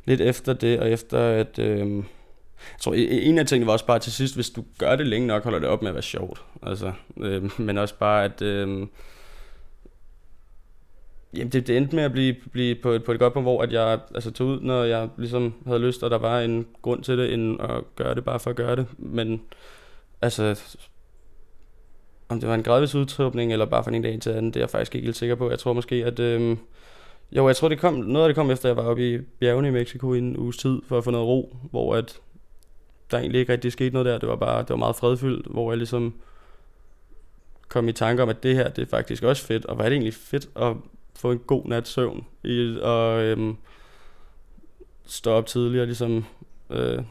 lidt 0.05 0.21
efter 0.21 0.53
det, 0.53 0.81
og 0.81 0.91
efter 0.91 1.19
at, 1.19 1.59
øhm, 1.59 1.97
jeg 1.97 2.81
tror, 2.81 2.93
e-, 2.93 2.97
en 2.97 3.39
af 3.39 3.47
tingene 3.47 3.67
var 3.67 3.73
også 3.73 3.87
bare 3.87 3.99
til 3.99 4.13
sidst, 4.13 4.35
hvis 4.35 4.51
du 4.51 4.65
gør 4.79 4.97
det 4.97 5.07
længe 5.07 5.27
nok, 5.27 5.43
holder 5.43 5.59
det 5.59 5.69
op 5.69 5.83
med 5.83 5.89
at 5.89 5.95
være 5.95 6.03
sjovt. 6.03 6.43
Altså, 6.63 6.93
øh, 7.21 7.51
men 7.61 7.79
også 7.79 7.95
bare, 7.95 8.25
at 8.25 8.43
øh, 8.43 8.87
Jamen, 11.35 11.53
det, 11.53 11.67
det 11.67 11.77
endte 11.77 11.97
med 11.97 12.05
at 12.05 12.13
blive, 12.13 12.37
blive 12.53 12.75
på, 12.75 12.91
et, 12.91 13.05
på 13.05 13.13
et 13.13 13.19
godt 13.19 13.33
punkt, 13.33 13.45
hvor 13.45 13.63
at 13.63 13.73
jeg 13.73 14.01
altså, 14.15 14.31
tog 14.31 14.47
ud, 14.47 14.61
når 14.61 14.85
jeg 14.85 15.09
ligesom 15.17 15.55
havde 15.67 15.79
lyst, 15.79 16.03
og 16.03 16.11
der 16.11 16.19
var 16.19 16.41
en 16.41 16.67
grund 16.83 17.03
til 17.03 17.19
det, 17.19 17.35
end 17.35 17.61
at 17.61 17.85
gøre 17.97 18.15
det 18.15 18.25
bare 18.25 18.41
for 18.41 18.51
at 18.51 18.57
gøre 18.57 18.77
det. 18.77 18.87
Men 18.99 19.43
altså, 20.23 20.61
om 22.29 22.41
det 22.41 22.49
var 22.49 22.55
en 22.55 22.63
gradvis 22.63 22.95
udtrykning, 22.95 23.53
eller 23.53 23.67
bare 23.67 23.85
fra 23.85 23.95
en 23.95 24.03
dag 24.03 24.21
til 24.21 24.31
anden, 24.31 24.47
det 24.47 24.57
er 24.57 24.61
jeg 24.61 24.71
faktisk 24.71 24.95
ikke 24.95 25.05
helt 25.05 25.17
sikker 25.17 25.35
på. 25.35 25.51
Jeg 25.51 25.59
tror 25.59 25.73
måske, 25.73 25.95
at... 25.95 26.21
Øh, 26.21 26.57
jo, 27.33 27.47
jeg 27.47 27.57
tror, 27.57 27.69
det 27.69 27.79
kom, 27.79 27.95
noget 27.95 28.25
af 28.25 28.29
det 28.29 28.37
kom 28.37 28.51
efter, 28.51 28.71
at 28.71 28.77
jeg 28.77 28.85
var 28.85 28.91
oppe 28.91 29.15
i 29.15 29.19
bjergene 29.19 29.69
i 29.69 29.71
Mexico 29.71 30.15
i 30.15 30.19
en 30.19 30.37
uges 30.37 30.57
tid, 30.57 30.81
for 30.87 30.99
at 30.99 31.05
få 31.05 31.11
noget 31.11 31.27
ro, 31.27 31.57
hvor 31.71 31.95
at 31.95 32.21
der 33.11 33.19
egentlig 33.19 33.41
ikke 33.41 33.53
rigtig 33.53 33.73
skete 33.73 33.91
noget 33.91 34.07
der. 34.07 34.19
Det 34.19 34.29
var 34.29 34.37
bare, 34.37 34.61
det 34.61 34.71
var 34.71 34.77
meget 34.77 34.97
fredfyldt, 34.97 35.47
hvor 35.47 35.71
jeg 35.71 35.79
ligesom 35.79 36.15
kom 37.69 37.89
i 37.89 37.93
tanke 37.93 38.23
om, 38.23 38.29
at 38.29 38.43
det 38.43 38.55
her, 38.55 38.69
det 38.69 38.83
er 38.83 38.87
faktisk 38.87 39.23
også 39.23 39.45
fedt, 39.45 39.67
og 39.67 39.79
var 39.79 39.85
det 39.85 39.93
egentlig 39.93 40.15
fedt 40.15 40.49
at 40.57 40.77
få 41.19 41.33
en 41.33 41.39
god 41.39 41.65
nat 41.65 41.89
søvn 41.89 42.27
i, 42.45 42.79
og 42.83 43.23
øhm, 43.23 43.57
stå 45.07 45.33
op 45.33 45.47
tidligere, 45.47 45.87
ligesom, 45.87 46.25
øh, 46.71 47.03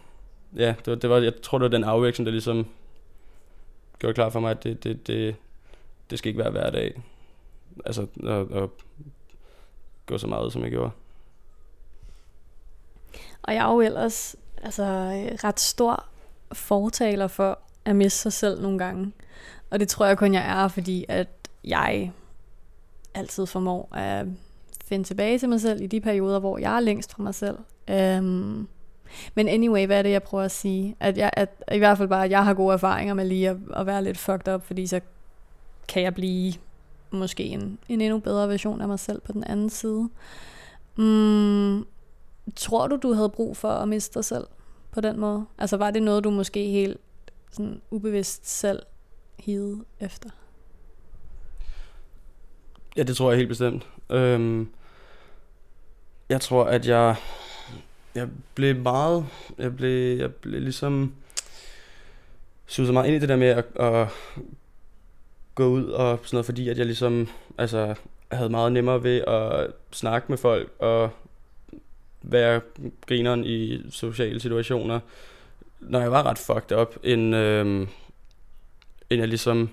ja, 0.56 0.76
det 0.86 0.88
var, 0.88 0.96
det 0.96 1.10
var, 1.10 1.18
jeg 1.18 1.42
tror, 1.42 1.58
det 1.58 1.64
var 1.64 1.78
den 1.78 1.84
afveksling, 1.84 2.26
der 2.26 2.32
ligesom 2.32 2.68
gjorde 4.00 4.14
klar 4.14 4.30
for 4.30 4.40
mig, 4.40 4.52
at 4.52 4.64
det, 4.64 4.84
det, 4.84 5.08
det, 5.08 5.36
det 6.10 6.20
skal 6.20 6.30
ikke 6.30 6.44
være 6.44 6.52
hver 6.52 6.70
dag. 6.70 7.02
Altså, 7.86 8.08
at, 8.24 8.64
at 8.64 8.70
gå 10.06 10.18
så 10.18 10.28
meget, 10.28 10.54
som 10.54 10.64
jeg 10.64 10.72
gjorde. 10.72 10.92
Og 13.44 13.54
jeg 13.54 13.68
er 13.68 13.74
jo 13.74 13.82
ellers 13.82 14.36
altså, 14.64 14.84
ret 15.44 15.60
stor 15.60 16.06
fortaler 16.54 17.28
for 17.28 17.60
at 17.86 17.96
miste 17.96 18.20
sig 18.20 18.34
selv 18.34 18.62
nogle 18.62 18.80
gange. 18.80 19.12
Og 19.70 19.80
det 19.80 19.88
tror 19.88 20.06
jeg 20.06 20.18
kun, 20.18 20.34
jeg 20.34 20.64
er, 20.64 20.68
fordi 20.68 21.06
at 21.08 21.28
jeg 21.64 22.12
altid 23.18 23.46
formår 23.46 23.96
at 23.96 24.26
finde 24.86 25.04
tilbage 25.04 25.40
til 25.40 25.50
mig 25.50 25.62
selv 25.62 25.82
i 25.82 25.88
de 25.88 26.02
perioder, 26.02 26.40
hvor 26.40 26.58
jeg 26.58 26.76
er 26.76 26.80
længst 26.80 27.14
fra 27.14 27.24
mig 27.24 27.36
selv. 27.36 27.58
Um, 27.92 28.68
men 29.36 29.48
anyway, 29.48 29.86
hvad 29.86 29.98
er 29.98 30.02
det, 30.02 30.12
jeg 30.12 30.24
prøver 30.24 30.44
at 30.44 30.52
sige? 30.52 30.96
At, 31.00 31.18
jeg, 31.18 31.32
at 31.34 31.64
i 31.72 31.78
hvert 31.78 31.98
fald 31.98 32.10
bare, 32.10 32.26
at 32.26 32.32
jeg 32.32 32.46
har 32.46 32.54
gode 32.54 32.74
erfaringer 32.74 33.14
med 33.14 33.26
lige 33.26 33.50
at, 33.50 33.58
at 33.76 33.86
være 33.86 34.04
lidt 34.04 34.18
fucked 34.18 34.54
up, 34.54 34.66
fordi 34.66 34.88
så 34.88 35.00
kan 35.88 36.04
jeg 36.04 36.16
blive 36.16 36.54
måske 37.12 37.44
en, 37.44 37.80
en 37.90 38.02
endnu 38.02 38.20
bedre 38.20 38.50
version 38.50 38.82
af 38.82 38.88
mig 38.88 39.00
selv 39.00 39.22
på 39.22 39.32
den 39.32 39.44
anden 39.44 39.70
side. 39.70 40.10
Mm, 40.96 41.86
tror 42.56 42.88
du, 42.88 42.96
du 42.96 43.14
havde 43.14 43.30
brug 43.30 43.58
for 43.58 43.70
at 43.70 43.88
miste 43.88 44.14
dig 44.14 44.26
selv 44.26 44.48
på 44.92 45.02
den 45.02 45.20
måde? 45.20 45.46
Altså 45.58 45.78
var 45.78 45.92
det 45.92 46.04
noget, 46.04 46.24
du 46.24 46.30
måske 46.30 46.70
helt 46.70 46.98
sådan 47.52 47.82
ubevidst 47.92 48.50
selv 48.50 48.84
hede 49.40 49.84
efter? 50.00 50.30
Ja, 52.98 53.04
det 53.04 53.18
tror 53.18 53.32
jeg 53.32 53.38
helt 53.38 53.50
bestemt. 53.50 53.88
Øhm, 54.10 54.70
jeg 56.30 56.42
tror, 56.42 56.64
at 56.64 56.88
jeg, 56.88 57.16
jeg 58.16 58.28
blev 58.56 58.76
meget, 58.76 59.26
jeg 59.58 59.76
blev, 59.76 60.18
jeg 60.18 60.34
blev 60.34 60.62
ligesom 60.62 61.14
suget 62.68 62.94
meget 62.94 63.08
ind 63.08 63.16
i 63.16 63.20
det 63.20 63.30
der 63.30 63.36
med 63.36 63.48
at, 63.48 63.66
at 63.80 64.08
gå 65.56 65.68
ud 65.68 65.86
og 65.86 66.20
sådan 66.24 66.36
noget, 66.36 66.46
fordi 66.46 66.70
at 66.70 66.78
jeg 66.78 66.86
ligesom, 66.86 67.30
altså, 67.58 67.96
havde 68.32 68.50
meget 68.50 68.72
nemmere 68.72 69.04
ved 69.04 69.22
at 69.22 69.72
snakke 69.92 70.26
med 70.30 70.38
folk 70.38 70.72
og 70.80 71.10
være 72.22 72.62
grineren 73.08 73.46
i 73.46 73.82
sociale 73.92 74.40
situationer, 74.40 75.00
når 75.80 76.00
jeg 76.00 76.12
var 76.12 76.24
ret 76.24 76.38
fucked 76.38 76.78
up, 76.78 76.96
end, 77.04 77.36
øhm, 77.36 77.88
end 79.10 79.20
jeg 79.20 79.28
ligesom 79.28 79.70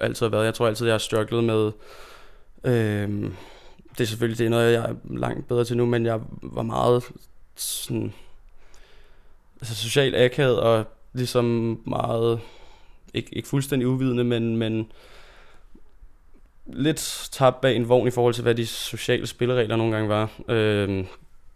altid 0.00 0.26
har 0.26 0.30
været. 0.30 0.44
Jeg 0.44 0.54
tror 0.54 0.66
altid, 0.66 0.86
jeg 0.86 0.94
har 0.94 0.98
strugglet 0.98 1.44
med, 1.44 1.72
øhm, 2.64 3.34
det 3.92 4.00
er 4.00 4.04
selvfølgelig 4.04 4.38
det 4.38 4.46
er 4.46 4.50
noget, 4.50 4.72
jeg 4.72 4.82
er 4.82 4.94
langt 5.04 5.48
bedre 5.48 5.64
til 5.64 5.76
nu, 5.76 5.86
men 5.86 6.06
jeg 6.06 6.20
var 6.42 6.62
meget 6.62 7.04
sådan, 7.56 8.12
altså 9.60 9.74
socialt 9.74 10.16
akavet 10.16 10.60
og 10.60 10.84
ligesom 11.12 11.44
meget, 11.86 12.40
ikke, 13.14 13.34
ikke 13.36 13.48
fuldstændig 13.48 13.88
uvidende, 13.88 14.24
men, 14.24 14.56
men 14.56 14.92
lidt 16.66 17.28
tabt 17.32 17.60
bag 17.60 17.76
en 17.76 17.88
vogn 17.88 18.08
i 18.08 18.10
forhold 18.10 18.34
til, 18.34 18.42
hvad 18.42 18.54
de 18.54 18.66
sociale 18.66 19.26
spilleregler 19.26 19.76
nogle 19.76 19.92
gange 19.94 20.08
var, 20.08 20.30
øh, 20.48 21.04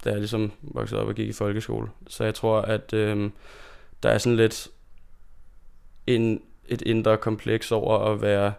da 0.05 0.11
jeg 0.11 0.19
ligesom 0.19 0.53
voksede 0.63 1.01
op 1.01 1.09
og 1.09 1.15
gik 1.15 1.29
i 1.29 1.33
folkeskole. 1.33 1.89
Så 2.09 2.25
jeg 2.25 2.35
tror, 2.35 2.61
at 2.61 2.93
øh, 2.93 3.31
der 4.03 4.11
er 4.11 4.19
sådan 4.19 4.37
lidt 4.37 4.69
en, 6.07 6.43
et 6.69 6.83
indre 6.83 7.17
kompleks 7.17 7.73
over 7.73 7.99
at 7.99 8.23
være 8.23 8.53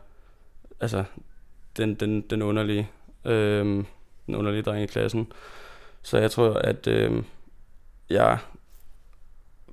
altså, 0.79 1.03
den, 1.79 1.93
den, 1.93 2.21
den 2.21 2.41
underlige 2.41 2.89
øh, 3.25 3.83
den 4.25 4.35
underlige 4.35 4.61
dreng 4.61 4.83
i 4.83 4.85
klassen. 4.85 5.31
Så 6.01 6.17
jeg 6.17 6.31
tror, 6.31 6.53
at 6.53 6.87
øh, 6.87 7.23
jeg 8.09 8.37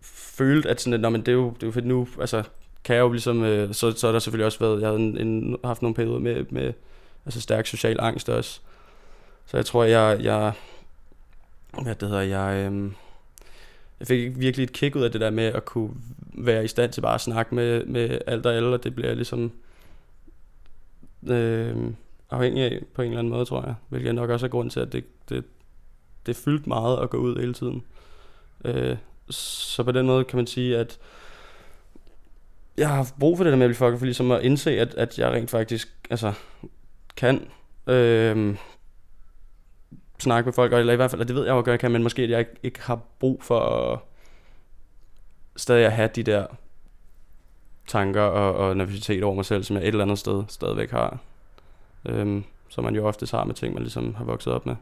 følte, 0.03 0.69
at 0.69 0.81
sådan, 0.81 1.05
at, 1.05 1.13
men 1.13 1.21
det, 1.21 1.29
er 1.29 1.33
jo, 1.33 1.51
det 1.51 1.63
er 1.63 1.67
jo 1.67 1.73
fedt 1.73 1.87
nu, 1.87 2.09
altså 2.21 2.43
kan 2.85 2.97
jeg 2.97 3.03
jo 3.03 3.13
ligesom, 3.13 3.45
øh, 3.45 3.75
så, 3.75 3.93
så 3.93 4.07
har 4.07 4.13
der 4.13 4.19
selvfølgelig 4.19 4.47
også 4.47 4.59
været, 4.59 4.81
jeg 4.81 4.89
havde 4.89 5.01
en, 5.01 5.19
en, 5.19 5.57
haft 5.65 5.83
nogle 5.83 5.95
perioder 5.95 6.19
med, 6.19 6.45
med 6.51 6.73
altså 7.25 7.41
stærk 7.41 7.67
social 7.67 7.97
angst 8.01 8.29
også. 8.29 8.61
Så 9.47 9.57
jeg 9.57 9.67
tror, 9.67 9.85
jeg, 9.85 10.19
jeg 10.23 10.53
hvad 11.83 11.95
det 11.95 12.09
hedder, 12.09 12.23
jeg, 12.23 12.73
øh, 12.73 12.91
jeg 14.01 14.07
fik 14.07 14.41
virkelig 14.41 14.65
et 14.65 14.73
kick 14.73 14.97
ud 14.97 15.03
af 15.03 15.13
det 15.13 15.21
der 15.21 15.31
med 15.31 15.45
at 15.45 15.65
kunne 15.65 15.91
være 16.35 16.65
i 16.65 16.69
stand 16.69 16.93
til 16.93 17.01
bare 17.01 17.15
at 17.15 17.21
snakke 17.21 17.55
med, 17.55 17.85
med 17.85 18.19
alt 18.27 18.47
og 18.47 18.55
alle, 18.55 18.69
og 18.69 18.85
det 18.85 18.95
bliver 18.95 19.15
ligesom 19.15 19.53
øh, 21.31 21.93
afhængig 22.31 22.65
af 22.65 22.83
på 22.95 23.03
en 23.03 23.09
eller 23.09 23.19
anden 23.19 23.33
måde, 23.33 23.45
tror 23.45 23.65
jeg. 23.65 23.75
Hvilket 23.89 24.15
nok 24.15 24.31
også 24.31 24.47
er 24.47 24.51
grund 24.51 24.71
til, 24.71 24.81
at 24.81 24.93
det, 24.93 25.05
det, 25.29 25.45
det 26.27 26.37
fyldt 26.37 26.67
meget 26.67 27.03
at 27.03 27.11
gå 27.11 27.17
ud 27.17 27.37
hele 27.37 27.55
tiden. 27.55 27.83
Øh, 28.65 28.97
så 29.31 29.83
på 29.83 29.93
den 29.93 30.07
måde 30.07 30.25
kan 30.25 30.37
man 30.37 30.47
sige, 30.47 30.79
at 30.79 30.99
jeg 32.77 32.89
har 32.89 32.97
haft 32.97 33.19
brug 33.19 33.37
for 33.37 33.45
det 33.45 33.51
der 33.51 33.57
med 33.57 33.67
at 33.67 33.69
blive 33.69 33.77
fucker, 33.77 33.99
for 33.99 34.05
ligesom 34.05 34.31
at 34.31 34.43
indse, 34.43 34.81
at, 34.81 34.95
at 34.95 35.19
jeg 35.19 35.33
rent 35.33 35.51
faktisk 35.51 35.89
altså, 36.11 36.33
kan 37.17 37.49
øh, 37.87 38.57
snakke 40.19 40.47
med 40.47 40.53
folk, 40.53 40.73
eller 40.73 40.93
i 40.93 40.97
hvert 40.97 41.11
fald, 41.11 41.21
at 41.21 41.29
det 41.29 41.37
ved 41.37 41.45
jeg 41.45 41.53
jo, 41.53 41.59
at 41.59 41.67
jeg 41.67 41.81
kan, 41.81 41.91
men 41.91 42.03
måske 42.03 42.23
at 42.23 42.31
jeg 42.31 42.39
ikke, 42.39 42.53
ikke 42.63 42.83
har 42.83 43.01
brug 43.19 43.43
for 43.43 43.61
at 43.61 43.99
stadig 45.57 45.87
at 45.87 45.93
have 45.93 46.11
de 46.15 46.23
der 46.23 46.47
tanker 47.87 48.23
og, 48.23 48.55
og 48.55 48.77
nervøsitet 48.77 49.25
over 49.25 49.35
mig 49.35 49.45
selv, 49.45 49.65
som 49.65 49.77
jeg 49.77 49.83
et 49.83 49.89
eller 49.89 50.05
andet 50.05 50.19
sted 50.19 50.45
stadigvæk 50.49 50.91
har. 50.91 51.19
Øhm, 52.09 52.45
som 52.69 52.85
man 52.85 52.95
jo 52.95 53.07
ofte 53.07 53.37
har 53.37 53.45
med 53.45 53.55
ting, 53.55 53.75
man 53.75 53.83
ligesom 53.83 54.15
har 54.15 54.25
vokset 54.25 54.53
op 54.53 54.67
med. 54.67 54.77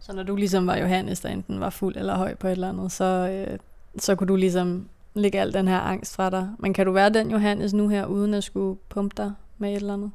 Så 0.00 0.12
når 0.12 0.22
du 0.22 0.36
ligesom 0.36 0.66
var 0.66 0.76
Johannes, 0.76 1.20
der 1.20 1.28
enten 1.28 1.60
var 1.60 1.70
fuld 1.70 1.96
eller 1.96 2.16
høj 2.16 2.34
på 2.34 2.46
et 2.46 2.52
eller 2.52 2.68
andet, 2.68 2.92
så, 2.92 3.04
øh, 3.04 3.58
så 3.98 4.14
kunne 4.14 4.28
du 4.28 4.36
ligesom 4.36 4.88
lægge 5.14 5.40
al 5.40 5.52
den 5.52 5.68
her 5.68 5.80
angst 5.80 6.16
fra 6.16 6.30
dig. 6.30 6.50
Men 6.58 6.74
kan 6.74 6.86
du 6.86 6.92
være 6.92 7.10
den 7.10 7.30
Johannes 7.30 7.74
nu 7.74 7.88
her, 7.88 8.06
uden 8.06 8.34
at 8.34 8.44
skulle 8.44 8.78
pumpe 8.88 9.14
dig 9.16 9.32
med 9.58 9.70
et 9.70 9.76
eller 9.76 9.94
andet? 9.94 10.10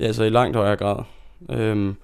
Ja, 0.00 0.12
så 0.12 0.24
i 0.24 0.30
langt 0.30 0.56
højere 0.56 0.76
grad. 0.76 1.04
Øhm, 1.50 1.96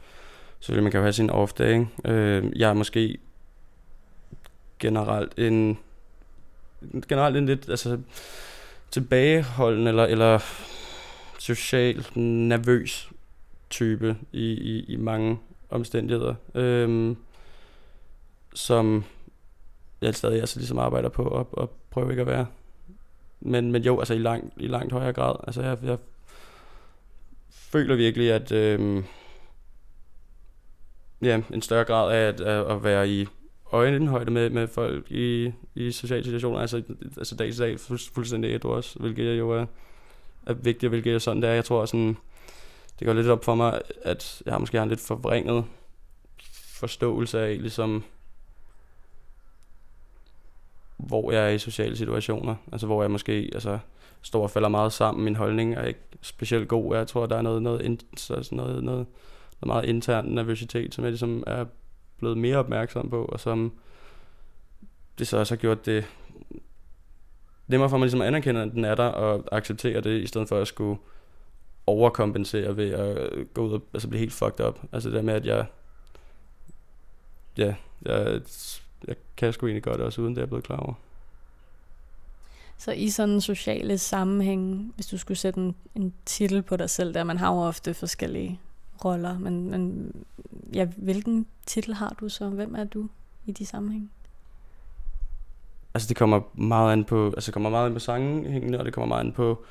selvfølgelig, 0.61 0.83
man 0.83 0.91
kan 0.91 0.99
jo 0.99 1.05
have 1.05 1.13
sin 1.13 1.31
off-day. 1.31 2.09
Øhm, 2.11 2.53
jeg 2.57 2.71
er 2.71 2.75
måske 2.75 3.19
generelt 4.79 5.39
en 5.39 5.79
generelt 7.09 7.37
en 7.37 7.47
lidt 7.47 7.69
altså, 7.69 7.99
tilbageholden 8.91 9.87
eller, 9.87 10.05
eller 10.05 10.39
social 11.39 12.07
nervøs 12.15 13.11
type 13.71 14.17
i, 14.33 14.53
i, 14.53 14.85
i 14.89 14.97
mange 14.97 15.39
omstændigheder, 15.71 16.35
øhm, 16.55 17.17
som 18.55 19.05
jeg 20.01 20.15
stadig 20.15 20.41
altså 20.41 20.59
ligesom 20.59 20.79
arbejder 20.79 21.09
på 21.09 21.41
at, 21.41 21.47
at 21.63 21.69
prøve 21.91 22.11
ikke 22.11 22.21
at 22.21 22.27
være. 22.27 22.47
Men, 23.41 23.73
men 23.73 23.83
jo, 23.83 23.99
altså 23.99 24.15
i 24.15 24.19
langt, 24.19 24.55
i 24.57 24.67
langt 24.67 24.93
højere 24.93 25.13
grad. 25.13 25.37
Altså 25.47 25.63
jeg, 25.63 25.79
jeg 25.83 25.99
føler 27.51 27.95
virkelig, 27.97 28.33
at 28.33 28.53
øhm, 28.53 29.05
ja, 31.23 31.43
en 31.53 31.63
større 31.63 31.85
grad 31.85 32.13
af 32.13 32.29
at, 32.29 32.41
at 32.41 32.85
være 32.85 33.09
i 33.09 33.29
øjenhøjde 33.73 34.31
med, 34.31 34.51
med 34.51 34.69
folk 34.69 35.11
i, 35.11 35.53
i 35.75 35.93
sociale 35.93 36.25
situationer, 36.25 36.59
altså, 36.59 36.83
altså 37.17 37.37
dag 37.37 37.53
til 37.53 37.59
dag 37.59 37.81
fuldstændig 38.15 38.55
et 38.55 38.65
også, 38.65 38.99
hvilket 38.99 39.39
jo 39.39 39.51
er, 39.51 39.67
er 40.47 40.53
vigtigt, 40.53 40.91
hvilket 40.91 41.13
jeg 41.13 41.23
sådan 41.23 41.43
det 41.43 41.51
er. 41.51 41.55
Jeg 41.55 41.65
tror 41.65 41.85
sådan, 41.85 42.17
det 42.99 43.07
går 43.07 43.13
lidt 43.13 43.29
op 43.29 43.45
for 43.45 43.55
mig, 43.55 43.81
at 44.03 44.43
jeg 44.47 44.61
måske 44.61 44.77
har 44.77 44.83
en 44.83 44.89
lidt 44.89 45.01
forvrænget 45.01 45.65
forståelse 46.75 47.41
af, 47.41 47.61
ligesom, 47.61 48.05
hvor 50.97 51.33
jeg 51.33 51.45
er 51.45 51.49
i 51.49 51.59
sociale 51.59 51.97
situationer. 51.97 52.55
Altså 52.73 52.87
hvor 52.87 53.03
jeg 53.03 53.11
måske 53.11 53.51
altså, 53.53 53.79
står 54.23 54.43
og 54.43 54.51
falder 54.51 54.69
meget 54.69 54.93
sammen. 54.93 55.25
Min 55.25 55.37
holdning 55.37 55.75
er 55.75 55.85
ikke 55.85 56.01
specielt 56.23 56.69
god. 56.69 56.97
Jeg 56.97 57.07
tror, 57.07 57.27
der 57.27 57.37
er 57.37 57.43
noget, 57.43 57.63
noget, 57.63 58.05
så 58.17 58.49
noget, 58.53 58.85
noget, 58.85 58.85
noget 58.85 59.07
meget 59.67 59.85
intern 59.85 60.25
nervøsitet, 60.25 60.95
som 60.95 61.05
jeg 61.05 61.11
ligesom 61.11 61.45
er 61.47 61.65
blevet 62.25 62.39
mere 62.39 62.57
opmærksom 62.57 63.11
på, 63.11 63.25
og 63.25 63.41
som 63.41 63.73
det 65.19 65.29
så 65.29 65.39
også 65.39 65.55
har 65.55 65.61
gjort 65.61 65.87
det 65.87 66.05
nemmere 67.67 67.91
for 67.91 67.99
mig 67.99 68.05
ligesom 68.05 68.21
at 68.21 68.27
anerkende, 68.27 68.63
at 68.63 68.73
den 68.73 68.85
er 68.85 68.95
der, 68.95 69.05
og 69.05 69.45
acceptere 69.53 70.01
det, 70.01 70.23
i 70.23 70.27
stedet 70.27 70.49
for 70.49 70.59
at 70.59 70.69
skulle 70.69 71.01
overkompensere 71.87 72.77
ved 72.77 72.91
at 72.91 73.31
gå 73.55 73.67
ud 73.67 73.73
og 73.73 73.83
altså 73.95 74.09
blive 74.09 74.19
helt 74.19 74.33
fucked 74.33 74.67
up. 74.67 74.79
Altså 74.93 75.09
det 75.09 75.17
der 75.17 75.23
med, 75.23 75.35
at 75.35 75.47
jeg, 75.47 75.67
ja, 77.57 77.75
jeg, 78.03 78.41
jeg 79.07 79.17
kan 79.37 79.53
sgu 79.53 79.67
egentlig 79.67 79.83
godt 79.83 80.01
også, 80.01 80.21
uden 80.23 80.37
det 80.37 80.43
er 80.43 80.47
blevet 80.47 80.65
klar 80.65 80.77
over. 80.77 80.95
Så 82.79 82.93
i 82.93 83.09
sådan 83.09 83.41
sociale 83.41 83.99
sammenhæng, 83.99 84.93
hvis 84.95 85.07
du 85.07 85.19
skulle 85.19 85.39
sætte 85.39 85.61
en, 85.61 85.75
en 85.95 86.15
titel 86.25 86.63
på 86.63 86.77
dig 86.77 86.91
selv, 86.91 87.15
der 87.15 87.25
man 87.25 87.39
har 87.39 87.55
jo 87.55 87.61
ofte 87.61 87.95
forskellige 87.95 88.61
roller, 89.05 89.39
men, 89.39 89.71
men 89.71 90.13
ja, 90.75 90.85
hvilken 90.97 91.47
titel 91.67 91.95
har 91.95 92.17
du 92.21 92.29
så? 92.29 92.49
Hvem 92.49 92.75
er 92.75 92.85
du 92.85 93.09
i 93.47 93.53
de 93.53 93.67
sammenhæng? 93.67 94.11
Altså 95.95 96.09
det 96.09 96.17
kommer 96.17 96.41
meget 96.55 96.93
an 96.93 97.05
på, 97.05 97.27
altså 97.27 97.49
det 97.49 97.53
kommer 97.53 97.71
meget 97.71 97.87
an 97.87 97.93
på 97.93 97.99
sangen, 97.99 98.75
og 98.75 98.85
det 98.85 98.95
kommer 98.95 99.09
meget 99.09 99.25
an 99.25 99.33
på, 99.33 99.65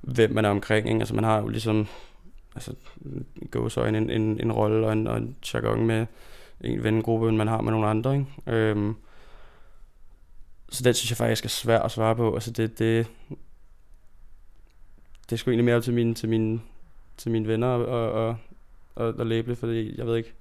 hvem 0.00 0.30
man 0.30 0.44
er 0.44 0.48
omkring. 0.50 0.88
Ikke? 0.88 1.00
Altså 1.00 1.14
man 1.14 1.24
har 1.24 1.40
jo 1.40 1.48
ligesom 1.48 1.86
altså, 2.54 2.74
gå 3.50 3.68
så 3.68 3.84
en, 3.84 3.94
en, 4.10 4.40
en 4.40 4.52
rolle 4.52 4.86
og 4.86 4.92
en, 4.92 5.06
og 5.06 5.16
en 5.16 5.36
jargon 5.54 5.86
med 5.86 6.06
en 6.60 6.84
vennegruppe, 6.84 7.28
end 7.28 7.36
man 7.36 7.48
har 7.48 7.60
med 7.60 7.72
nogle 7.72 7.86
andre. 7.86 8.14
Ikke? 8.14 8.26
Øhm, 8.46 8.94
så 10.70 10.82
det 10.84 10.96
synes 10.96 11.10
jeg 11.10 11.16
faktisk 11.16 11.44
er 11.44 11.48
svært 11.48 11.82
at 11.84 11.90
svare 11.90 12.16
på. 12.16 12.34
Altså 12.34 12.50
det, 12.50 12.78
det, 12.78 13.06
det 15.24 15.32
er 15.32 15.36
sgu 15.36 15.50
egentlig 15.50 15.64
mere 15.64 15.80
til 15.80 15.94
mine, 15.94 16.14
til 16.14 16.28
mine, 16.28 16.60
til 17.16 17.30
mine 17.30 17.48
venner 17.48 17.66
og, 17.66 18.12
og, 18.12 18.36
og, 18.94 19.14
og 19.14 19.26
label, 19.26 19.56
fordi 19.56 19.98
jeg 19.98 20.06
ved 20.06 20.16
ikke, 20.16 20.34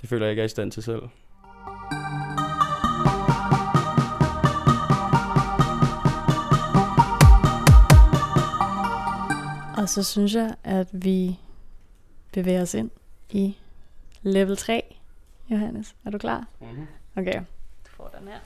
det 0.00 0.08
føler 0.08 0.26
jeg 0.26 0.30
ikke 0.30 0.40
er 0.40 0.46
i 0.46 0.48
stand 0.48 0.72
til 0.72 0.82
selv. 0.82 1.02
Og 9.76 9.88
så 9.88 10.02
synes 10.02 10.34
jeg, 10.34 10.54
at 10.64 10.88
vi 10.92 11.38
bevæger 12.32 12.62
os 12.62 12.74
ind 12.74 12.90
i 13.30 13.56
level 14.22 14.56
3. 14.56 14.96
Johannes, 15.50 15.96
er 16.04 16.10
du 16.10 16.18
klar? 16.18 16.48
Mm-hmm. 16.60 16.86
Okay. 17.16 17.40
Du 17.84 17.90
får 17.90 18.14
den 18.18 18.28
her. 18.28 18.40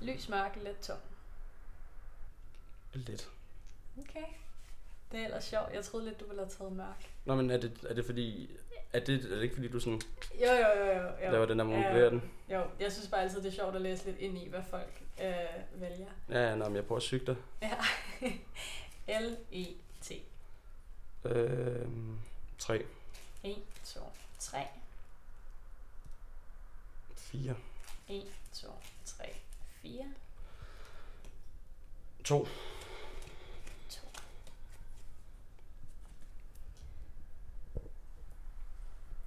Lys, 0.00 0.28
mørk, 0.28 0.58
let, 0.64 0.78
tung. 0.78 0.98
Lidt. 2.94 3.28
Okay. 3.98 4.26
Det 5.12 5.20
er 5.20 5.24
ellers 5.24 5.44
sjovt. 5.44 5.72
Jeg 5.74 5.84
troede 5.84 6.06
lidt, 6.06 6.20
du 6.20 6.24
ville 6.26 6.42
have 6.42 6.50
taget 6.50 6.72
mørk. 6.72 7.10
Nå, 7.24 7.34
men 7.34 7.50
er 7.50 7.56
det, 7.56 7.78
er 7.88 7.94
det 7.94 8.04
fordi, 8.04 8.50
er 8.92 9.00
det, 9.00 9.24
er 9.24 9.34
det 9.34 9.42
ikke 9.42 9.54
fordi, 9.54 9.68
du 9.68 9.80
sådan 9.80 10.00
Jo, 10.40 10.52
jo, 10.52 10.84
jo, 10.84 10.92
jo. 10.92 11.02
jo. 11.24 11.30
laver 11.32 11.46
den 11.46 11.58
der 11.58 11.64
modulerer 11.64 12.10
den? 12.10 12.30
Jo, 12.50 12.62
jeg 12.80 12.92
synes 12.92 13.08
bare 13.08 13.22
altid, 13.22 13.42
det 13.42 13.48
er 13.48 13.52
sjovt 13.52 13.74
at 13.76 13.82
læse 13.82 14.04
lidt 14.04 14.18
ind 14.18 14.38
i, 14.38 14.48
hvad 14.48 14.62
folk 14.70 15.02
øh, 15.22 15.34
vælger. 15.80 16.06
Ja, 16.28 16.48
ja, 16.48 16.54
nå, 16.54 16.64
men 16.64 16.76
jeg 16.76 16.84
prøver 16.86 16.96
at 16.96 17.02
syge 17.02 17.26
dig. 17.26 17.36
Ja. 17.62 17.76
L-E-T. 19.20 20.12
Øhm, 21.24 22.18
3, 22.58 22.84
1, 23.44 23.56
2, 23.84 24.00
3. 24.38 24.58
4, 27.16 27.54
1, 28.08 28.22
2, 28.52 28.68
3, 29.04 29.24
4. 29.82 30.04
2. 32.24 32.44
2. 32.44 32.48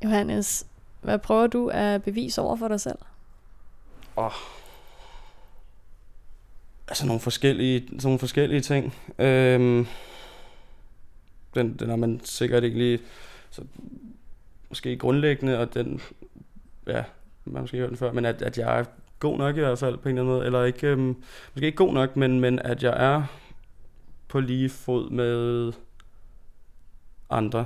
Johannes, 0.04 0.68
hvad 1.02 1.20
prøver 1.20 1.48
du 1.48 1.68
at 1.68 2.04
bevise 2.04 2.42
over 2.42 2.56
for 2.56 2.68
dig 2.68 2.82
selv? 2.82 2.98
Åh. 4.18 4.32
Altså 6.88 7.06
nogle 7.06 7.20
forskellige, 7.20 7.88
sådan 7.88 8.00
nogle 8.04 8.20
forskellige 8.20 8.62
ting. 8.62 8.94
Øhm, 9.20 9.88
den, 11.56 11.74
den 11.78 11.90
har 11.90 11.96
man 11.96 12.22
sikkert 12.24 12.64
ikke 12.64 12.78
lige 12.78 13.00
så, 13.50 13.62
måske 14.70 14.98
grundlæggende, 14.98 15.60
og 15.60 15.74
den, 15.74 16.02
ja, 16.88 17.04
man 17.46 17.56
har 17.56 17.62
måske 17.62 17.78
hørt 17.78 17.90
den 17.90 17.98
før, 17.98 18.12
men 18.12 18.26
at, 18.26 18.42
at 18.42 18.58
jeg 18.58 18.80
er 18.80 18.86
god 19.20 19.38
nok 19.38 19.58
i 19.58 19.60
hvert 19.60 19.80
fald 19.80 19.98
på 19.98 20.10
en 20.10 20.18
eller 20.18 20.22
anden 20.22 20.36
måde, 20.36 20.46
eller 20.46 20.64
ikke, 20.64 20.88
øhm, 20.88 21.24
måske 21.54 21.66
ikke 21.66 21.76
god 21.76 21.94
nok, 21.94 22.16
men, 22.16 22.40
men 22.40 22.60
at 22.60 22.84
jeg 22.84 23.14
er 23.14 23.24
på 24.28 24.40
lige 24.40 24.70
fod 24.70 25.10
med 25.10 25.74
andre, 27.30 27.66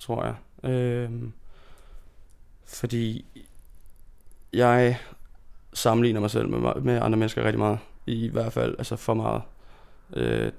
tror 0.00 0.24
jeg. 0.24 0.34
Øh, 0.64 1.10
fordi 2.66 3.24
jeg 4.52 4.98
sammenligner 5.72 6.20
mig 6.20 6.30
selv 6.30 6.48
med, 6.48 6.74
med 6.80 7.00
andre 7.02 7.18
mennesker 7.18 7.44
rigtig 7.44 7.58
meget. 7.58 7.78
I 8.06 8.28
hvert 8.28 8.52
fald 8.52 8.74
altså 8.78 8.96
for 8.96 9.14
meget. 9.14 9.42
Øh, 10.16 10.52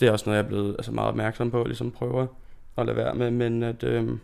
det 0.00 0.08
er 0.08 0.12
også 0.12 0.26
noget, 0.26 0.38
jeg 0.38 0.44
er 0.44 0.48
blevet 0.48 0.74
altså 0.78 0.92
meget 0.92 1.08
opmærksom 1.08 1.50
på, 1.50 1.64
ligesom 1.64 1.90
prøver 1.90 2.26
at 2.76 2.86
lade 2.86 2.96
være 2.96 3.14
med, 3.14 3.30
men 3.30 3.62
at 3.62 3.82
øh, 3.82 4.18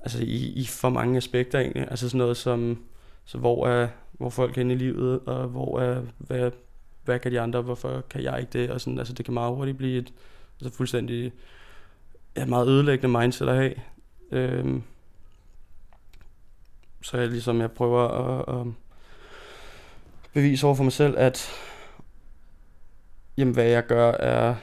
altså 0.00 0.22
i, 0.22 0.52
i 0.52 0.66
for 0.66 0.88
mange 0.88 1.16
aspekter 1.16 1.58
egentlig, 1.58 1.86
altså 1.90 2.08
sådan 2.08 2.18
noget 2.18 2.36
som, 2.36 2.78
så 3.24 3.38
hvor 3.38 3.66
er, 3.66 3.88
hvor 4.12 4.30
folk 4.30 4.56
er 4.56 4.60
inde 4.60 4.74
i 4.74 4.78
livet, 4.78 5.20
og 5.26 5.48
hvor 5.48 5.80
er, 5.80 6.02
hvad, 6.18 6.50
hvad 7.04 7.18
kan 7.18 7.32
de 7.32 7.40
andre, 7.40 7.62
hvorfor 7.62 8.04
kan 8.10 8.22
jeg 8.22 8.40
ikke 8.40 8.58
det, 8.58 8.70
og 8.70 8.80
sådan, 8.80 8.98
altså 8.98 9.14
det 9.14 9.24
kan 9.24 9.34
meget 9.34 9.54
hurtigt 9.54 9.78
blive 9.78 9.98
et 9.98 10.12
altså 10.60 10.76
fuldstændig 10.76 11.32
ja, 12.36 12.44
meget 12.44 12.68
ødelæggende 12.68 13.18
mindset 13.18 13.48
at 13.48 13.56
have. 13.56 13.74
Øhm, 14.32 14.82
så 17.02 17.18
jeg 17.18 17.28
ligesom, 17.28 17.60
jeg 17.60 17.72
prøver 17.72 18.08
at, 18.08 18.60
at 18.60 18.66
bevise 20.32 20.66
over 20.66 20.74
for 20.74 20.82
mig 20.82 20.92
selv, 20.92 21.14
at 21.18 21.50
jamen, 23.36 23.54
hvad 23.54 23.64
jeg 23.64 23.86
gør 23.86 24.10
er 24.10 24.54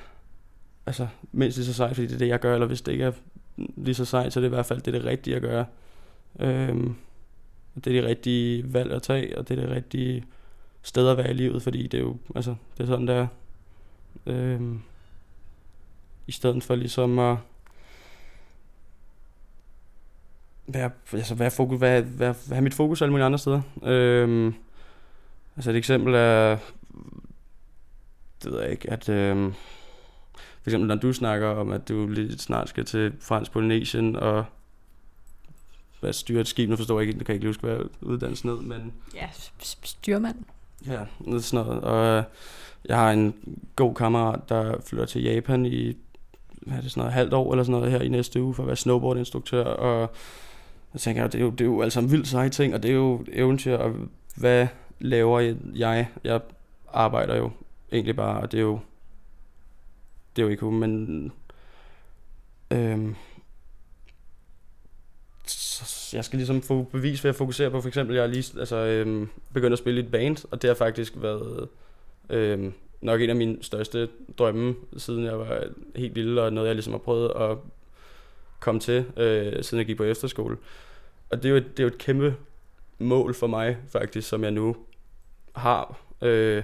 altså, 0.85 1.07
mindst 1.31 1.57
lige 1.57 1.65
så 1.65 1.73
sejt, 1.73 1.95
fordi 1.95 2.07
det 2.07 2.13
er 2.13 2.17
det, 2.17 2.27
jeg 2.27 2.39
gør, 2.39 2.53
eller 2.53 2.67
hvis 2.67 2.81
det 2.81 2.91
ikke 2.91 3.03
er 3.03 3.11
lige 3.57 3.95
så 3.95 4.05
sejt, 4.05 4.33
så 4.33 4.39
er 4.39 4.41
det 4.41 4.47
i 4.47 4.55
hvert 4.55 4.65
fald 4.65 4.81
det, 4.81 4.95
er 4.95 4.99
det 4.99 5.07
rigtige 5.07 5.35
at 5.35 5.41
gøre. 5.41 5.65
Øhm, 6.39 6.95
det 7.75 7.87
er 7.87 8.01
det 8.01 8.09
rigtige 8.09 8.73
valg 8.73 8.91
at 8.91 9.03
tage, 9.03 9.37
og 9.37 9.49
det 9.49 9.59
er 9.59 9.61
det 9.61 9.75
rigtige 9.75 10.25
sted 10.81 11.09
at 11.09 11.17
være 11.17 11.29
i 11.29 11.33
livet, 11.33 11.63
fordi 11.63 11.87
det 11.87 11.97
er 11.97 12.01
jo, 12.01 12.17
altså, 12.35 12.55
det 12.77 12.83
er 12.83 12.87
sådan, 12.87 13.07
der 13.07 13.27
øhm, 14.25 14.81
i 16.27 16.31
stedet 16.31 16.63
for 16.63 16.75
ligesom 16.75 17.19
at 17.19 17.37
være, 20.67 20.91
altså 21.13 21.35
være, 21.35 21.51
fokus, 21.51 21.81
være, 21.81 22.19
være, 22.19 22.35
have 22.49 22.61
mit 22.61 22.73
fokus 22.73 23.01
alle 23.01 23.11
mulige 23.11 23.25
andre 23.25 23.39
steder. 23.39 23.61
Øhm, 23.83 24.53
altså 25.55 25.69
et 25.69 25.75
eksempel 25.75 26.13
er, 26.13 26.57
det 28.43 28.51
ved 28.51 28.61
jeg 28.61 28.71
ikke, 28.71 28.89
at 28.89 29.09
øhm, 29.09 29.53
for 30.33 30.69
eksempel 30.69 30.87
når 30.87 30.95
du 30.95 31.13
snakker 31.13 31.47
om, 31.47 31.71
at 31.71 31.89
du 31.89 32.07
lidt 32.07 32.41
snart 32.41 32.69
skal 32.69 32.85
til 32.85 33.13
Fransk 33.19 33.51
Polynesien 33.51 34.15
og 34.15 34.45
hvad 35.99 36.13
styre 36.13 36.41
et 36.41 36.47
skib, 36.47 36.69
nu 36.69 36.75
forstår 36.75 36.99
jeg 36.99 37.07
ikke, 37.07 37.19
det 37.19 37.25
kan 37.25 37.33
jeg 37.33 37.35
ikke 37.35 37.43
lige 37.43 37.49
huske, 37.49 37.67
hvad 37.67 37.85
uddannelsen 38.01 38.49
ned, 38.49 38.57
men 38.57 38.93
Ja, 39.15 39.27
styrmand. 39.59 40.35
Ja, 40.87 40.99
noget 41.19 41.43
sådan 41.43 41.65
noget. 41.65 41.83
Og 41.83 42.17
øh, 42.17 42.23
jeg 42.85 42.97
har 42.97 43.11
en 43.11 43.35
god 43.75 43.95
kammerat, 43.95 44.49
der 44.49 44.81
flytter 44.85 45.05
til 45.05 45.23
Japan 45.23 45.65
i 45.65 45.97
hvad 46.61 46.77
er 46.77 46.81
det, 46.81 46.91
sådan 46.91 47.01
noget, 47.01 47.13
halvt 47.13 47.33
år 47.33 47.51
eller 47.51 47.63
sådan 47.63 47.79
noget 47.79 47.91
her 47.91 48.01
i 48.01 48.07
næste 48.07 48.41
uge 48.41 48.53
for 48.53 48.63
at 48.63 48.67
være 48.67 48.75
snowboardinstruktør. 48.75 49.63
Og 49.63 50.11
jeg 50.93 51.01
tænker, 51.01 51.27
det 51.27 51.39
er 51.39 51.43
jo, 51.43 51.49
det 51.49 51.61
er 51.61 51.65
jo 51.65 51.81
altså 51.81 51.99
en 51.99 52.11
vildt 52.11 52.27
seje 52.27 52.49
ting, 52.49 52.73
og 52.73 52.83
det 52.83 52.91
er 52.91 52.95
jo 52.95 53.25
eventyr, 53.31 53.77
og 53.77 53.95
hvad 54.35 54.67
laver 54.99 55.39
jeg? 55.75 56.07
Jeg 56.23 56.41
arbejder 56.93 57.35
jo 57.35 57.51
egentlig 57.91 58.15
bare, 58.15 58.41
og 58.41 58.51
det 58.51 58.57
er 58.57 58.61
jo, 58.61 58.79
det 60.35 60.41
er 60.41 60.45
jo 60.45 60.49
ikke 60.49 60.71
men 60.71 61.31
øhm, 62.71 63.15
så 65.45 66.17
jeg 66.17 66.25
skal 66.25 66.37
ligesom 66.37 66.61
få 66.61 66.83
bevis 66.83 67.23
ved 67.23 67.29
at 67.29 67.35
fokusere 67.35 67.71
på, 67.71 67.81
for 67.81 67.87
eksempel, 67.87 68.15
jeg 68.15 68.23
er 68.23 68.27
lige 68.27 68.59
altså, 68.59 68.75
øhm, 68.75 69.29
begyndt 69.53 69.73
at 69.73 69.79
spille 69.79 70.01
i 70.01 70.03
et 70.03 70.11
band, 70.11 70.45
og 70.51 70.61
det 70.61 70.67
har 70.67 70.75
faktisk 70.75 71.13
været 71.15 71.69
øhm, 72.29 72.73
nok 73.01 73.21
en 73.21 73.29
af 73.29 73.35
mine 73.35 73.57
største 73.61 74.09
drømme, 74.37 74.75
siden 74.97 75.23
jeg 75.23 75.39
var 75.39 75.63
helt 75.95 76.15
lille, 76.15 76.41
og 76.41 76.53
noget 76.53 76.67
jeg 76.67 76.75
ligesom 76.75 76.93
har 76.93 76.97
prøvet 76.97 77.31
at 77.35 77.57
kom 78.63 78.79
til, 78.79 79.05
øh, 79.17 79.63
siden 79.63 79.79
jeg 79.79 79.85
gik 79.85 79.97
på 79.97 80.03
efterskole. 80.03 80.57
Og 81.29 81.43
det 81.43 81.45
er, 81.45 81.49
jo 81.49 81.55
et, 81.55 81.77
det 81.77 81.79
er 81.79 81.83
jo 81.83 81.87
et 81.87 81.97
kæmpe 81.97 82.35
mål 82.99 83.33
for 83.33 83.47
mig, 83.47 83.77
faktisk, 83.89 84.29
som 84.29 84.43
jeg 84.43 84.51
nu 84.51 84.75
har. 85.55 85.99
Øh, 86.21 86.63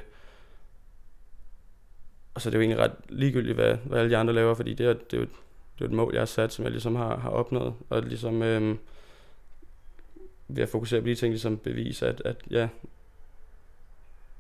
og 2.33 2.41
så 2.41 2.49
er 2.49 2.51
det 2.51 2.57
jo 2.57 2.61
egentlig 2.61 2.79
ret 2.79 2.91
ligegyldigt, 3.09 3.55
hvad, 3.55 3.77
hvad 3.85 3.99
alle 3.99 4.11
de 4.11 4.17
andre 4.17 4.33
laver, 4.33 4.53
fordi 4.53 4.73
det 4.73 4.85
er, 4.85 4.93
det 4.93 5.13
er 5.13 5.17
jo 5.17 5.23
et, 5.23 5.29
det 5.79 5.85
er 5.85 5.89
et 5.89 5.95
mål, 5.95 6.13
jeg 6.13 6.21
har 6.21 6.25
sat, 6.25 6.53
som 6.53 6.63
jeg 6.63 6.71
ligesom 6.71 6.95
har, 6.95 7.17
har 7.17 7.29
opnået. 7.29 7.73
Og 7.89 8.01
ligesom 8.01 8.43
øh, 8.43 8.77
ved 10.47 10.63
at 10.63 10.69
fokusere 10.69 11.01
på 11.01 11.07
de 11.07 11.15
ting, 11.15 11.31
ligesom 11.31 11.57
bevise, 11.57 12.07
at, 12.07 12.21
at 12.25 12.35
ja, 12.49 12.67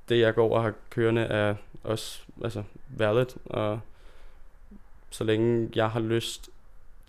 det 0.09 0.19
jeg 0.19 0.35
går 0.35 0.55
og 0.55 0.63
har 0.63 0.73
kørende 0.89 1.21
er 1.21 1.55
også 1.83 2.21
altså, 2.43 2.63
valid, 2.89 3.25
og 3.45 3.79
så 5.09 5.23
længe 5.23 5.69
jeg 5.75 5.89
har 5.89 5.99
lyst 5.99 6.49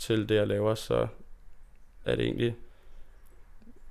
til 0.01 0.28
det, 0.28 0.34
jeg 0.34 0.46
laver, 0.46 0.74
så 0.74 1.07
er 2.05 2.16
det 2.16 2.24
egentlig 2.24 2.57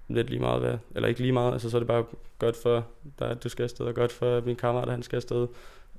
lidt 0.07 0.29
lige 0.29 0.39
meget, 0.39 0.61
hvad, 0.61 0.77
eller 0.95 1.07
ikke 1.07 1.21
lige 1.21 1.31
meget, 1.31 1.53
altså 1.53 1.69
så 1.69 1.77
er 1.77 1.79
det 1.79 1.87
bare 1.87 2.05
godt 2.39 2.55
for 2.55 2.87
dig, 3.19 3.29
at 3.29 3.43
du 3.43 3.49
skal 3.49 3.63
afsted, 3.63 3.85
og 3.85 3.95
godt 3.95 4.11
for 4.11 4.41
min 4.41 4.55
kammerat, 4.55 4.87
at 4.87 4.91
han 4.91 5.03
skal 5.03 5.15
afsted. 5.15 5.47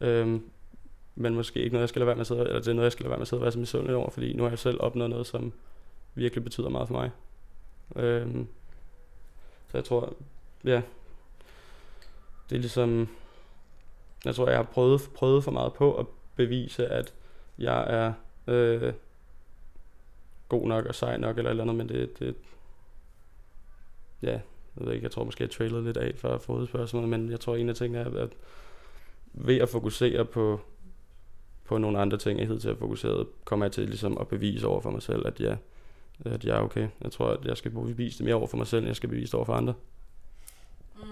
Øhm, 0.01 0.43
men 1.15 1.35
måske 1.35 1.61
ikke 1.61 1.73
noget, 1.73 1.83
jeg 1.83 1.89
skal 1.89 2.01
lade 2.01 2.07
være 2.07 2.17
med 2.17 2.21
at 2.21 2.27
sidde, 2.27 2.41
eller 2.41 2.59
det 2.59 2.69
er 2.69 2.73
noget, 2.73 2.85
jeg 2.85 2.93
skal 2.93 3.05
lade 3.05 3.11
være 3.11 3.19
med 3.19 3.23
at 3.23 3.29
sidde 3.29 3.41
og 3.41 3.43
være 3.43 3.53
så 3.53 3.59
misundelig 3.59 3.97
over, 3.97 4.11
fordi 4.11 4.33
nu 4.33 4.43
har 4.43 4.51
jeg 4.51 4.59
selv 4.59 4.81
opnået 4.81 5.11
noget, 5.11 5.27
som 5.27 5.53
virkelig 6.15 6.45
betyder 6.45 6.69
meget 6.69 6.89
for 6.89 6.95
mig. 6.95 7.11
Øhm, 7.97 8.47
så 9.71 9.79
jeg 9.79 9.85
tror, 9.85 10.15
ja, 10.65 10.83
det 12.51 12.57
er 12.57 12.61
ligesom, 12.61 13.09
jeg 14.25 14.35
tror, 14.35 14.49
jeg 14.49 14.59
har 14.59 14.63
prøvet, 14.63 15.11
prøvet 15.15 15.45
for 15.45 15.51
meget 15.51 15.73
på 15.73 15.95
at 15.95 16.07
bevise, 16.37 16.87
at 16.87 17.15
jeg 17.59 17.85
er 17.89 18.13
øh, 18.47 18.93
god 20.51 20.69
nok 20.69 20.87
og 20.87 20.95
sej 20.95 21.17
nok, 21.17 21.39
eller 21.39 21.51
eller 21.51 21.65
andet, 21.65 21.77
men 21.77 21.89
det, 21.89 22.19
det 22.19 22.35
ja, 24.23 24.41
jeg 24.77 24.87
ved 24.87 24.93
ikke, 24.93 25.05
jeg 25.05 25.11
tror 25.11 25.25
måske, 25.25 25.43
jeg 25.43 25.51
trailede 25.51 25.85
lidt 25.85 25.97
af 25.97 26.13
for 26.17 26.29
at 26.29 26.43
få 26.43 26.67
spørgsmålet, 26.67 27.09
men 27.09 27.31
jeg 27.31 27.41
tror, 27.41 27.57
en 27.57 27.69
af 27.69 27.75
tingene 27.75 27.99
er, 27.99 28.23
at 28.23 28.33
ved 29.33 29.57
at 29.57 29.69
fokusere 29.69 30.25
på, 30.25 30.61
på 31.65 31.79
nogle 31.79 31.99
andre 31.99 32.19
ting, 32.19 32.39
jeg 32.39 32.49
hed 32.49 32.61
til 32.61 32.69
at 32.69 32.79
fokusere, 32.79 33.27
kommer 33.45 33.67
jeg 33.67 33.73
til 33.73 33.85
ligesom 33.89 34.19
at 34.19 34.29
bevise 34.29 34.67
over 34.67 34.81
for 34.81 34.91
mig 34.91 35.03
selv, 35.03 35.27
at 35.27 35.41
jeg, 35.41 35.57
at 36.25 36.45
jeg 36.45 36.57
er 36.59 36.63
okay. 36.63 36.89
Jeg 37.01 37.13
tror, 37.13 37.29
at 37.29 37.45
jeg 37.45 37.57
skal 37.57 37.71
bevise 37.71 38.19
det 38.19 38.25
mere 38.25 38.35
over 38.35 38.47
for 38.47 38.57
mig 38.57 38.67
selv, 38.67 38.79
end 38.79 38.87
jeg 38.87 38.97
skal 38.97 39.09
bevise 39.09 39.27
det 39.27 39.35
over 39.35 39.45
for 39.45 39.53
andre. 39.53 39.75
Mm. 40.97 41.03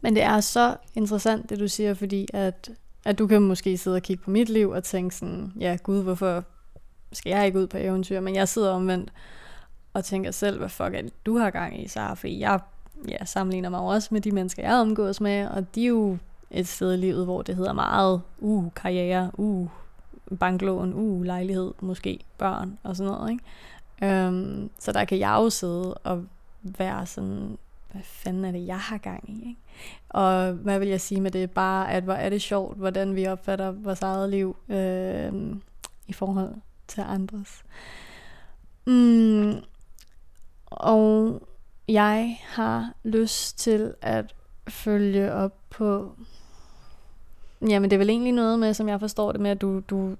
Men 0.00 0.14
det 0.14 0.22
er 0.22 0.40
så 0.40 0.76
interessant, 0.94 1.50
det 1.50 1.58
du 1.58 1.68
siger, 1.68 1.94
fordi 1.94 2.28
at, 2.32 2.70
at 3.04 3.18
du 3.18 3.26
kan 3.26 3.42
måske 3.42 3.78
sidde 3.78 3.96
og 3.96 4.02
kigge 4.02 4.22
på 4.22 4.30
mit 4.30 4.48
liv 4.48 4.70
og 4.70 4.84
tænke 4.84 5.14
sådan, 5.14 5.52
ja 5.60 5.78
gud, 5.82 6.02
hvorfor 6.02 6.44
skal 7.12 7.30
jeg 7.30 7.46
ikke 7.46 7.58
ud 7.58 7.66
på 7.66 7.76
eventyr? 7.76 8.20
Men 8.20 8.34
jeg 8.34 8.48
sidder 8.48 8.70
omvendt 8.70 9.12
og 9.94 10.04
tænker 10.04 10.30
selv, 10.30 10.58
hvad 10.58 10.68
fuck 10.68 10.94
er 10.94 11.02
det, 11.02 11.26
du 11.26 11.38
har 11.38 11.50
gang 11.50 11.82
i, 11.84 11.88
Sara? 11.88 12.14
Fordi 12.14 12.40
jeg 12.40 12.60
ja, 13.08 13.24
sammenligner 13.24 13.68
mig 13.68 13.80
også 13.80 14.08
med 14.10 14.20
de 14.20 14.32
mennesker, 14.32 14.62
jeg 14.62 14.74
omgås 14.74 15.20
med, 15.20 15.46
og 15.46 15.74
de 15.74 15.82
er 15.84 15.88
jo 15.88 16.18
et 16.50 16.68
sted 16.68 16.94
i 16.94 16.96
livet, 16.96 17.24
hvor 17.24 17.42
det 17.42 17.56
hedder 17.56 17.72
meget, 17.72 18.22
uh, 18.38 18.64
karriere, 18.76 19.30
uh, 19.34 19.68
banklån, 20.40 20.92
uh, 20.94 21.22
lejlighed, 21.22 21.72
måske 21.80 22.18
børn 22.38 22.78
og 22.82 22.96
sådan 22.96 23.12
noget, 23.12 23.30
ikke? 23.30 23.44
Øhm, 24.02 24.70
så 24.78 24.92
der 24.92 25.04
kan 25.04 25.18
jeg 25.18 25.34
jo 25.34 25.50
sidde 25.50 25.94
og 25.94 26.24
være 26.62 27.06
sådan, 27.06 27.58
hvad 27.92 28.02
fanden 28.02 28.44
er 28.44 28.52
det, 28.52 28.66
jeg 28.66 28.78
har 28.78 28.98
gang 28.98 29.30
i, 29.30 29.48
ikke? 29.48 29.60
Og 30.08 30.52
hvad 30.52 30.78
vil 30.78 30.88
jeg 30.88 31.00
sige 31.00 31.20
med 31.20 31.30
det? 31.30 31.50
Bare, 31.50 31.92
at 31.92 32.02
hvor 32.02 32.14
er 32.14 32.28
det 32.28 32.42
sjovt, 32.42 32.78
hvordan 32.78 33.16
vi 33.16 33.26
opfatter 33.26 33.70
vores 33.70 34.02
eget 34.02 34.30
liv 34.30 34.56
øh, 34.68 35.32
i 36.06 36.12
forhold 36.12 36.54
til 36.88 37.00
andres. 37.00 37.62
Mm, 38.86 39.54
og 40.66 41.42
jeg 41.88 42.38
har 42.46 42.92
lyst 43.04 43.58
til 43.58 43.94
at 44.00 44.34
følge 44.68 45.32
op 45.32 45.54
på... 45.70 46.16
Jamen, 47.68 47.90
det 47.90 47.96
er 47.96 47.98
vel 47.98 48.10
egentlig 48.10 48.32
noget 48.32 48.58
med, 48.58 48.74
som 48.74 48.88
jeg 48.88 49.00
forstår 49.00 49.32
det 49.32 49.40
med, 49.40 49.50
at 49.50 49.60
du, 49.60 49.80
du, 49.80 50.16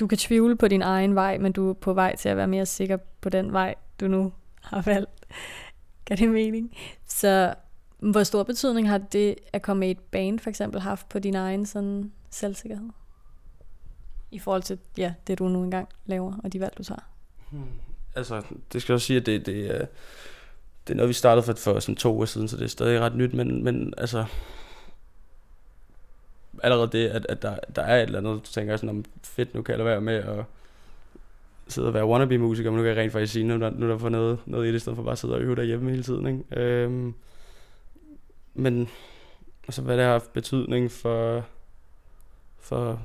du 0.00 0.06
kan 0.06 0.18
tvivle 0.18 0.56
på 0.56 0.68
din 0.68 0.82
egen 0.82 1.14
vej, 1.14 1.38
men 1.38 1.52
du 1.52 1.70
er 1.70 1.74
på 1.74 1.92
vej 1.92 2.16
til 2.16 2.28
at 2.28 2.36
være 2.36 2.46
mere 2.46 2.66
sikker 2.66 2.96
på 3.20 3.28
den 3.28 3.52
vej, 3.52 3.74
du 4.00 4.08
nu 4.08 4.32
har 4.62 4.82
valgt. 4.82 5.26
Kan 6.06 6.18
det 6.18 6.28
mening? 6.28 6.76
Så 7.06 7.54
hvor 7.98 8.22
stor 8.22 8.42
betydning 8.42 8.88
har 8.88 8.98
det 8.98 9.34
at 9.52 9.62
komme 9.62 9.88
i 9.88 9.90
et 9.90 9.98
band 9.98 10.38
for 10.38 10.50
eksempel 10.50 10.80
haft 10.80 11.08
på 11.08 11.18
din 11.18 11.34
egen 11.34 11.66
sådan 11.66 12.12
selvsikkerhed? 12.30 12.88
I 14.30 14.38
forhold 14.38 14.62
til 14.62 14.78
ja, 14.96 15.14
det, 15.26 15.38
du 15.38 15.48
nu 15.48 15.62
engang 15.62 15.88
laver, 16.06 16.32
og 16.44 16.52
de 16.52 16.60
valg, 16.60 16.74
du 16.78 16.82
tager. 16.82 17.00
Hmm. 17.50 17.62
Altså, 18.14 18.42
det 18.72 18.82
skal 18.82 18.92
jeg 18.92 18.94
også 18.94 19.06
sige, 19.06 19.20
at 19.20 19.26
det, 19.26 19.46
det, 19.46 19.66
er, 19.66 19.86
det 20.86 20.92
er 20.92 20.94
noget, 20.94 21.08
vi 21.08 21.12
startede 21.12 21.42
for, 21.42 21.52
for 21.52 21.80
sådan 21.80 21.96
to 21.96 22.20
år 22.20 22.24
siden, 22.24 22.48
så 22.48 22.56
det 22.56 22.64
er 22.64 22.68
stadig 22.68 23.00
ret 23.00 23.14
nyt, 23.14 23.34
men, 23.34 23.64
men 23.64 23.94
altså, 23.98 24.24
allerede 26.62 26.88
det, 26.92 27.08
at, 27.08 27.26
at 27.28 27.42
der, 27.42 27.58
der 27.76 27.82
er 27.82 27.96
et 27.96 28.02
eller 28.02 28.18
andet, 28.18 28.46
du 28.46 28.50
tænker 28.50 28.76
sådan, 28.76 28.88
om 28.88 29.04
fedt, 29.22 29.54
nu 29.54 29.62
kan 29.62 29.72
jeg 29.72 29.78
lade 29.78 29.88
være 29.88 30.00
med 30.00 30.14
at 30.14 30.44
sidde 31.68 31.88
og 31.88 31.94
være 31.94 32.06
wannabe-musiker, 32.06 32.70
men 32.70 32.76
nu 32.76 32.82
kan 32.82 32.88
jeg 32.88 32.96
rent 32.96 33.12
faktisk 33.12 33.32
sige, 33.32 33.44
nu, 33.44 33.56
nu 33.56 33.86
er 33.86 33.90
der 33.90 33.98
for 33.98 34.08
noget, 34.08 34.38
noget 34.46 34.64
i 34.64 34.68
det, 34.68 34.76
i 34.76 34.78
stedet 34.78 34.96
for 34.96 35.02
bare 35.02 35.12
at 35.12 35.18
sidde 35.18 35.34
og 35.34 35.40
øve 35.40 35.56
derhjemme 35.56 35.90
hele 35.90 36.02
tiden. 36.02 36.26
Ikke? 36.26 36.62
Øhm, 36.62 37.14
men 38.54 38.88
altså, 39.64 39.82
hvad 39.82 39.96
det 39.96 40.04
har 40.04 40.12
haft 40.12 40.32
betydning 40.32 40.90
for, 40.90 41.44
for 42.58 43.02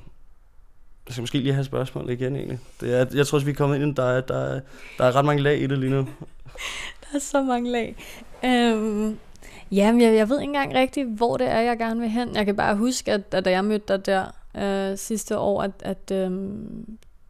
jeg 1.08 1.14
skal 1.14 1.22
måske 1.22 1.38
lige 1.38 1.54
have 1.54 1.66
spørgsmål 1.66 2.10
igen 2.10 2.36
egentlig. 2.36 2.60
Det 2.82 2.94
er, 2.94 3.06
jeg 3.14 3.28
tror 3.28 3.36
også, 3.36 3.46
vi 3.46 3.52
er 3.52 3.56
kommet 3.56 3.82
ind, 3.82 3.96
der 3.96 4.04
er, 4.04 4.22
der, 4.22 4.38
er, 4.38 4.60
der 4.98 5.06
er 5.06 5.16
ret 5.16 5.26
mange 5.26 5.42
lag 5.42 5.62
i 5.62 5.68
det 5.68 5.78
lige 5.78 5.90
nu. 5.90 5.98
der 7.02 7.16
er 7.16 7.20
så 7.20 7.42
mange 7.42 7.72
lag. 7.72 7.96
Øhm, 8.46 9.18
jamen, 9.72 10.02
jeg, 10.02 10.16
jeg 10.16 10.30
ved 10.30 10.40
ikke 10.40 10.50
engang 10.50 10.76
rigtigt, 10.76 11.10
hvor 11.10 11.38
det 11.38 11.48
er, 11.48 11.60
jeg 11.60 11.78
gerne 11.78 12.00
vil 12.00 12.10
hen. 12.10 12.36
Jeg 12.36 12.46
kan 12.46 12.56
bare 12.56 12.76
huske, 12.76 13.12
at, 13.12 13.22
at 13.32 13.46
da 13.46 13.52
jeg 13.52 13.66
mødte 13.66 13.86
dig 13.88 14.06
der 14.06 14.26
øh, 14.58 14.98
sidste 14.98 15.38
år, 15.38 15.62
at, 15.62 15.72
at 15.80 16.12
øh, 16.12 16.32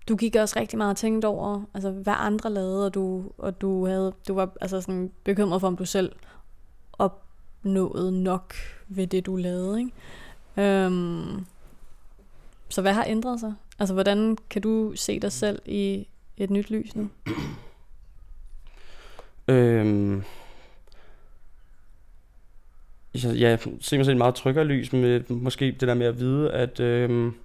du 0.07 0.15
gik 0.15 0.36
også 0.36 0.59
rigtig 0.59 0.78
meget 0.78 0.91
og 0.91 0.97
tænkte 0.97 1.26
over, 1.26 1.61
altså, 1.74 1.91
hvad 1.91 2.13
andre 2.17 2.49
lavede, 2.49 2.86
og 2.86 2.93
du, 2.93 3.24
og 3.38 3.61
du, 3.61 3.86
havde, 3.86 4.13
du 4.28 4.34
var 4.34 4.49
altså, 4.61 4.82
sådan, 4.82 5.11
bekymret 5.24 5.61
for, 5.61 5.67
om 5.67 5.78
du 5.78 5.86
selv 5.86 6.11
opnåede 6.93 8.24
nok 8.24 8.53
ved 8.88 9.07
det, 9.07 9.26
du 9.26 9.36
lavede. 9.36 9.80
Ikke? 9.80 9.91
Øhm, 10.57 11.45
så 12.69 12.82
hvad 12.82 12.93
har 12.93 13.05
ændret 13.07 13.39
sig? 13.39 13.53
Altså, 13.80 13.93
hvordan 13.93 14.38
kan 14.49 14.61
du 14.61 14.93
se 14.95 15.19
dig 15.19 15.32
selv 15.32 15.61
i 15.65 16.07
et 16.38 16.49
nyt 16.49 16.69
lys 16.69 16.95
nu? 16.95 17.09
øhm, 19.47 20.24
ja, 23.15 23.57
ser 23.82 23.97
mig 23.97 24.05
selv 24.05 24.17
meget 24.17 24.36
tryggere 24.36 24.65
lys 24.65 24.93
med 24.93 25.21
måske 25.30 25.65
det 25.65 25.88
der 25.88 25.93
med 25.93 26.05
at 26.05 26.19
vide, 26.19 26.51
at, 26.51 26.80
øhm, 26.80 27.36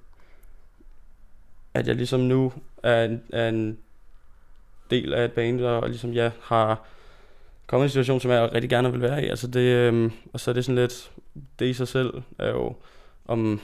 at 1.74 1.86
jeg 1.86 1.96
ligesom 1.96 2.20
nu 2.20 2.52
er 2.82 3.04
en, 3.04 3.22
er 3.32 3.48
en 3.48 3.78
del 4.90 5.14
af 5.14 5.24
et 5.24 5.32
band, 5.32 5.60
og 5.60 5.88
ligesom 5.88 6.14
jeg 6.14 6.32
har 6.42 6.86
kommet 7.66 7.84
i 7.84 7.86
en 7.86 7.90
situation, 7.90 8.20
som 8.20 8.30
jeg 8.30 8.52
rigtig 8.52 8.70
gerne 8.70 8.92
vil 8.92 9.00
være 9.00 9.24
i. 9.24 9.28
Altså 9.28 9.46
det, 9.46 9.60
øhm, 9.60 10.12
og 10.32 10.40
så 10.40 10.50
er 10.50 10.52
det 10.52 10.64
sådan 10.64 10.76
lidt, 10.76 11.10
det 11.58 11.66
i 11.66 11.74
sig 11.74 11.88
selv 11.88 12.22
er 12.38 12.50
jo, 12.50 12.76
om 13.26 13.60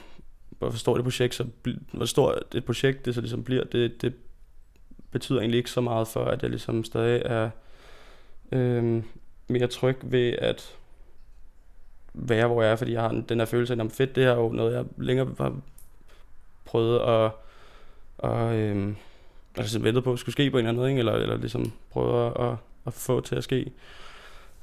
hvor 0.59 0.71
stort 0.71 0.99
et 0.99 1.05
projekt, 1.05 1.35
så 1.35 1.47
hvor 1.93 2.05
stort 2.05 2.55
et 2.55 2.65
projekt 2.65 3.05
det 3.05 3.15
så 3.15 3.21
ligesom 3.21 3.45
bliver, 3.45 3.65
det, 3.65 4.03
det 4.03 4.15
betyder 5.11 5.41
egentlig 5.41 5.59
ikke 5.59 5.71
så 5.71 5.81
meget 5.81 6.09
for, 6.09 6.25
at 6.25 6.43
jeg 6.43 6.51
ligesom 6.51 6.85
stadig 6.85 7.23
er 7.25 7.51
øh, 8.53 9.03
mere 9.49 9.67
tryg 9.67 9.97
ved 10.03 10.33
at 10.33 10.77
være, 12.15 12.47
hvor 12.47 12.63
jeg 12.63 12.73
er, 12.73 12.77
fordi 12.77 12.93
jeg 12.93 13.03
har 13.03 13.25
den 13.29 13.39
her 13.39 13.47
følelse 13.47 13.75
af, 13.75 13.85
at 13.85 13.93
fedt, 13.93 14.17
det 14.17 14.25
er 14.25 14.35
jo 14.35 14.49
noget, 14.49 14.75
jeg 14.75 14.85
længere 14.97 15.35
har 15.39 15.57
prøvet 16.65 16.99
at, 16.99 17.31
og, 18.19 18.57
øh, 18.57 18.95
altså 19.57 19.79
ventet 19.79 20.05
på, 20.05 20.13
at 20.13 20.19
skulle 20.19 20.33
ske 20.33 20.51
på 20.51 20.59
en 20.59 20.59
eller 20.59 20.69
anden 20.69 20.81
måde, 20.81 20.91
ikke? 20.91 20.99
eller, 20.99 21.13
eller 21.13 21.37
ligesom 21.37 21.73
prøve 21.91 22.27
at, 22.27 22.51
at, 22.51 22.57
at 22.87 22.93
få 22.93 23.21
til 23.21 23.37
at 23.37 23.45
ske. 23.45 23.73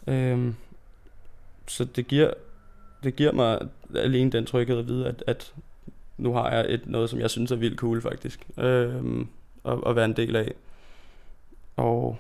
Øh, 0.08 0.54
så 1.68 1.86
det 1.86 2.08
giver, 2.08 2.34
det 3.04 3.16
giver 3.16 3.32
mig 3.32 3.60
alene 3.96 4.32
den 4.32 4.46
tryghed 4.46 4.80
at 4.80 4.88
vide, 4.88 5.08
at, 5.08 5.24
at 5.28 5.54
nu 6.18 6.34
har 6.34 6.52
jeg 6.52 6.66
et, 6.74 6.88
noget, 6.88 7.10
som 7.10 7.20
jeg 7.20 7.30
synes 7.30 7.52
er 7.52 7.56
vildt 7.56 7.80
cool 7.80 8.02
faktisk, 8.02 8.48
øh, 8.58 9.26
at, 9.66 9.80
at 9.88 9.96
være 9.96 10.06
en 10.06 10.16
del 10.16 10.36
af. 10.36 10.54
Og 11.76 12.18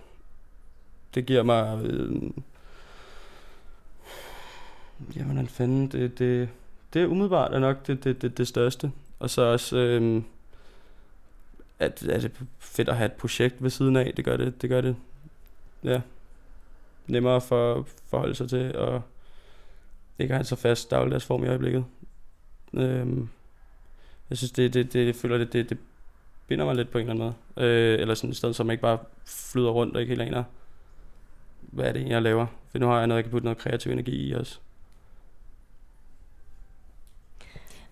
det 1.15 1.25
giver 1.25 1.43
mig... 1.43 1.85
Øh, 1.85 2.11
jamen, 5.15 5.25
hvordan 5.25 5.47
fanden, 5.47 5.87
det, 5.87 6.19
det, 6.19 6.49
det 6.93 7.01
er 7.01 7.07
umiddelbart 7.07 7.53
er 7.53 7.59
nok 7.59 7.87
det, 7.87 8.03
det, 8.03 8.21
det, 8.21 8.37
det 8.37 8.47
største. 8.47 8.91
Og 9.19 9.29
så 9.29 9.41
også, 9.41 9.77
øh, 9.77 10.23
at, 11.79 12.03
at 12.03 12.21
det 12.21 12.25
er 12.25 12.45
fedt 12.59 12.89
at 12.89 12.97
have 12.97 13.05
et 13.05 13.13
projekt 13.13 13.63
ved 13.63 13.69
siden 13.69 13.95
af. 13.95 14.13
Det 14.17 14.25
gør 14.25 14.37
det, 14.37 14.61
det 14.61 14.69
gør 14.69 14.81
det 14.81 14.95
ja, 15.83 16.01
nemmere 17.07 17.41
for 17.41 17.75
at 17.75 17.85
forholde 18.09 18.35
sig 18.35 18.49
til, 18.49 18.75
og 18.75 19.01
ikke 20.19 20.33
have 20.33 20.39
en 20.39 20.45
så 20.45 20.55
fast 20.55 20.91
dagligdagsform 20.91 21.43
i 21.43 21.47
øjeblikket. 21.47 21.85
Øhm, 22.73 23.29
jeg 24.31 24.37
synes, 24.37 24.51
det, 24.51 24.73
det, 24.73 24.93
det, 24.93 25.07
det 25.07 25.15
føler, 25.15 25.37
det, 25.37 25.53
det, 25.53 25.69
det 25.69 25.77
binder 26.47 26.65
mig 26.65 26.75
lidt 26.75 26.91
på 26.91 26.97
en 26.97 27.09
eller 27.09 27.23
anden 27.23 27.35
måde. 27.57 27.67
Øh, 27.67 27.99
eller 27.99 28.15
sådan 28.15 28.29
et 28.29 28.37
sted, 28.37 28.53
som 28.53 28.71
ikke 28.71 28.81
bare 28.81 28.97
flyder 29.25 29.69
rundt 29.69 29.95
og 29.95 30.01
ikke 30.01 30.11
helt 30.11 30.21
aner, 30.21 30.43
hvad 31.61 31.85
er 31.85 31.91
det 31.91 32.09
jeg 32.09 32.21
laver. 32.21 32.45
For 32.71 32.77
nu 32.77 32.87
har 32.87 32.97
jeg 32.97 33.07
noget, 33.07 33.17
jeg 33.17 33.23
kan 33.23 33.31
putte 33.31 33.45
noget 33.45 33.57
kreativ 33.57 33.91
energi 33.91 34.27
i 34.29 34.33
også. 34.33 34.59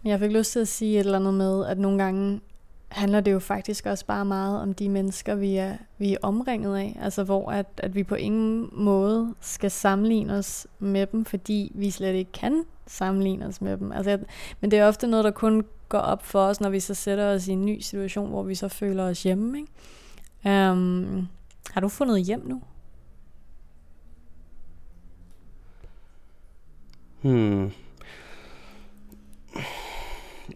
Men 0.03 0.11
jeg 0.11 0.19
fik 0.19 0.31
lyst 0.31 0.51
til 0.51 0.59
at 0.59 0.67
sige 0.67 0.99
et 0.99 1.05
eller 1.05 1.19
andet 1.19 1.33
med, 1.33 1.65
at 1.65 1.77
nogle 1.77 2.03
gange 2.03 2.41
handler 2.87 3.21
det 3.21 3.31
jo 3.31 3.39
faktisk 3.39 3.85
også 3.85 4.05
bare 4.05 4.25
meget 4.25 4.61
om 4.61 4.73
de 4.73 4.89
mennesker, 4.89 5.35
vi 5.35 5.55
er, 5.55 5.77
vi 5.97 6.13
er 6.13 6.17
omringet 6.21 6.77
af. 6.77 6.97
Altså 7.01 7.23
hvor 7.23 7.51
at, 7.51 7.65
at 7.77 7.95
vi 7.95 8.03
på 8.03 8.15
ingen 8.15 8.69
måde 8.71 9.35
skal 9.41 9.71
sammenligne 9.71 10.33
os 10.33 10.67
med 10.79 11.07
dem, 11.07 11.25
fordi 11.25 11.71
vi 11.75 11.91
slet 11.91 12.13
ikke 12.13 12.31
kan 12.31 12.63
sammenligne 12.89 13.45
os 13.45 13.61
med 13.61 13.77
dem. 13.77 13.91
Altså, 13.91 14.19
men 14.61 14.71
det 14.71 14.79
er 14.79 14.87
ofte 14.87 15.07
noget, 15.07 15.23
der 15.23 15.31
kun 15.31 15.65
går 15.89 15.97
op 15.97 16.25
for 16.25 16.39
os, 16.39 16.61
når 16.61 16.69
vi 16.69 16.79
så 16.79 16.93
sætter 16.93 17.33
os 17.33 17.47
i 17.47 17.51
en 17.51 17.65
ny 17.65 17.79
situation, 17.79 18.29
hvor 18.29 18.43
vi 18.43 18.55
så 18.55 18.67
føler 18.67 19.03
os 19.03 19.23
hjemme. 19.23 19.59
Ikke? 19.59 20.71
Um, 20.71 21.27
har 21.71 21.81
du 21.81 21.89
fundet 21.89 22.25
hjem 22.25 22.45
nu? 22.45 22.61
Hmm. 27.21 27.71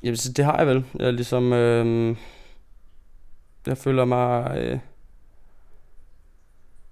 Jamen, 0.03 0.17
så 0.17 0.31
det 0.31 0.45
har 0.45 0.57
jeg 0.57 0.67
vel. 0.67 0.85
Jeg 0.99 1.07
er 1.07 1.11
ligesom... 1.11 1.53
Øh, 1.53 2.15
jeg 3.67 3.77
føler 3.77 4.05
mig... 4.05 4.57
Øh, 4.57 4.79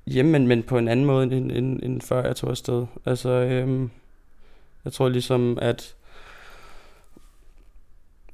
hjemme, 0.05 0.31
men, 0.31 0.47
men 0.47 0.63
på 0.63 0.77
en 0.77 0.87
anden 0.87 1.05
måde, 1.05 1.23
end, 1.23 1.51
end, 1.51 1.79
end 1.83 2.01
før 2.01 2.25
jeg 2.25 2.35
tog 2.35 2.49
afsted. 2.49 2.85
Altså, 3.05 3.29
øh, 3.29 3.89
jeg 4.85 4.93
tror 4.93 5.09
ligesom, 5.09 5.57
at 5.61 5.95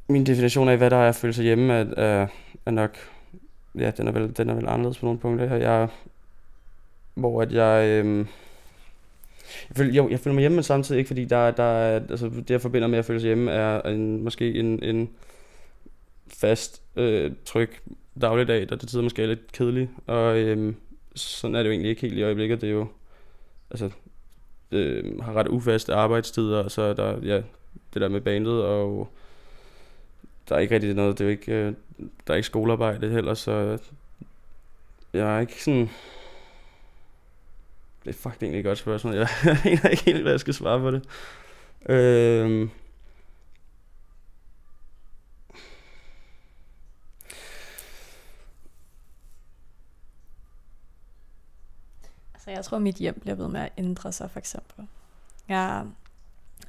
min 0.10 0.26
definition 0.26 0.70
af, 0.70 0.78
hvad 0.78 0.90
der 0.90 0.98
er 0.98 1.10
at 1.10 1.16
føle 1.16 1.34
sig 1.34 1.44
hjemme, 1.44 1.74
er, 1.74 1.86
er, 1.98 2.28
er 2.66 2.72
nok, 2.72 2.98
ja, 3.76 3.92
den 3.92 4.08
er, 4.08 4.12
vel, 4.12 4.38
den 4.38 4.50
er 4.50 4.54
vel 4.54 4.68
anderledes 4.68 4.98
på 4.98 5.06
nogle 5.06 5.20
punkter. 5.20 5.56
Jeg, 5.56 5.88
hvor 7.14 7.42
at 7.42 7.52
jeg, 7.52 7.88
øhm, 7.88 8.20
jeg, 9.70 9.76
føler, 9.78 9.94
jo, 9.94 10.10
jeg 10.10 10.20
føler 10.20 10.34
mig 10.34 10.42
hjemme, 10.42 10.56
men 10.56 10.64
samtidig 10.64 11.00
ikke, 11.00 11.08
fordi 11.08 11.26
der, 11.26 11.52
der 11.52 11.64
er, 11.64 12.00
altså, 12.10 12.30
det 12.30 12.50
jeg 12.50 12.62
forbinder 12.62 12.88
med 12.88 13.00
at 13.00 13.06
føle 13.06 13.20
sig 13.20 13.28
hjemme, 13.28 13.52
er 13.52 13.82
en, 13.82 14.24
måske 14.24 14.54
en, 14.54 14.84
en 14.84 15.10
fast, 16.28 16.82
øh, 16.96 17.32
tryg 17.46 17.70
dagligdag, 18.22 18.70
der 18.70 18.76
til 18.76 18.88
tider 18.88 19.04
måske 19.04 19.24
er 19.24 19.28
lidt 19.28 19.52
kedelig, 19.52 19.90
og 20.08 20.38
øhm, 20.38 20.76
sådan 21.16 21.56
er 21.56 21.60
det 21.60 21.66
jo 21.66 21.72
egentlig 21.72 21.90
ikke 21.90 22.02
helt 22.02 22.18
i 22.18 22.24
øjeblikket. 22.24 22.62
Det 22.62 22.70
er 22.70 22.74
jo, 22.74 22.88
altså, 23.72 23.90
øh, 24.72 25.22
har 25.22 25.34
ret 25.34 25.48
ufaste 25.48 25.94
arbejdstider, 25.94 26.64
og 26.64 26.72
så 26.72 26.82
er 26.82 26.94
der, 26.94 27.20
ja, 27.24 27.42
det 27.94 28.02
der 28.02 28.08
med 28.08 28.22
bandet, 28.22 28.64
og 28.64 29.10
der 30.50 30.56
er 30.56 30.60
ikke 30.60 30.76
rigtig 30.76 30.94
noget, 30.94 31.18
det 31.18 31.24
er 31.24 31.28
jo 31.28 31.32
ikke, 31.32 31.52
øh, 31.52 31.74
der 32.28 32.34
er 32.34 32.36
ikke 32.36 32.46
skolearbejde 32.46 33.10
heller, 33.10 33.34
så 33.34 33.78
jeg 35.14 35.36
er 35.36 35.40
ikke 35.40 35.64
sådan, 35.64 35.90
det 38.04 38.10
er 38.10 38.14
faktisk 38.14 38.44
egentlig 38.44 38.60
et 38.60 38.66
godt 38.66 38.78
spørgsmål. 38.78 39.14
Jeg 39.14 39.28
aner 39.66 39.90
ikke 39.90 40.04
helt, 40.04 40.22
hvad 40.22 40.32
jeg 40.32 40.40
skal 40.40 40.54
svare 40.54 40.80
på 40.80 40.92
det. 40.92 41.04
Øh, 41.90 42.70
jeg 52.58 52.66
tror, 52.66 52.80
mit 52.80 52.96
hjem 52.96 53.20
bliver 53.20 53.36
ved 53.36 53.48
med 53.48 53.62
at 53.62 53.72
ændre 53.78 54.12
sig, 54.12 54.32
for 54.32 54.40
eksempel. 54.40 54.86
Ja, 55.50 55.82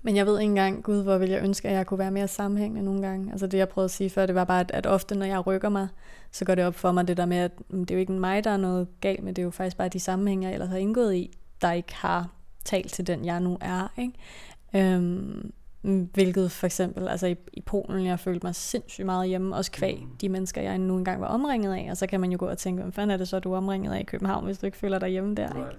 men 0.03 0.16
jeg 0.16 0.26
ved 0.26 0.41
ikke 0.41 0.51
engang, 0.51 0.82
gud, 0.82 1.03
hvor 1.03 1.18
vil 1.18 1.30
jeg 1.30 1.43
ønske, 1.43 1.68
at 1.68 1.74
jeg 1.74 1.86
kunne 1.86 1.99
være 1.99 2.11
mere 2.11 2.28
sammenhængende 2.28 2.84
nogle 2.84 3.03
gange. 3.03 3.32
Altså 3.32 3.47
det, 3.47 3.59
jeg 3.59 3.68
prøvede 3.68 3.84
at 3.84 3.91
sige 3.91 4.11
før, 4.11 4.26
det 4.26 4.34
var 4.34 4.45
bare, 4.45 4.61
at, 4.61 4.70
at 4.70 4.86
ofte, 4.86 5.14
når 5.14 5.26
jeg 5.26 5.47
rykker 5.47 5.68
mig, 5.68 5.89
så 6.32 6.45
går 6.45 6.55
det 6.55 6.64
op 6.64 6.74
for 6.74 6.93
mig 6.93 7.09
det 7.09 7.16
der 7.16 7.26
med, 7.26 7.36
at 7.36 7.53
mm, 7.68 7.84
det 7.84 7.95
er 7.95 7.99
jo 7.99 8.01
ikke 8.01 8.12
mig, 8.12 8.45
der 8.45 8.51
er 8.51 8.57
noget 8.57 8.89
galt 9.01 9.22
med, 9.22 9.34
det 9.34 9.43
er 9.43 9.45
jo 9.45 9.51
faktisk 9.51 9.76
bare 9.76 9.89
de 9.89 10.01
sammenhæng, 10.01 10.45
jeg 10.45 10.53
ellers 10.53 10.68
har 10.68 10.76
indgået 10.76 11.14
i, 11.14 11.39
der 11.62 11.72
ikke 11.72 11.95
har 11.95 12.30
talt 12.64 12.93
til 12.93 13.07
den, 13.07 13.24
jeg 13.24 13.41
nu 13.41 13.59
er. 13.61 13.93
Ikke? 13.99 14.95
Øhm, 14.95 15.53
hvilket 15.95 16.53
for 16.53 16.66
eksempel, 16.66 17.09
altså 17.09 17.26
i, 17.26 17.36
i 17.53 17.61
Polen, 17.61 18.07
jeg 18.07 18.20
følte 18.20 18.47
mig 18.47 18.55
sindssygt 18.55 19.07
meget 19.07 19.28
hjemme, 19.28 19.57
også 19.57 19.72
kvæg 19.72 19.99
mm. 20.03 20.16
de 20.20 20.28
mennesker, 20.28 20.62
jeg 20.62 20.78
nu 20.78 20.97
engang 20.97 21.20
var 21.20 21.26
omringet 21.26 21.74
af, 21.74 21.86
og 21.91 21.97
så 21.97 22.07
kan 22.07 22.20
man 22.20 22.32
jo 22.32 22.36
gå 22.41 22.47
og 22.47 22.59
tænke, 22.59 22.82
hvad 22.82 22.93
fanden 22.93 23.11
er 23.11 23.16
det 23.16 23.28
så, 23.28 23.39
du 23.39 23.53
er 23.53 23.57
omringet 23.57 23.95
af 23.95 24.01
i 24.01 24.05
København, 24.05 24.45
hvis 24.45 24.59
du 24.59 24.66
ikke 24.66 24.78
føler 24.78 24.99
dig 24.99 25.09
hjemme 25.09 25.34
der, 25.34 25.49
right. 25.55 25.76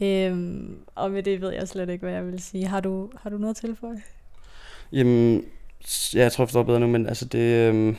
ikke? 0.00 0.26
Øhm, 0.30 0.78
og 0.94 1.10
med 1.10 1.22
det 1.22 1.40
ved 1.40 1.52
jeg 1.52 1.68
slet 1.68 1.88
ikke, 1.88 2.02
hvad 2.02 2.14
jeg 2.14 2.26
vil 2.26 2.42
sige. 2.42 2.66
Har 2.66 2.80
du, 2.80 3.10
har 3.22 3.30
du 3.30 3.38
noget 3.38 3.56
til 3.56 3.76
for 3.76 3.94
Jamen, 4.92 5.44
ja, 6.14 6.22
jeg 6.22 6.32
tror, 6.32 6.42
jeg 6.42 6.48
forstår 6.48 6.62
bedre 6.62 6.80
nu, 6.80 6.86
men 6.86 7.06
altså 7.06 7.24
det... 7.24 7.68
Øhm, 7.68 7.96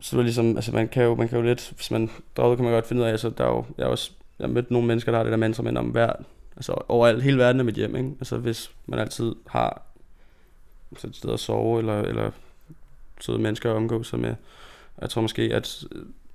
så 0.00 0.16
er 0.16 0.18
det 0.18 0.24
ligesom, 0.24 0.56
altså 0.56 0.72
man 0.72 0.88
kan 0.88 1.04
jo, 1.04 1.14
man 1.14 1.28
kan 1.28 1.38
jo 1.38 1.44
lidt, 1.44 1.72
hvis 1.76 1.90
man 1.90 2.10
drager, 2.36 2.56
kan 2.56 2.64
man 2.64 2.74
godt 2.74 2.86
finde 2.86 3.02
ud 3.02 3.06
af, 3.06 3.10
altså 3.10 3.30
der 3.30 3.44
er 3.44 3.48
jo, 3.48 3.64
jeg 3.78 3.86
har 3.86 3.90
også, 3.90 4.10
jeg 4.38 4.46
har 4.46 4.52
mødt 4.52 4.70
nogle 4.70 4.86
mennesker, 4.86 5.12
der 5.12 5.18
har 5.18 5.24
det 5.24 5.30
der 5.30 5.36
mantra 5.36 5.62
med, 5.62 5.76
om 5.76 5.86
hver 5.86 6.12
altså 6.56 6.74
overalt, 6.88 7.22
hele 7.22 7.38
verden 7.38 7.60
er 7.60 7.64
mit 7.64 7.74
hjem, 7.74 7.96
ikke? 7.96 8.10
Altså 8.20 8.38
hvis 8.38 8.70
man 8.86 8.98
altid 8.98 9.34
har 9.46 9.82
altså 10.90 11.06
et 11.06 11.16
sted 11.16 11.32
at 11.32 11.40
sove, 11.40 11.78
eller, 11.78 12.02
eller 12.02 12.30
søde 13.20 13.38
mennesker 13.38 13.70
at 13.70 13.76
omgå 13.76 14.02
sig 14.02 14.18
med. 14.18 14.34
Jeg 15.00 15.10
tror 15.10 15.22
måske, 15.22 15.42
at 15.42 15.84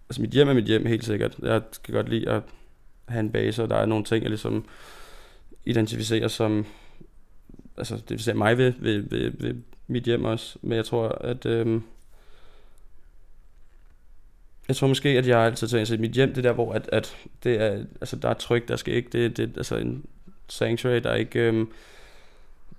altså 0.09 0.21
mit 0.21 0.29
hjem 0.29 0.49
er 0.49 0.53
mit 0.53 0.65
hjem 0.65 0.85
helt 0.85 1.05
sikkert. 1.05 1.35
Jeg 1.41 1.61
kan 1.83 1.93
godt 1.93 2.09
lide 2.09 2.29
at 2.29 2.41
have 3.07 3.19
en 3.19 3.31
base, 3.31 3.63
og 3.63 3.69
der 3.69 3.75
er 3.75 3.85
nogle 3.85 4.05
ting, 4.05 4.23
jeg 4.23 4.29
ligesom 4.29 4.65
identificerer 5.65 6.27
som, 6.27 6.65
altså 7.77 7.95
det 7.95 8.09
vil 8.09 8.23
sige 8.23 8.33
mig 8.33 8.57
ved, 8.57 8.73
ved, 8.77 9.09
ved, 9.09 9.31
ved 9.39 9.55
mit 9.87 10.03
hjem 10.03 10.25
også, 10.25 10.57
men 10.61 10.75
jeg 10.75 10.85
tror, 10.85 11.07
at 11.07 11.45
øhm, 11.45 11.83
jeg 14.69 14.75
tror 14.75 14.87
måske, 14.87 15.09
at 15.09 15.27
jeg 15.27 15.39
altid 15.39 15.67
tænker, 15.67 15.79
altså, 15.79 15.93
at 15.93 15.99
mit 15.99 16.11
hjem, 16.11 16.33
det 16.33 16.43
der, 16.43 16.53
hvor 16.53 16.73
at, 16.73 16.89
at 16.91 17.17
det 17.43 17.61
er, 17.61 17.85
altså, 18.01 18.15
der 18.15 18.29
er 18.29 18.33
tryk, 18.33 18.67
der 18.67 18.75
skal 18.75 18.93
ikke, 18.93 19.09
det, 19.11 19.37
det 19.37 19.57
altså 19.57 19.75
en 19.75 20.05
sanctuary, 20.49 20.99
der 21.03 21.09
er 21.09 21.15
ikke, 21.15 21.39
øhm, 21.39 21.71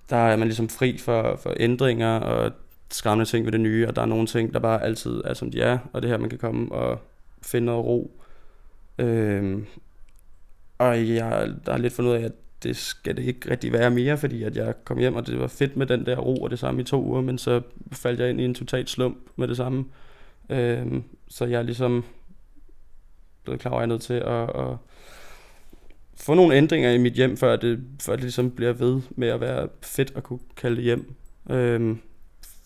der 0.09 0.15
er 0.15 0.35
man 0.35 0.47
ligesom 0.47 0.69
fri 0.69 0.97
for, 0.97 1.39
for 1.43 1.53
ændringer 1.59 2.19
og 2.19 2.51
skræmmende 2.91 3.29
ting 3.29 3.45
ved 3.45 3.51
det 3.51 3.61
nye, 3.61 3.87
og 3.87 3.95
der 3.95 4.01
er 4.01 4.05
nogle 4.05 4.27
ting, 4.27 4.53
der 4.53 4.59
bare 4.59 4.83
altid 4.83 5.21
er, 5.25 5.33
som 5.33 5.51
de 5.51 5.61
er, 5.61 5.77
og 5.93 6.01
det 6.01 6.09
her, 6.09 6.17
man 6.17 6.29
kan 6.29 6.39
komme 6.39 6.71
og 6.71 6.99
finde 7.41 7.65
noget 7.65 7.85
ro. 7.85 8.21
Øhm, 8.97 9.65
og 10.77 11.15
jeg 11.15 11.53
der 11.65 11.71
har 11.71 11.79
lidt 11.79 11.93
fundet 11.93 12.11
ud 12.11 12.15
af, 12.15 12.21
at 12.21 12.33
det 12.63 12.77
skal 12.77 13.17
det 13.17 13.23
ikke 13.23 13.51
rigtig 13.51 13.73
være 13.73 13.91
mere, 13.91 14.17
fordi 14.17 14.43
at 14.43 14.55
jeg 14.55 14.73
kom 14.83 14.97
hjem, 14.97 15.15
og 15.15 15.27
det 15.27 15.39
var 15.39 15.47
fedt 15.47 15.77
med 15.77 15.85
den 15.85 16.05
der 16.05 16.17
ro 16.17 16.35
og 16.43 16.49
det 16.49 16.59
samme 16.59 16.81
i 16.81 16.83
to 16.83 17.03
uger, 17.03 17.21
men 17.21 17.37
så 17.37 17.61
faldt 17.91 18.19
jeg 18.19 18.29
ind 18.29 18.41
i 18.41 18.45
en 18.45 18.55
total 18.55 18.87
slump 18.87 19.17
med 19.35 19.47
det 19.47 19.57
samme. 19.57 19.85
Øhm, 20.49 21.03
så 21.27 21.45
jeg 21.45 21.59
er 21.59 21.63
ligesom 21.63 22.03
blevet 23.43 23.61
klar 23.61 23.71
over, 23.71 23.79
at 23.79 23.81
jeg 23.81 23.85
er 23.85 23.93
nødt 23.93 24.01
til 24.01 24.13
at, 24.13 24.69
at 24.71 24.77
få 26.15 26.33
nogle 26.33 26.55
ændringer 26.55 26.91
i 26.91 26.97
mit 26.97 27.13
hjem, 27.13 27.37
før 27.37 27.55
det, 27.55 27.83
før 28.01 28.13
det 28.13 28.23
ligesom 28.23 28.51
bliver 28.51 28.73
ved 28.73 29.01
med 29.11 29.27
at 29.27 29.41
være 29.41 29.69
fedt 29.81 30.13
at 30.15 30.23
kunne 30.23 30.39
kalde 30.55 30.75
det 30.75 30.83
hjem. 30.83 31.15
Øhm, 31.49 31.99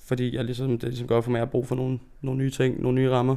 fordi 0.05 0.36
jeg 0.36 0.45
ligesom, 0.45 0.80
det 0.80 0.89
ligesom 0.89 1.07
godt 1.07 1.23
for 1.23 1.32
mig, 1.32 1.38
at 1.38 1.41
jeg 1.41 1.47
har 1.47 1.51
brug 1.51 1.67
for 1.67 1.76
nogle, 1.76 1.99
nogle 2.21 2.38
nye 2.38 2.51
ting, 2.51 2.82
nogle 2.82 2.95
nye 2.95 3.11
rammer. 3.11 3.36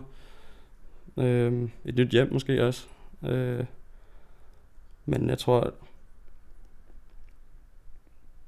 Øhm, 1.17 1.71
et 1.85 1.95
nyt 1.95 2.11
hjem 2.11 2.33
måske 2.33 2.65
også. 2.65 2.87
Øh, 3.27 3.65
men 5.07 5.29
jeg 5.29 5.39
tror, 5.39 5.75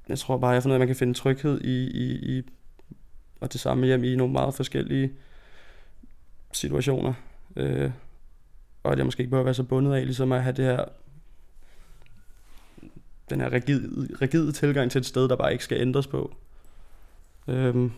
jeg 0.09 0.18
tror 0.18 0.38
bare, 0.38 0.51
jeg 0.51 0.62
finder, 0.62 0.74
at 0.74 0.80
man 0.80 0.88
kan 0.88 0.97
finde 0.97 1.14
tryghed 1.14 1.61
i, 1.61 1.86
i, 1.86 2.38
i 2.38 2.43
og 3.41 3.53
det 3.53 3.61
samme 3.61 3.86
hjem 3.86 4.05
i 4.05 4.16
nogle 4.16 4.32
meget 4.32 4.55
forskellige 4.55 5.12
situationer. 6.53 7.15
Øh, 7.57 7.91
og 8.83 8.93
at 8.93 8.99
jeg 8.99 9.05
måske 9.07 9.21
ikke 9.21 9.31
behøver 9.31 9.45
være 9.45 9.55
så 9.55 9.63
bundet 9.63 9.95
af 9.95 10.05
ligesom 10.05 10.33
at 10.33 10.43
have 10.43 10.57
det 10.57 10.65
her 10.65 10.85
den 13.31 13.41
her 13.41 13.53
rigide, 13.53 14.09
rigide 14.23 14.53
tilgang 14.53 14.91
til 14.91 14.99
et 14.99 15.07
sted, 15.07 15.29
der 15.29 15.37
bare 15.37 15.53
ikke 15.53 15.65
skal 15.65 15.81
ændres 15.81 16.07
på. 16.07 16.35
Øh, 17.49 17.91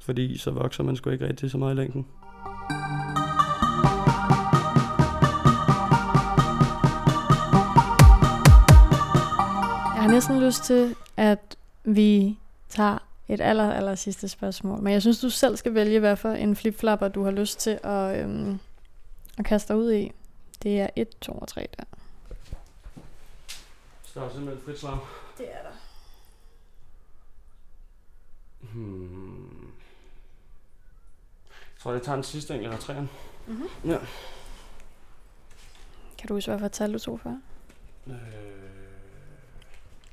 fordi 0.00 0.38
så 0.38 0.50
vokser 0.50 0.84
man 0.84 0.96
sgu 0.96 1.10
ikke 1.10 1.28
rigtig 1.28 1.50
så 1.50 1.58
meget 1.58 1.74
i 1.74 1.76
længden. 1.76 2.06
Jeg 9.94 10.02
har 10.02 10.10
næsten 10.10 10.40
lyst 10.40 10.64
til, 10.64 10.94
at 11.16 11.56
vi 11.84 12.38
tager 12.68 13.05
et 13.28 13.40
aller, 13.40 13.72
aller 13.72 13.94
sidste 13.94 14.28
spørgsmål. 14.28 14.80
Men 14.82 14.92
jeg 14.92 15.02
synes, 15.02 15.20
du 15.20 15.30
selv 15.30 15.56
skal 15.56 15.74
vælge, 15.74 16.00
hvad 16.00 16.16
for 16.16 16.30
en 16.30 16.56
flipflapper 16.56 17.08
du 17.08 17.24
har 17.24 17.30
lyst 17.30 17.58
til 17.60 17.78
at, 17.84 18.18
øhm, 18.24 18.58
at 19.38 19.44
kaste 19.44 19.72
dig 19.72 19.80
ud 19.82 19.92
i. 19.92 20.12
Det 20.62 20.80
er 20.80 20.88
1, 20.96 21.08
2 21.20 21.32
og 21.32 21.48
3 21.48 21.68
der. 21.78 21.84
Der 24.14 24.22
er 24.22 24.30
simpelthen 24.32 24.64
frit 24.64 24.78
slag. 24.80 24.98
Det 25.38 25.46
er 25.52 25.62
der. 25.62 25.72
Hmm. 28.72 29.66
Jeg 31.50 31.80
tror, 31.82 31.92
jeg 31.92 32.02
tager 32.02 32.16
den 32.16 32.24
sidste 32.24 32.54
enkelt 32.54 32.72
af 32.72 32.78
træerne. 32.80 33.08
Mm-hmm. 33.46 33.90
Ja. 33.90 33.98
Kan 36.18 36.28
du 36.28 36.34
huske, 36.34 36.50
hvad 36.50 36.58
for 36.58 36.68
tal 36.68 36.92
du 36.92 36.98
tog 36.98 37.20
før? 37.20 37.30
Øh, 38.06 38.12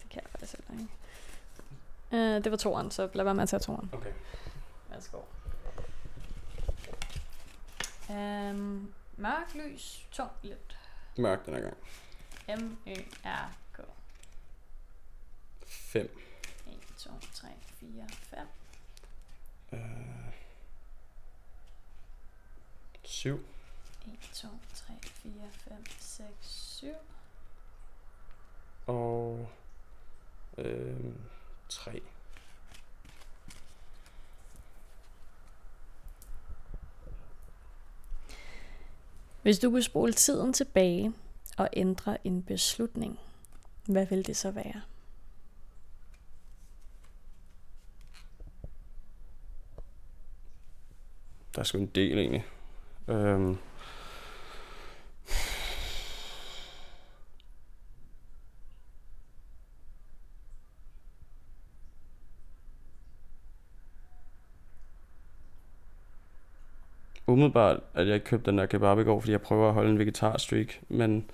Det 0.01 0.09
kan 0.09 0.21
jeg 0.23 0.29
faktisk 0.31 0.53
heller 0.67 0.81
ikke. 0.81 0.91
Uh, 2.13 2.19
det 2.19 2.51
var 2.51 2.57
toeren, 2.57 2.91
så 2.91 3.09
lad 3.13 3.23
være 3.23 3.35
med 3.35 3.43
at 3.43 3.49
tage 3.49 3.59
toeren. 3.59 3.89
okay. 3.93 4.13
Værsgo. 4.89 5.21
Um, 8.09 8.93
mørk 9.17 9.55
lys, 9.55 10.07
tung 10.11 10.31
lidt. 10.41 10.77
Mørk 11.17 11.45
den 11.45 11.53
her 11.53 11.61
gang. 11.61 11.77
M-Ø-R-K. 12.61 13.79
5. 15.65 16.19
1, 16.67 16.73
2, 16.97 17.09
3, 17.33 17.47
4, 17.79 18.07
5. 18.09 18.39
Øh, 19.73 19.79
7. 23.03 23.45
1, 24.07 24.19
2, 24.33 24.47
3, 24.73 24.93
4, 25.03 25.31
5, 25.51 25.83
6, 25.99 26.29
7. 26.41 26.87
Og 28.87 29.49
øh, 30.57 31.13
3. 31.73 32.01
Hvis 39.41 39.59
du 39.59 39.69
kunne 39.69 39.83
spole 39.83 40.13
tiden 40.13 40.53
tilbage 40.53 41.13
og 41.57 41.69
ændre 41.73 42.27
en 42.27 42.43
beslutning, 42.43 43.19
hvad 43.85 44.05
vil 44.05 44.27
det 44.27 44.37
så 44.37 44.51
være? 44.51 44.81
Der 51.55 51.59
er 51.59 51.63
sgu 51.63 51.77
en 51.77 51.85
del 51.85 52.17
egentlig. 52.17 52.45
Øhm. 53.07 53.57
Umiddelbart, 67.33 67.79
at 67.93 68.07
jeg 68.07 68.15
ikke 68.15 68.25
købte 68.25 68.51
den 68.51 68.57
der 68.57 68.65
kebab 68.65 68.99
i 68.99 69.03
går, 69.03 69.19
fordi 69.19 69.31
jeg 69.31 69.41
prøver 69.41 69.67
at 69.67 69.73
holde 69.73 69.89
en 69.89 69.99
vegetarstreak, 69.99 70.79
men 70.89 71.25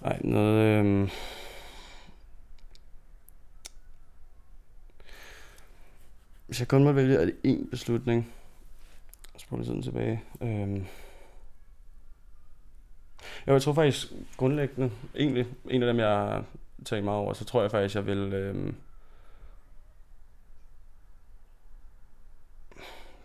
nej, 0.00 0.20
noget, 0.24 0.84
Øh... 0.84 1.10
hvis 6.46 6.60
jeg 6.60 6.68
kun 6.68 6.84
må 6.84 6.92
vælge 6.92 7.32
én 7.46 7.70
beslutning, 7.70 8.32
spole 9.36 9.64
tiden 9.64 9.82
tilbage. 9.82 10.22
Øh... 10.40 10.76
Jo, 13.46 13.52
jeg 13.52 13.62
tror 13.62 13.72
faktisk 13.72 14.12
grundlæggende, 14.36 14.90
egentlig 15.16 15.46
en 15.70 15.82
af 15.82 15.86
dem, 15.86 15.98
jeg 15.98 16.42
tænker 16.84 17.04
meget 17.04 17.18
over, 17.18 17.32
så 17.32 17.44
tror 17.44 17.62
jeg 17.62 17.70
faktisk, 17.70 17.94
jeg 17.94 18.06
vil... 18.06 18.18
Øh 18.18 18.72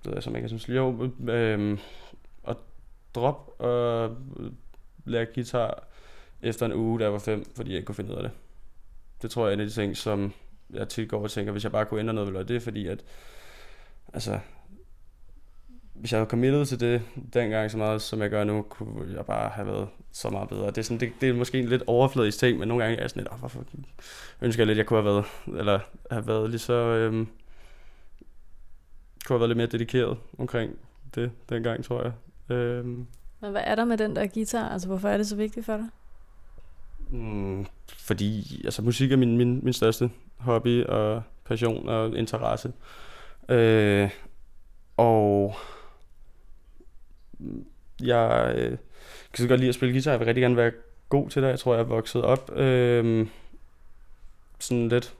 det 0.05 0.11
ved 0.11 0.17
jeg 0.17 0.23
som 0.23 0.35
ikke, 0.35 0.43
jeg 0.43 0.59
synes. 0.59 0.69
Jo, 0.69 1.09
øhm, 1.29 1.71
øh, 1.73 1.79
at 2.47 2.57
droppe 3.15 3.51
og 3.51 4.17
lære 5.05 5.25
guitar 5.25 5.87
efter 6.41 6.65
en 6.65 6.73
uge, 6.73 6.99
der 6.99 7.07
var 7.07 7.19
fem, 7.19 7.45
fordi 7.55 7.69
jeg 7.69 7.77
ikke 7.77 7.85
kunne 7.85 7.95
finde 7.95 8.11
ud 8.11 8.15
af 8.15 8.23
det. 8.23 8.31
Det 9.21 9.31
tror 9.31 9.45
jeg 9.45 9.49
er 9.49 9.53
en 9.53 9.59
af 9.59 9.67
de 9.67 9.73
ting, 9.73 9.97
som 9.97 10.33
jeg 10.73 10.89
tit 10.89 11.09
går 11.09 11.23
og 11.23 11.31
tænker, 11.31 11.51
hvis 11.51 11.63
jeg 11.63 11.71
bare 11.71 11.85
kunne 11.85 11.99
ændre 11.99 12.13
noget, 12.13 12.33
ville 12.33 12.47
det, 12.47 12.61
fordi 12.61 12.87
at, 12.87 13.03
altså, 14.13 14.39
hvis 15.93 16.11
jeg 16.11 16.19
havde 16.19 16.29
committet 16.29 16.67
til 16.67 16.79
det 16.79 17.01
dengang 17.33 17.71
så 17.71 17.77
meget, 17.77 18.01
som 18.01 18.21
jeg 18.21 18.29
gør 18.29 18.43
nu, 18.43 18.61
kunne 18.61 19.15
jeg 19.15 19.25
bare 19.25 19.49
have 19.49 19.67
været 19.67 19.87
så 20.11 20.29
meget 20.29 20.49
bedre. 20.49 20.67
Det 20.67 20.77
er, 20.77 20.81
sådan, 20.81 20.99
det, 20.99 21.11
det 21.21 21.29
er 21.29 21.33
måske 21.33 21.59
en 21.59 21.65
lidt 21.65 21.83
overfladisk 21.87 22.39
ting, 22.39 22.59
men 22.59 22.67
nogle 22.67 22.83
gange 22.83 22.97
er 22.97 23.01
jeg 23.01 23.09
sådan 23.09 23.23
lidt, 23.23 23.33
oh, 23.33 23.39
hvorfor 23.39 23.63
ønsker 24.41 24.63
jeg 24.63 24.67
lidt, 24.67 24.75
at 24.75 24.77
jeg 24.77 24.85
kunne 24.85 25.03
have 25.03 25.05
været, 25.05 25.25
eller 25.59 25.79
have 26.11 26.27
været 26.27 26.49
lige 26.49 26.59
så, 26.59 26.73
øhm, 26.73 27.27
kunne 29.25 29.33
have 29.33 29.39
været 29.39 29.49
lidt 29.49 29.57
mere 29.57 29.67
dedikeret 29.67 30.17
omkring 30.37 30.75
det 31.15 31.31
dengang, 31.49 31.85
tror 31.85 32.03
jeg. 32.03 32.11
Øhm. 32.55 33.07
Men 33.41 33.51
hvad 33.51 33.61
er 33.65 33.75
der 33.75 33.85
med 33.85 33.97
den 33.97 34.15
der 34.15 34.27
guitar? 34.27 34.69
Altså, 34.69 34.87
hvorfor 34.87 35.09
er 35.09 35.17
det 35.17 35.27
så 35.27 35.35
vigtigt 35.35 35.65
for 35.65 35.77
dig? 35.77 35.87
Mm, 37.09 37.65
fordi 37.97 38.61
altså, 38.65 38.81
musik 38.81 39.11
er 39.11 39.15
min, 39.15 39.37
min, 39.37 39.59
min 39.63 39.73
største 39.73 40.11
hobby 40.37 40.83
og 40.83 41.23
passion 41.45 41.89
og 41.89 42.17
interesse. 42.17 42.73
Øh, 43.49 44.09
og 44.97 45.55
jeg 48.01 48.53
øh, 48.57 48.69
kan 49.33 49.43
så 49.43 49.47
godt 49.47 49.59
lide 49.59 49.69
at 49.69 49.75
spille 49.75 49.93
guitar. 49.93 50.11
Jeg 50.11 50.19
vil 50.19 50.25
rigtig 50.25 50.41
gerne 50.41 50.57
være 50.57 50.71
god 51.09 51.29
til 51.29 51.41
det. 51.41 51.49
Jeg 51.49 51.59
tror, 51.59 51.73
jeg 51.73 51.81
er 51.81 51.85
vokset 51.85 52.21
op 52.21 52.57
øh, 52.57 53.27
sådan 54.59 54.89
lidt... 54.89 55.15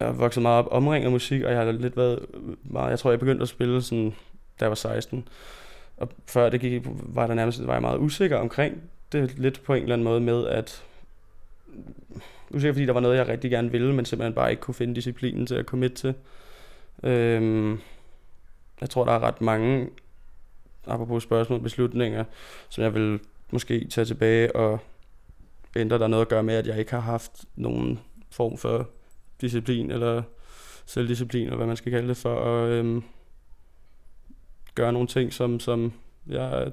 Jeg 0.00 0.08
har 0.08 0.12
vokset 0.12 0.42
meget 0.42 0.58
op 0.58 0.68
omringet 0.70 1.06
af 1.06 1.12
musik, 1.12 1.42
og 1.42 1.50
jeg 1.50 1.58
har 1.58 1.72
lidt 1.72 1.96
været 1.96 2.26
meget... 2.62 2.90
Jeg 2.90 2.98
tror, 2.98 3.10
jeg 3.10 3.18
begyndte 3.18 3.42
at 3.42 3.48
spille 3.48 3.82
sådan, 3.82 4.14
da 4.60 4.64
jeg 4.64 4.68
var 4.68 4.74
16. 4.74 5.28
Og 5.96 6.08
før 6.26 6.48
det 6.48 6.60
gik, 6.60 6.82
var 6.84 7.26
der 7.26 7.34
nærmest 7.34 7.66
var 7.66 7.72
jeg 7.72 7.82
meget 7.82 7.98
usikker 7.98 8.36
omkring 8.36 8.82
det 9.12 9.38
lidt 9.38 9.62
på 9.62 9.74
en 9.74 9.82
eller 9.82 9.94
anden 9.94 10.04
måde 10.04 10.20
med, 10.20 10.46
at 10.46 10.84
usikker 12.50 12.72
fordi 12.72 12.86
der 12.86 12.92
var 12.92 13.00
noget, 13.00 13.16
jeg 13.16 13.28
rigtig 13.28 13.50
gerne 13.50 13.70
ville, 13.70 13.94
men 13.94 14.04
simpelthen 14.04 14.34
bare 14.34 14.50
ikke 14.50 14.60
kunne 14.60 14.74
finde 14.74 14.94
disciplinen 14.94 15.46
til 15.46 15.54
at 15.54 15.66
komme 15.66 15.88
til. 15.88 16.14
Øhm, 17.02 17.78
jeg 18.80 18.90
tror, 18.90 19.04
der 19.04 19.12
er 19.12 19.20
ret 19.20 19.40
mange, 19.40 19.88
apropos 20.86 21.22
spørgsmål 21.22 21.60
beslutninger, 21.60 22.24
som 22.68 22.84
jeg 22.84 22.94
vil 22.94 23.20
måske 23.50 23.86
tage 23.90 24.04
tilbage 24.04 24.56
og 24.56 24.78
ændre. 25.76 25.98
Der 25.98 26.06
noget 26.06 26.24
at 26.24 26.28
gøre 26.28 26.42
med, 26.42 26.54
at 26.54 26.66
jeg 26.66 26.78
ikke 26.78 26.90
har 26.90 27.00
haft 27.00 27.44
nogen 27.56 27.98
form 28.30 28.56
for 28.56 28.88
disciplin 29.40 29.90
eller 29.90 30.22
selvdisciplin, 30.86 31.44
eller 31.44 31.56
hvad 31.56 31.66
man 31.66 31.76
skal 31.76 31.92
kalde 31.92 32.08
det, 32.08 32.16
for 32.16 32.44
at 32.44 32.68
øhm, 32.68 33.02
gøre 34.74 34.92
nogle 34.92 35.08
ting, 35.08 35.32
som, 35.32 35.60
som 35.60 35.92
jeg 36.26 36.72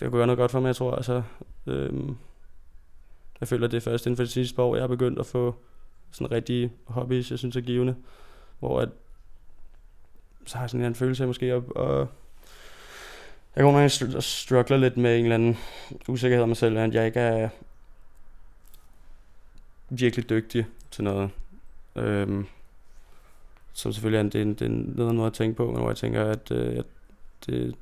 det 0.00 0.10
kunne 0.10 0.18
gøre 0.18 0.26
noget 0.26 0.38
godt 0.38 0.50
for 0.50 0.60
mig, 0.60 0.66
jeg 0.66 0.76
tror. 0.76 0.94
Altså, 0.94 1.22
øhm, 1.66 2.16
jeg 3.40 3.48
føler, 3.48 3.64
at 3.64 3.70
det 3.70 3.76
er 3.76 3.80
først 3.80 4.06
inden 4.06 4.16
for 4.16 4.22
det 4.22 4.32
sidste 4.32 4.62
år, 4.62 4.74
jeg 4.74 4.82
har 4.82 4.88
begyndt 4.88 5.18
at 5.18 5.26
få 5.26 5.54
sådan 6.10 6.30
rigtige 6.30 6.72
hobbies, 6.84 7.30
jeg 7.30 7.38
synes 7.38 7.56
er 7.56 7.60
givende. 7.60 7.96
Hvor 8.58 8.80
at, 8.80 8.88
så 10.46 10.56
har 10.56 10.62
jeg 10.62 10.70
sådan 10.70 10.86
en 10.86 10.94
følelse 10.94 11.22
af 11.22 11.26
måske 11.26 11.46
at, 11.46 11.62
at 11.76 12.06
jeg 13.56 13.62
går 13.62 13.72
nogle 13.72 13.78
gange 13.78 14.22
struggler 14.22 14.76
lidt 14.76 14.96
med 14.96 15.18
en 15.18 15.24
eller 15.24 15.34
anden 15.34 15.56
usikkerhed 16.08 16.42
om 16.42 16.48
mig 16.48 16.56
selv, 16.56 16.78
at 16.78 16.94
jeg 16.94 17.06
ikke 17.06 17.20
er 17.20 17.48
virkelig 19.90 20.30
dygtig 20.30 20.66
til 20.94 21.04
noget. 21.04 21.30
Øhm, 21.96 22.46
som 23.72 23.92
selvfølgelig 23.92 24.16
er 24.16 24.20
en, 24.20 24.26
det 24.26 24.38
er 24.38 24.42
en, 24.42 24.88
det 24.96 25.00
er 25.00 25.10
en 25.10 25.16
måde 25.16 25.26
at 25.26 25.32
tænke 25.32 25.56
på, 25.56 25.66
men 25.66 25.76
hvor 25.76 25.88
jeg 25.88 25.96
tænker, 25.96 26.24
at, 26.24 26.50
øh, 26.50 26.78
at 26.78 26.84
det, 27.46 27.74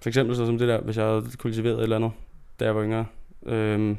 for 0.00 0.08
eksempel 0.08 0.36
så 0.36 0.46
som 0.46 0.58
det 0.58 0.68
der, 0.68 0.80
hvis 0.80 0.96
jeg 0.96 1.04
havde 1.04 1.30
kultiveret 1.38 1.76
et 1.76 1.82
eller 1.82 1.96
andet, 1.96 2.12
da 2.60 2.64
jeg 2.64 2.76
var 2.76 2.84
yngre. 2.84 3.06
Øhm, 3.46 3.96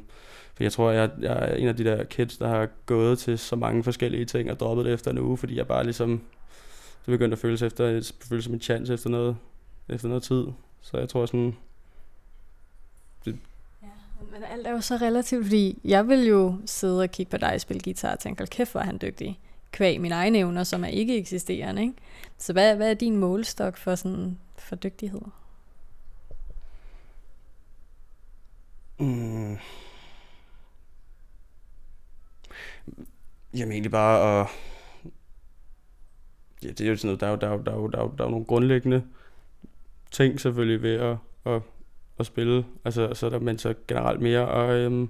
for 0.54 0.64
jeg 0.64 0.72
tror, 0.72 0.92
jeg, 0.92 1.12
jeg 1.20 1.32
er 1.32 1.56
en 1.56 1.68
af 1.68 1.78
de 1.78 1.84
der 1.84 2.04
kids, 2.04 2.38
der 2.38 2.48
har 2.48 2.68
gået 2.86 3.20
til 3.20 3.40
så 3.40 3.56
mange 3.56 3.84
forskellige 3.84 4.26
ting 4.26 4.52
og 4.52 4.60
droppet 4.60 4.86
det 4.86 4.94
efter 4.94 5.12
en 5.12 5.18
uge, 5.18 5.38
fordi 5.38 5.58
jeg 5.58 5.68
bare 5.68 5.84
ligesom, 5.84 6.10
det 7.06 7.12
begyndte 7.12 7.36
at 7.36 7.40
føles, 7.40 7.62
efter, 7.62 8.14
føles 8.22 8.46
som 8.46 8.54
en 8.54 8.62
chance 8.62 8.94
efter 8.94 9.10
noget, 9.10 9.38
efter 9.90 10.08
noget 10.08 10.24
tid. 10.24 10.48
Så 10.82 10.98
jeg 10.98 11.10
tror 11.10 11.26
sådan, 11.26 11.58
det, 13.26 13.38
men 14.32 14.44
alt 14.44 14.68
er 14.68 14.72
jo 14.72 14.82
så 14.82 14.96
relativt, 14.96 15.46
fordi 15.46 15.80
jeg 15.84 16.08
vil 16.08 16.28
jo 16.28 16.58
sidde 16.66 17.02
og 17.02 17.12
kigge 17.12 17.30
på 17.30 17.38
dig 17.38 17.62
spille 17.62 17.82
guitar 17.84 18.12
og 18.12 18.20
tænke, 18.20 18.42
hold 18.42 18.50
kæft, 18.50 18.72
hvor 18.72 18.82
er 18.82 18.86
han 18.86 19.00
dygtig. 19.02 19.40
Kvæg 19.72 20.02
mine 20.02 20.16
egne 20.16 20.38
evner, 20.38 20.64
som 20.64 20.84
er 20.84 20.88
ikke 20.88 21.18
eksisterende. 21.18 21.82
Ikke? 21.82 21.94
Så 22.38 22.54
hvad, 22.54 22.76
hvad 22.76 22.90
er 22.90 22.94
din 22.94 23.18
målestok 23.18 23.78
for, 23.78 23.96
sådan, 23.96 24.38
for 24.58 24.76
dygtighed? 24.76 25.22
Mm. 29.00 29.58
Jamen 33.54 33.72
egentlig 33.72 33.92
bare 33.92 34.42
at... 34.42 34.48
Ja, 36.64 36.70
det 36.70 36.82
er 36.82 36.90
jo 36.90 36.96
sådan 36.96 37.08
noget, 37.08 37.22
der 37.22 37.28
er 37.28 37.32
jo, 37.32 37.38
der 37.38 37.48
er 37.48 37.54
jo, 37.54 37.62
der 37.64 37.72
er 37.72 37.78
jo, 37.78 37.88
der 37.88 37.98
er 37.98 38.04
jo, 38.04 38.14
der 38.18 38.24
er 38.24 38.28
jo 38.28 38.32
nogle 38.32 38.46
grundlæggende 38.46 39.04
ting 40.12 40.40
selvfølgelig 40.40 40.82
ved 40.82 40.96
at, 40.96 41.18
at, 41.46 41.62
at 42.22 42.26
spille. 42.26 42.66
Altså, 42.86 43.14
så 43.14 43.26
er 43.26 43.30
der, 43.30 43.40
men 43.40 43.58
så 43.58 43.74
generelt 43.88 44.22
mere 44.22 44.48
Og, 44.48 44.74
øhm, 44.74 45.10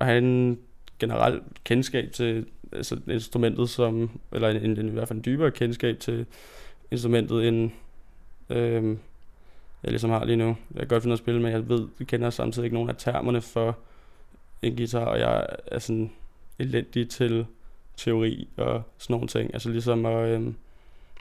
at 0.00 0.06
have 0.06 0.18
en 0.18 0.58
generelt 0.98 1.42
kendskab 1.64 2.12
til 2.12 2.46
altså 2.72 3.00
instrumentet 3.08 3.70
som, 3.70 4.20
eller 4.32 4.48
en, 4.48 4.56
en, 4.56 4.78
en, 4.78 4.88
i 4.88 4.92
hvert 4.92 5.08
fald 5.08 5.18
en 5.18 5.24
dybere 5.24 5.50
kendskab 5.50 5.98
til 5.98 6.26
instrumentet 6.90 7.48
end, 7.48 7.70
øhm, 8.50 8.98
jeg 9.82 9.90
ligesom 9.90 10.10
har 10.10 10.24
lige 10.24 10.36
nu. 10.36 10.46
Jeg 10.46 10.78
kan 10.78 10.88
godt 10.88 11.02
finde 11.02 11.12
at 11.12 11.18
spille, 11.18 11.42
men 11.42 11.52
jeg 11.52 11.68
ved, 11.68 11.88
jeg 11.98 12.06
kender 12.06 12.30
samtidig 12.30 12.64
ikke 12.64 12.74
nogen 12.74 12.90
af 12.90 12.96
termerne 12.98 13.40
for 13.40 13.78
en 14.62 14.76
guitar, 14.76 15.04
og 15.04 15.18
jeg 15.18 15.46
er 15.66 15.78
sådan 15.78 16.10
elendig 16.58 17.08
til 17.08 17.46
teori 17.96 18.48
og 18.56 18.82
sådan 18.98 19.14
nogle 19.14 19.28
ting. 19.28 19.54
Altså 19.54 19.68
ligesom 19.68 20.06
at, 20.06 20.28
øhm, 20.28 20.54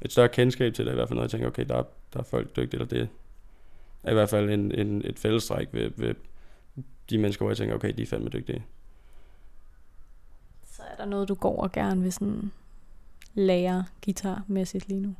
et 0.02 0.12
større 0.12 0.30
kendskab 0.30 0.74
til 0.74 0.86
det, 0.86 0.92
i 0.92 0.96
hvert 0.96 1.08
fald 1.08 1.16
noget, 1.16 1.28
jeg 1.28 1.32
tænker, 1.32 1.48
okay, 1.48 1.66
der, 1.66 1.84
der 2.14 2.20
er 2.20 2.24
folk 2.24 2.56
dygtige, 2.56 2.82
eller 2.82 2.88
det 2.88 3.10
er 4.04 4.12
i 4.12 4.14
hvert 4.14 4.30
fald 4.30 4.50
en, 4.50 4.72
en, 4.72 5.02
et 5.06 5.20
fællestræk 5.20 5.68
ved, 5.72 5.92
ved 5.96 6.16
de 7.10 7.18
mennesker, 7.18 7.46
hvor 7.46 7.52
jeg 7.52 7.58
tænker, 7.58 7.76
okay, 7.76 7.94
de 7.98 8.02
er 8.02 8.06
fandme 8.06 8.30
dygtige. 8.30 8.66
Så 10.72 10.82
er 10.92 10.96
der 10.96 11.06
noget, 11.06 11.30
du 11.30 11.36
går 11.36 11.64
og 11.64 11.72
gerne 11.72 12.02
vil 12.02 12.14
sådan 12.14 12.52
lære 13.34 13.86
guitarmæssigt 14.06 14.88
lige 14.88 15.02
nu? 15.02 15.16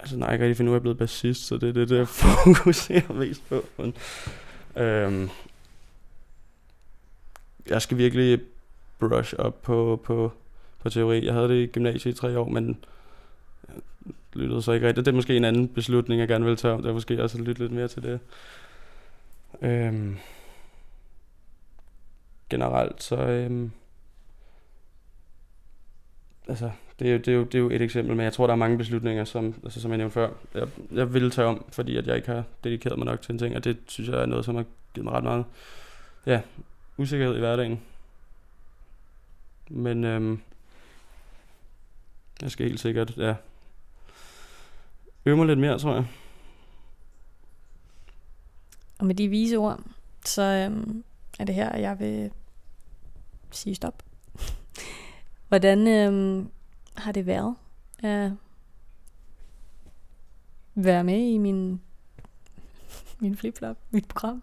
altså 0.00 0.16
nej, 0.16 0.28
jeg 0.28 0.38
kan 0.38 0.46
ikke 0.46 0.56
finde 0.56 0.70
ud 0.70 0.74
af, 0.74 0.78
at 0.78 0.78
jeg 0.78 0.80
er 0.80 0.94
blevet 0.94 0.98
bassist, 0.98 1.46
så 1.46 1.56
det 1.56 1.68
er 1.68 1.72
det, 1.72 1.88
der 1.88 2.04
fokuserer 2.54 3.12
mest 3.12 3.48
på. 3.48 3.64
Men, 3.76 3.94
øhm, 4.76 5.30
jeg 7.68 7.82
skal 7.82 7.96
virkelig 7.96 8.40
brush 8.98 9.34
op 9.38 9.62
på, 9.62 10.00
på, 10.04 10.32
på 10.78 10.90
teori. 10.90 11.26
Jeg 11.26 11.34
havde 11.34 11.48
det 11.48 11.62
i 11.62 11.66
gymnasiet 11.66 12.12
i 12.12 12.16
tre 12.16 12.38
år, 12.38 12.48
men 12.48 12.84
lyttede 14.32 14.62
så 14.62 14.72
ikke 14.72 14.86
rigtigt. 14.86 15.06
Det 15.06 15.12
er 15.12 15.16
måske 15.16 15.36
en 15.36 15.44
anden 15.44 15.68
beslutning, 15.68 16.20
jeg 16.20 16.28
gerne 16.28 16.44
vil 16.44 16.56
tage 16.56 16.74
om. 16.74 16.82
Det 16.82 16.88
er 16.88 16.94
måske 16.94 17.22
også 17.22 17.38
at 17.38 17.44
lytte 17.44 17.62
lidt 17.62 17.72
mere 17.72 17.88
til 17.88 18.02
det. 18.02 18.20
Øhm, 19.62 20.16
generelt, 22.50 23.02
så... 23.02 23.16
Øhm, 23.16 23.70
altså, 26.48 26.70
det 26.98 27.08
er, 27.08 27.12
jo, 27.12 27.18
det, 27.18 27.28
er 27.28 27.32
jo, 27.32 27.44
det 27.44 27.54
er 27.54 27.58
jo 27.58 27.70
et 27.70 27.82
eksempel, 27.82 28.16
men 28.16 28.24
jeg 28.24 28.32
tror, 28.32 28.46
der 28.46 28.54
er 28.54 28.58
mange 28.58 28.78
beslutninger, 28.78 29.24
som, 29.24 29.54
altså, 29.64 29.80
som 29.80 29.90
jeg 29.90 29.98
nævnte 29.98 30.14
før, 30.14 30.30
jeg, 30.54 30.68
jeg 30.92 31.14
vil 31.14 31.30
tage 31.30 31.48
om, 31.48 31.64
fordi 31.72 31.96
at 31.96 32.06
jeg 32.06 32.16
ikke 32.16 32.28
har 32.28 32.44
dedikeret 32.64 32.98
mig 32.98 33.06
nok 33.06 33.22
til 33.22 33.32
en 33.32 33.38
ting, 33.38 33.56
og 33.56 33.64
det 33.64 33.76
synes 33.86 34.10
jeg 34.10 34.22
er 34.22 34.26
noget, 34.26 34.44
som 34.44 34.54
har 34.54 34.64
givet 34.94 35.04
mig 35.04 35.12
ret 35.12 35.24
meget 35.24 35.44
ja, 36.26 36.40
usikkerhed 36.96 37.36
i 37.36 37.38
hverdagen. 37.38 37.80
Men 39.68 40.04
øhm, 40.04 40.40
jeg 42.42 42.50
skal 42.50 42.66
helt 42.66 42.80
sikkert 42.80 43.16
ja, 43.16 43.34
øve 45.30 45.36
mig 45.36 45.46
lidt 45.46 45.58
mere, 45.58 45.78
tror 45.78 45.94
jeg. 45.94 46.06
Og 48.98 49.06
med 49.06 49.14
de 49.14 49.28
vise 49.28 49.56
ord, 49.56 49.80
så 50.24 50.42
øhm, 50.42 51.04
er 51.38 51.44
det 51.44 51.54
her, 51.54 51.76
jeg 51.76 51.98
vil 52.00 52.30
sige 53.50 53.74
stop. 53.74 54.02
Hvordan 55.48 55.86
øhm, 55.86 56.50
har 56.96 57.12
det 57.12 57.26
været 57.26 57.54
at 57.98 58.32
være 60.74 61.04
med 61.04 61.18
i 61.18 61.38
min, 61.38 61.80
min 63.20 63.36
flipflop, 63.36 63.76
mit 63.90 64.08
program? 64.08 64.42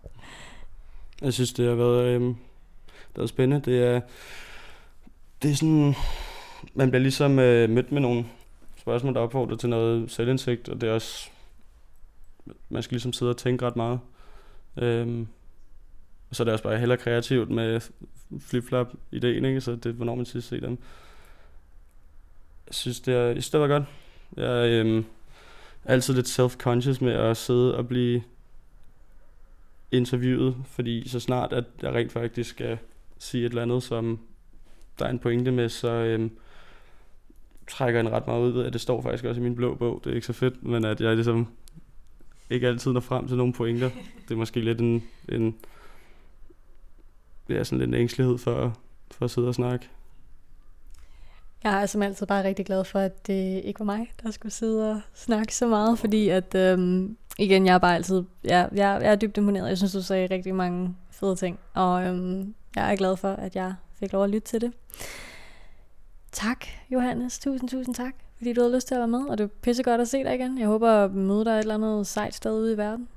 Jeg 1.21 1.33
synes, 1.33 1.53
det 1.53 1.67
har 1.67 1.75
været, 1.75 2.03
øhm, 2.05 2.35
det 2.87 3.17
har 3.17 3.27
spændende. 3.27 3.71
Det 3.71 3.83
er, 3.83 4.01
det 5.41 5.51
er 5.51 5.55
sådan, 5.55 5.95
man 6.73 6.89
bliver 6.89 7.01
ligesom 7.01 7.39
øh, 7.39 7.69
mødt 7.69 7.91
med 7.91 8.01
nogle 8.01 8.25
spørgsmål, 8.87 9.13
der 9.13 9.19
opfordrer 9.19 9.57
til 9.57 9.69
noget 9.69 10.11
selvindsigt, 10.11 10.69
og 10.69 10.81
det 10.81 10.89
er 10.89 10.93
også, 10.93 11.29
man 12.69 12.83
skal 12.83 12.95
ligesom 12.95 13.13
sidde 13.13 13.29
og 13.29 13.37
tænke 13.37 13.65
ret 13.65 13.75
meget. 13.75 13.99
Øhm, 14.77 15.27
og 16.29 16.35
så 16.35 16.43
er 16.43 16.45
det 16.45 16.51
også 16.51 16.63
bare 16.63 16.77
heller 16.77 16.95
kreativt 16.95 17.49
med 17.49 17.81
flip-flop 18.39 18.93
ideen, 19.11 19.45
ikke? 19.45 19.61
Så 19.61 19.71
det 19.71 19.85
er, 19.85 19.93
hvornår 19.93 20.15
man 20.15 20.25
sidst 20.25 20.47
ser 20.47 20.59
dem. 20.59 20.77
Jeg 22.67 22.73
synes, 22.73 22.99
det, 22.99 23.13
er, 23.13 23.21
jeg 23.21 23.33
synes, 23.33 23.49
det 23.49 23.59
var 23.59 23.67
godt. 23.67 23.83
Jeg 24.37 24.45
er 24.45 24.81
øhm, 24.81 25.05
altid 25.85 26.13
lidt 26.13 26.39
self-conscious 26.39 27.03
med 27.03 27.13
at 27.13 27.37
sidde 27.37 27.77
og 27.77 27.87
blive 27.87 28.23
interviewet, 29.91 30.55
fordi 30.65 31.09
så 31.09 31.19
snart, 31.19 31.53
at 31.53 31.65
jeg 31.81 31.93
rent 31.93 32.11
faktisk 32.11 32.49
skal 32.49 32.77
sige 33.17 33.45
et 33.45 33.49
eller 33.49 33.61
andet, 33.61 33.83
som 33.83 34.19
der 34.99 35.05
er 35.05 35.09
en 35.09 35.19
pointe 35.19 35.51
med, 35.51 35.69
så 35.69 35.89
øhm, 35.89 36.31
trækker 37.67 37.99
en 37.99 38.11
ret 38.11 38.27
meget 38.27 38.41
ud 38.41 38.51
ved, 38.51 38.65
at 38.65 38.73
det 38.73 38.81
står 38.81 39.01
faktisk 39.01 39.23
også 39.23 39.41
i 39.41 39.43
min 39.43 39.55
blå 39.55 39.75
bog. 39.75 40.01
Det 40.03 40.09
er 40.09 40.15
ikke 40.15 40.27
så 40.27 40.33
fedt, 40.33 40.63
men 40.63 40.85
at 40.85 41.01
jeg 41.01 41.15
ligesom 41.15 41.47
ikke 42.49 42.67
altid 42.67 42.91
når 42.91 42.99
frem 42.99 43.27
til 43.27 43.37
nogle 43.37 43.53
pointer. 43.53 43.89
Det 44.27 44.31
er 44.31 44.37
måske 44.37 44.59
lidt 44.59 44.81
en, 44.81 45.03
en 45.29 45.55
ja, 47.49 47.63
sådan 47.63 47.79
lidt 47.79 47.87
en 47.87 47.93
ængstelighed 47.93 48.37
for, 48.37 48.77
for 49.11 49.25
at 49.25 49.31
sidde 49.31 49.47
og 49.47 49.55
snakke. 49.55 49.89
Jeg 51.63 51.81
er 51.81 51.85
som 51.85 52.01
altid 52.01 52.25
bare 52.25 52.43
rigtig 52.43 52.65
glad 52.65 52.83
for, 52.83 52.99
at 52.99 53.27
det 53.27 53.61
ikke 53.63 53.79
var 53.79 53.85
mig, 53.85 54.11
der 54.23 54.31
skulle 54.31 54.51
sidde 54.51 54.91
og 54.91 55.01
snakke 55.13 55.55
så 55.55 55.67
meget, 55.67 55.99
fordi 55.99 56.29
at, 56.29 56.55
øhm, 56.55 57.17
igen, 57.37 57.65
jeg 57.65 57.73
er 57.73 57.77
bare 57.77 57.95
altid, 57.95 58.23
ja, 58.43 58.57
jeg, 58.71 58.99
jeg 59.01 59.11
er 59.11 59.15
dybt 59.15 59.37
imponeret. 59.37 59.69
Jeg 59.69 59.77
synes, 59.77 59.93
du 59.93 60.01
sagde 60.01 60.27
rigtig 60.27 60.55
mange 60.55 60.95
fede 61.11 61.35
ting, 61.35 61.59
og 61.73 62.03
øhm, 62.03 62.53
jeg 62.75 62.91
er 62.91 62.95
glad 62.95 63.17
for, 63.17 63.29
at 63.29 63.55
jeg 63.55 63.73
fik 63.99 64.13
lov 64.13 64.23
at 64.23 64.29
lytte 64.29 64.47
til 64.47 64.61
det. 64.61 64.73
Tak, 66.37 66.65
Johannes. 66.89 67.39
Tusind, 67.39 67.69
tusind 67.69 67.95
tak, 67.95 68.13
fordi 68.37 68.53
du 68.53 68.61
havde 68.61 68.75
lyst 68.75 68.87
til 68.87 68.95
at 68.95 68.99
være 68.99 69.07
med, 69.07 69.25
og 69.29 69.37
det 69.37 69.43
er 69.43 69.47
pissegodt 69.47 70.01
at 70.01 70.07
se 70.07 70.23
dig 70.23 70.35
igen. 70.35 70.57
Jeg 70.57 70.67
håber 70.67 70.89
at 70.89 71.11
møde 71.11 71.45
dig 71.45 71.51
et 71.51 71.59
eller 71.59 71.75
andet 71.75 72.07
sejt 72.07 72.35
sted 72.35 72.59
ude 72.59 72.73
i 72.73 72.77
verden. 72.77 73.07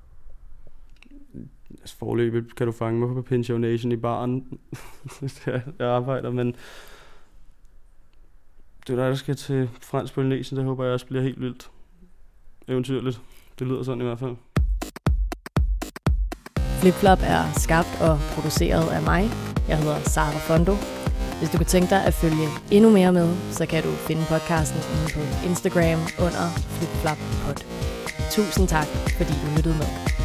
Altså 1.81 1.97
forløbet 1.97 2.57
kan 2.57 2.67
du 2.67 2.73
fange 2.73 3.01
mig 3.01 3.15
på 3.15 3.23
pensionation 3.23 3.93
i 3.93 3.97
baren, 3.97 4.59
jeg 5.79 5.89
arbejder, 5.89 6.31
men 6.31 6.47
det 8.87 8.93
er 8.93 8.97
dig, 8.97 9.09
der 9.11 9.15
skal 9.15 9.37
til 9.37 9.71
fransk 9.83 10.15
Polynesien, 10.15 10.59
det 10.59 10.67
håber 10.67 10.85
jeg 10.85 10.93
også 10.93 11.07
bliver 11.07 11.23
helt 11.23 11.41
vildt 11.41 11.71
eventyrligt. 12.69 13.21
Det 13.59 13.67
lyder 13.67 13.83
sådan 13.83 14.01
i 14.01 14.05
hvert 14.05 14.19
fald. 14.19 14.37
Flipflop 16.81 17.19
er 17.23 17.53
skabt 17.53 17.99
og 18.03 18.19
produceret 18.35 18.89
af 18.89 19.03
mig. 19.03 19.23
Jeg 19.69 19.79
hedder 19.79 20.01
Sara 20.01 20.39
Fondo. 20.39 21.00
Hvis 21.41 21.51
du 21.51 21.57
kunne 21.57 21.67
tænke 21.67 21.91
dig 21.91 22.05
at 22.05 22.15
følge 22.15 22.49
endnu 22.71 22.91
mere 22.91 23.13
med, 23.13 23.37
så 23.53 23.67
kan 23.67 23.83
du 23.83 23.91
finde 23.91 24.25
podcasten 24.29 24.81
inde 24.95 25.13
på 25.15 25.21
Instagram 25.49 26.01
under 26.27 26.45
flipflappod. 26.75 27.65
Tusind 28.31 28.69
tak, 28.69 28.87
fordi 29.17 29.33
du 29.33 29.57
lyttede 29.57 29.77
med. 29.79 30.20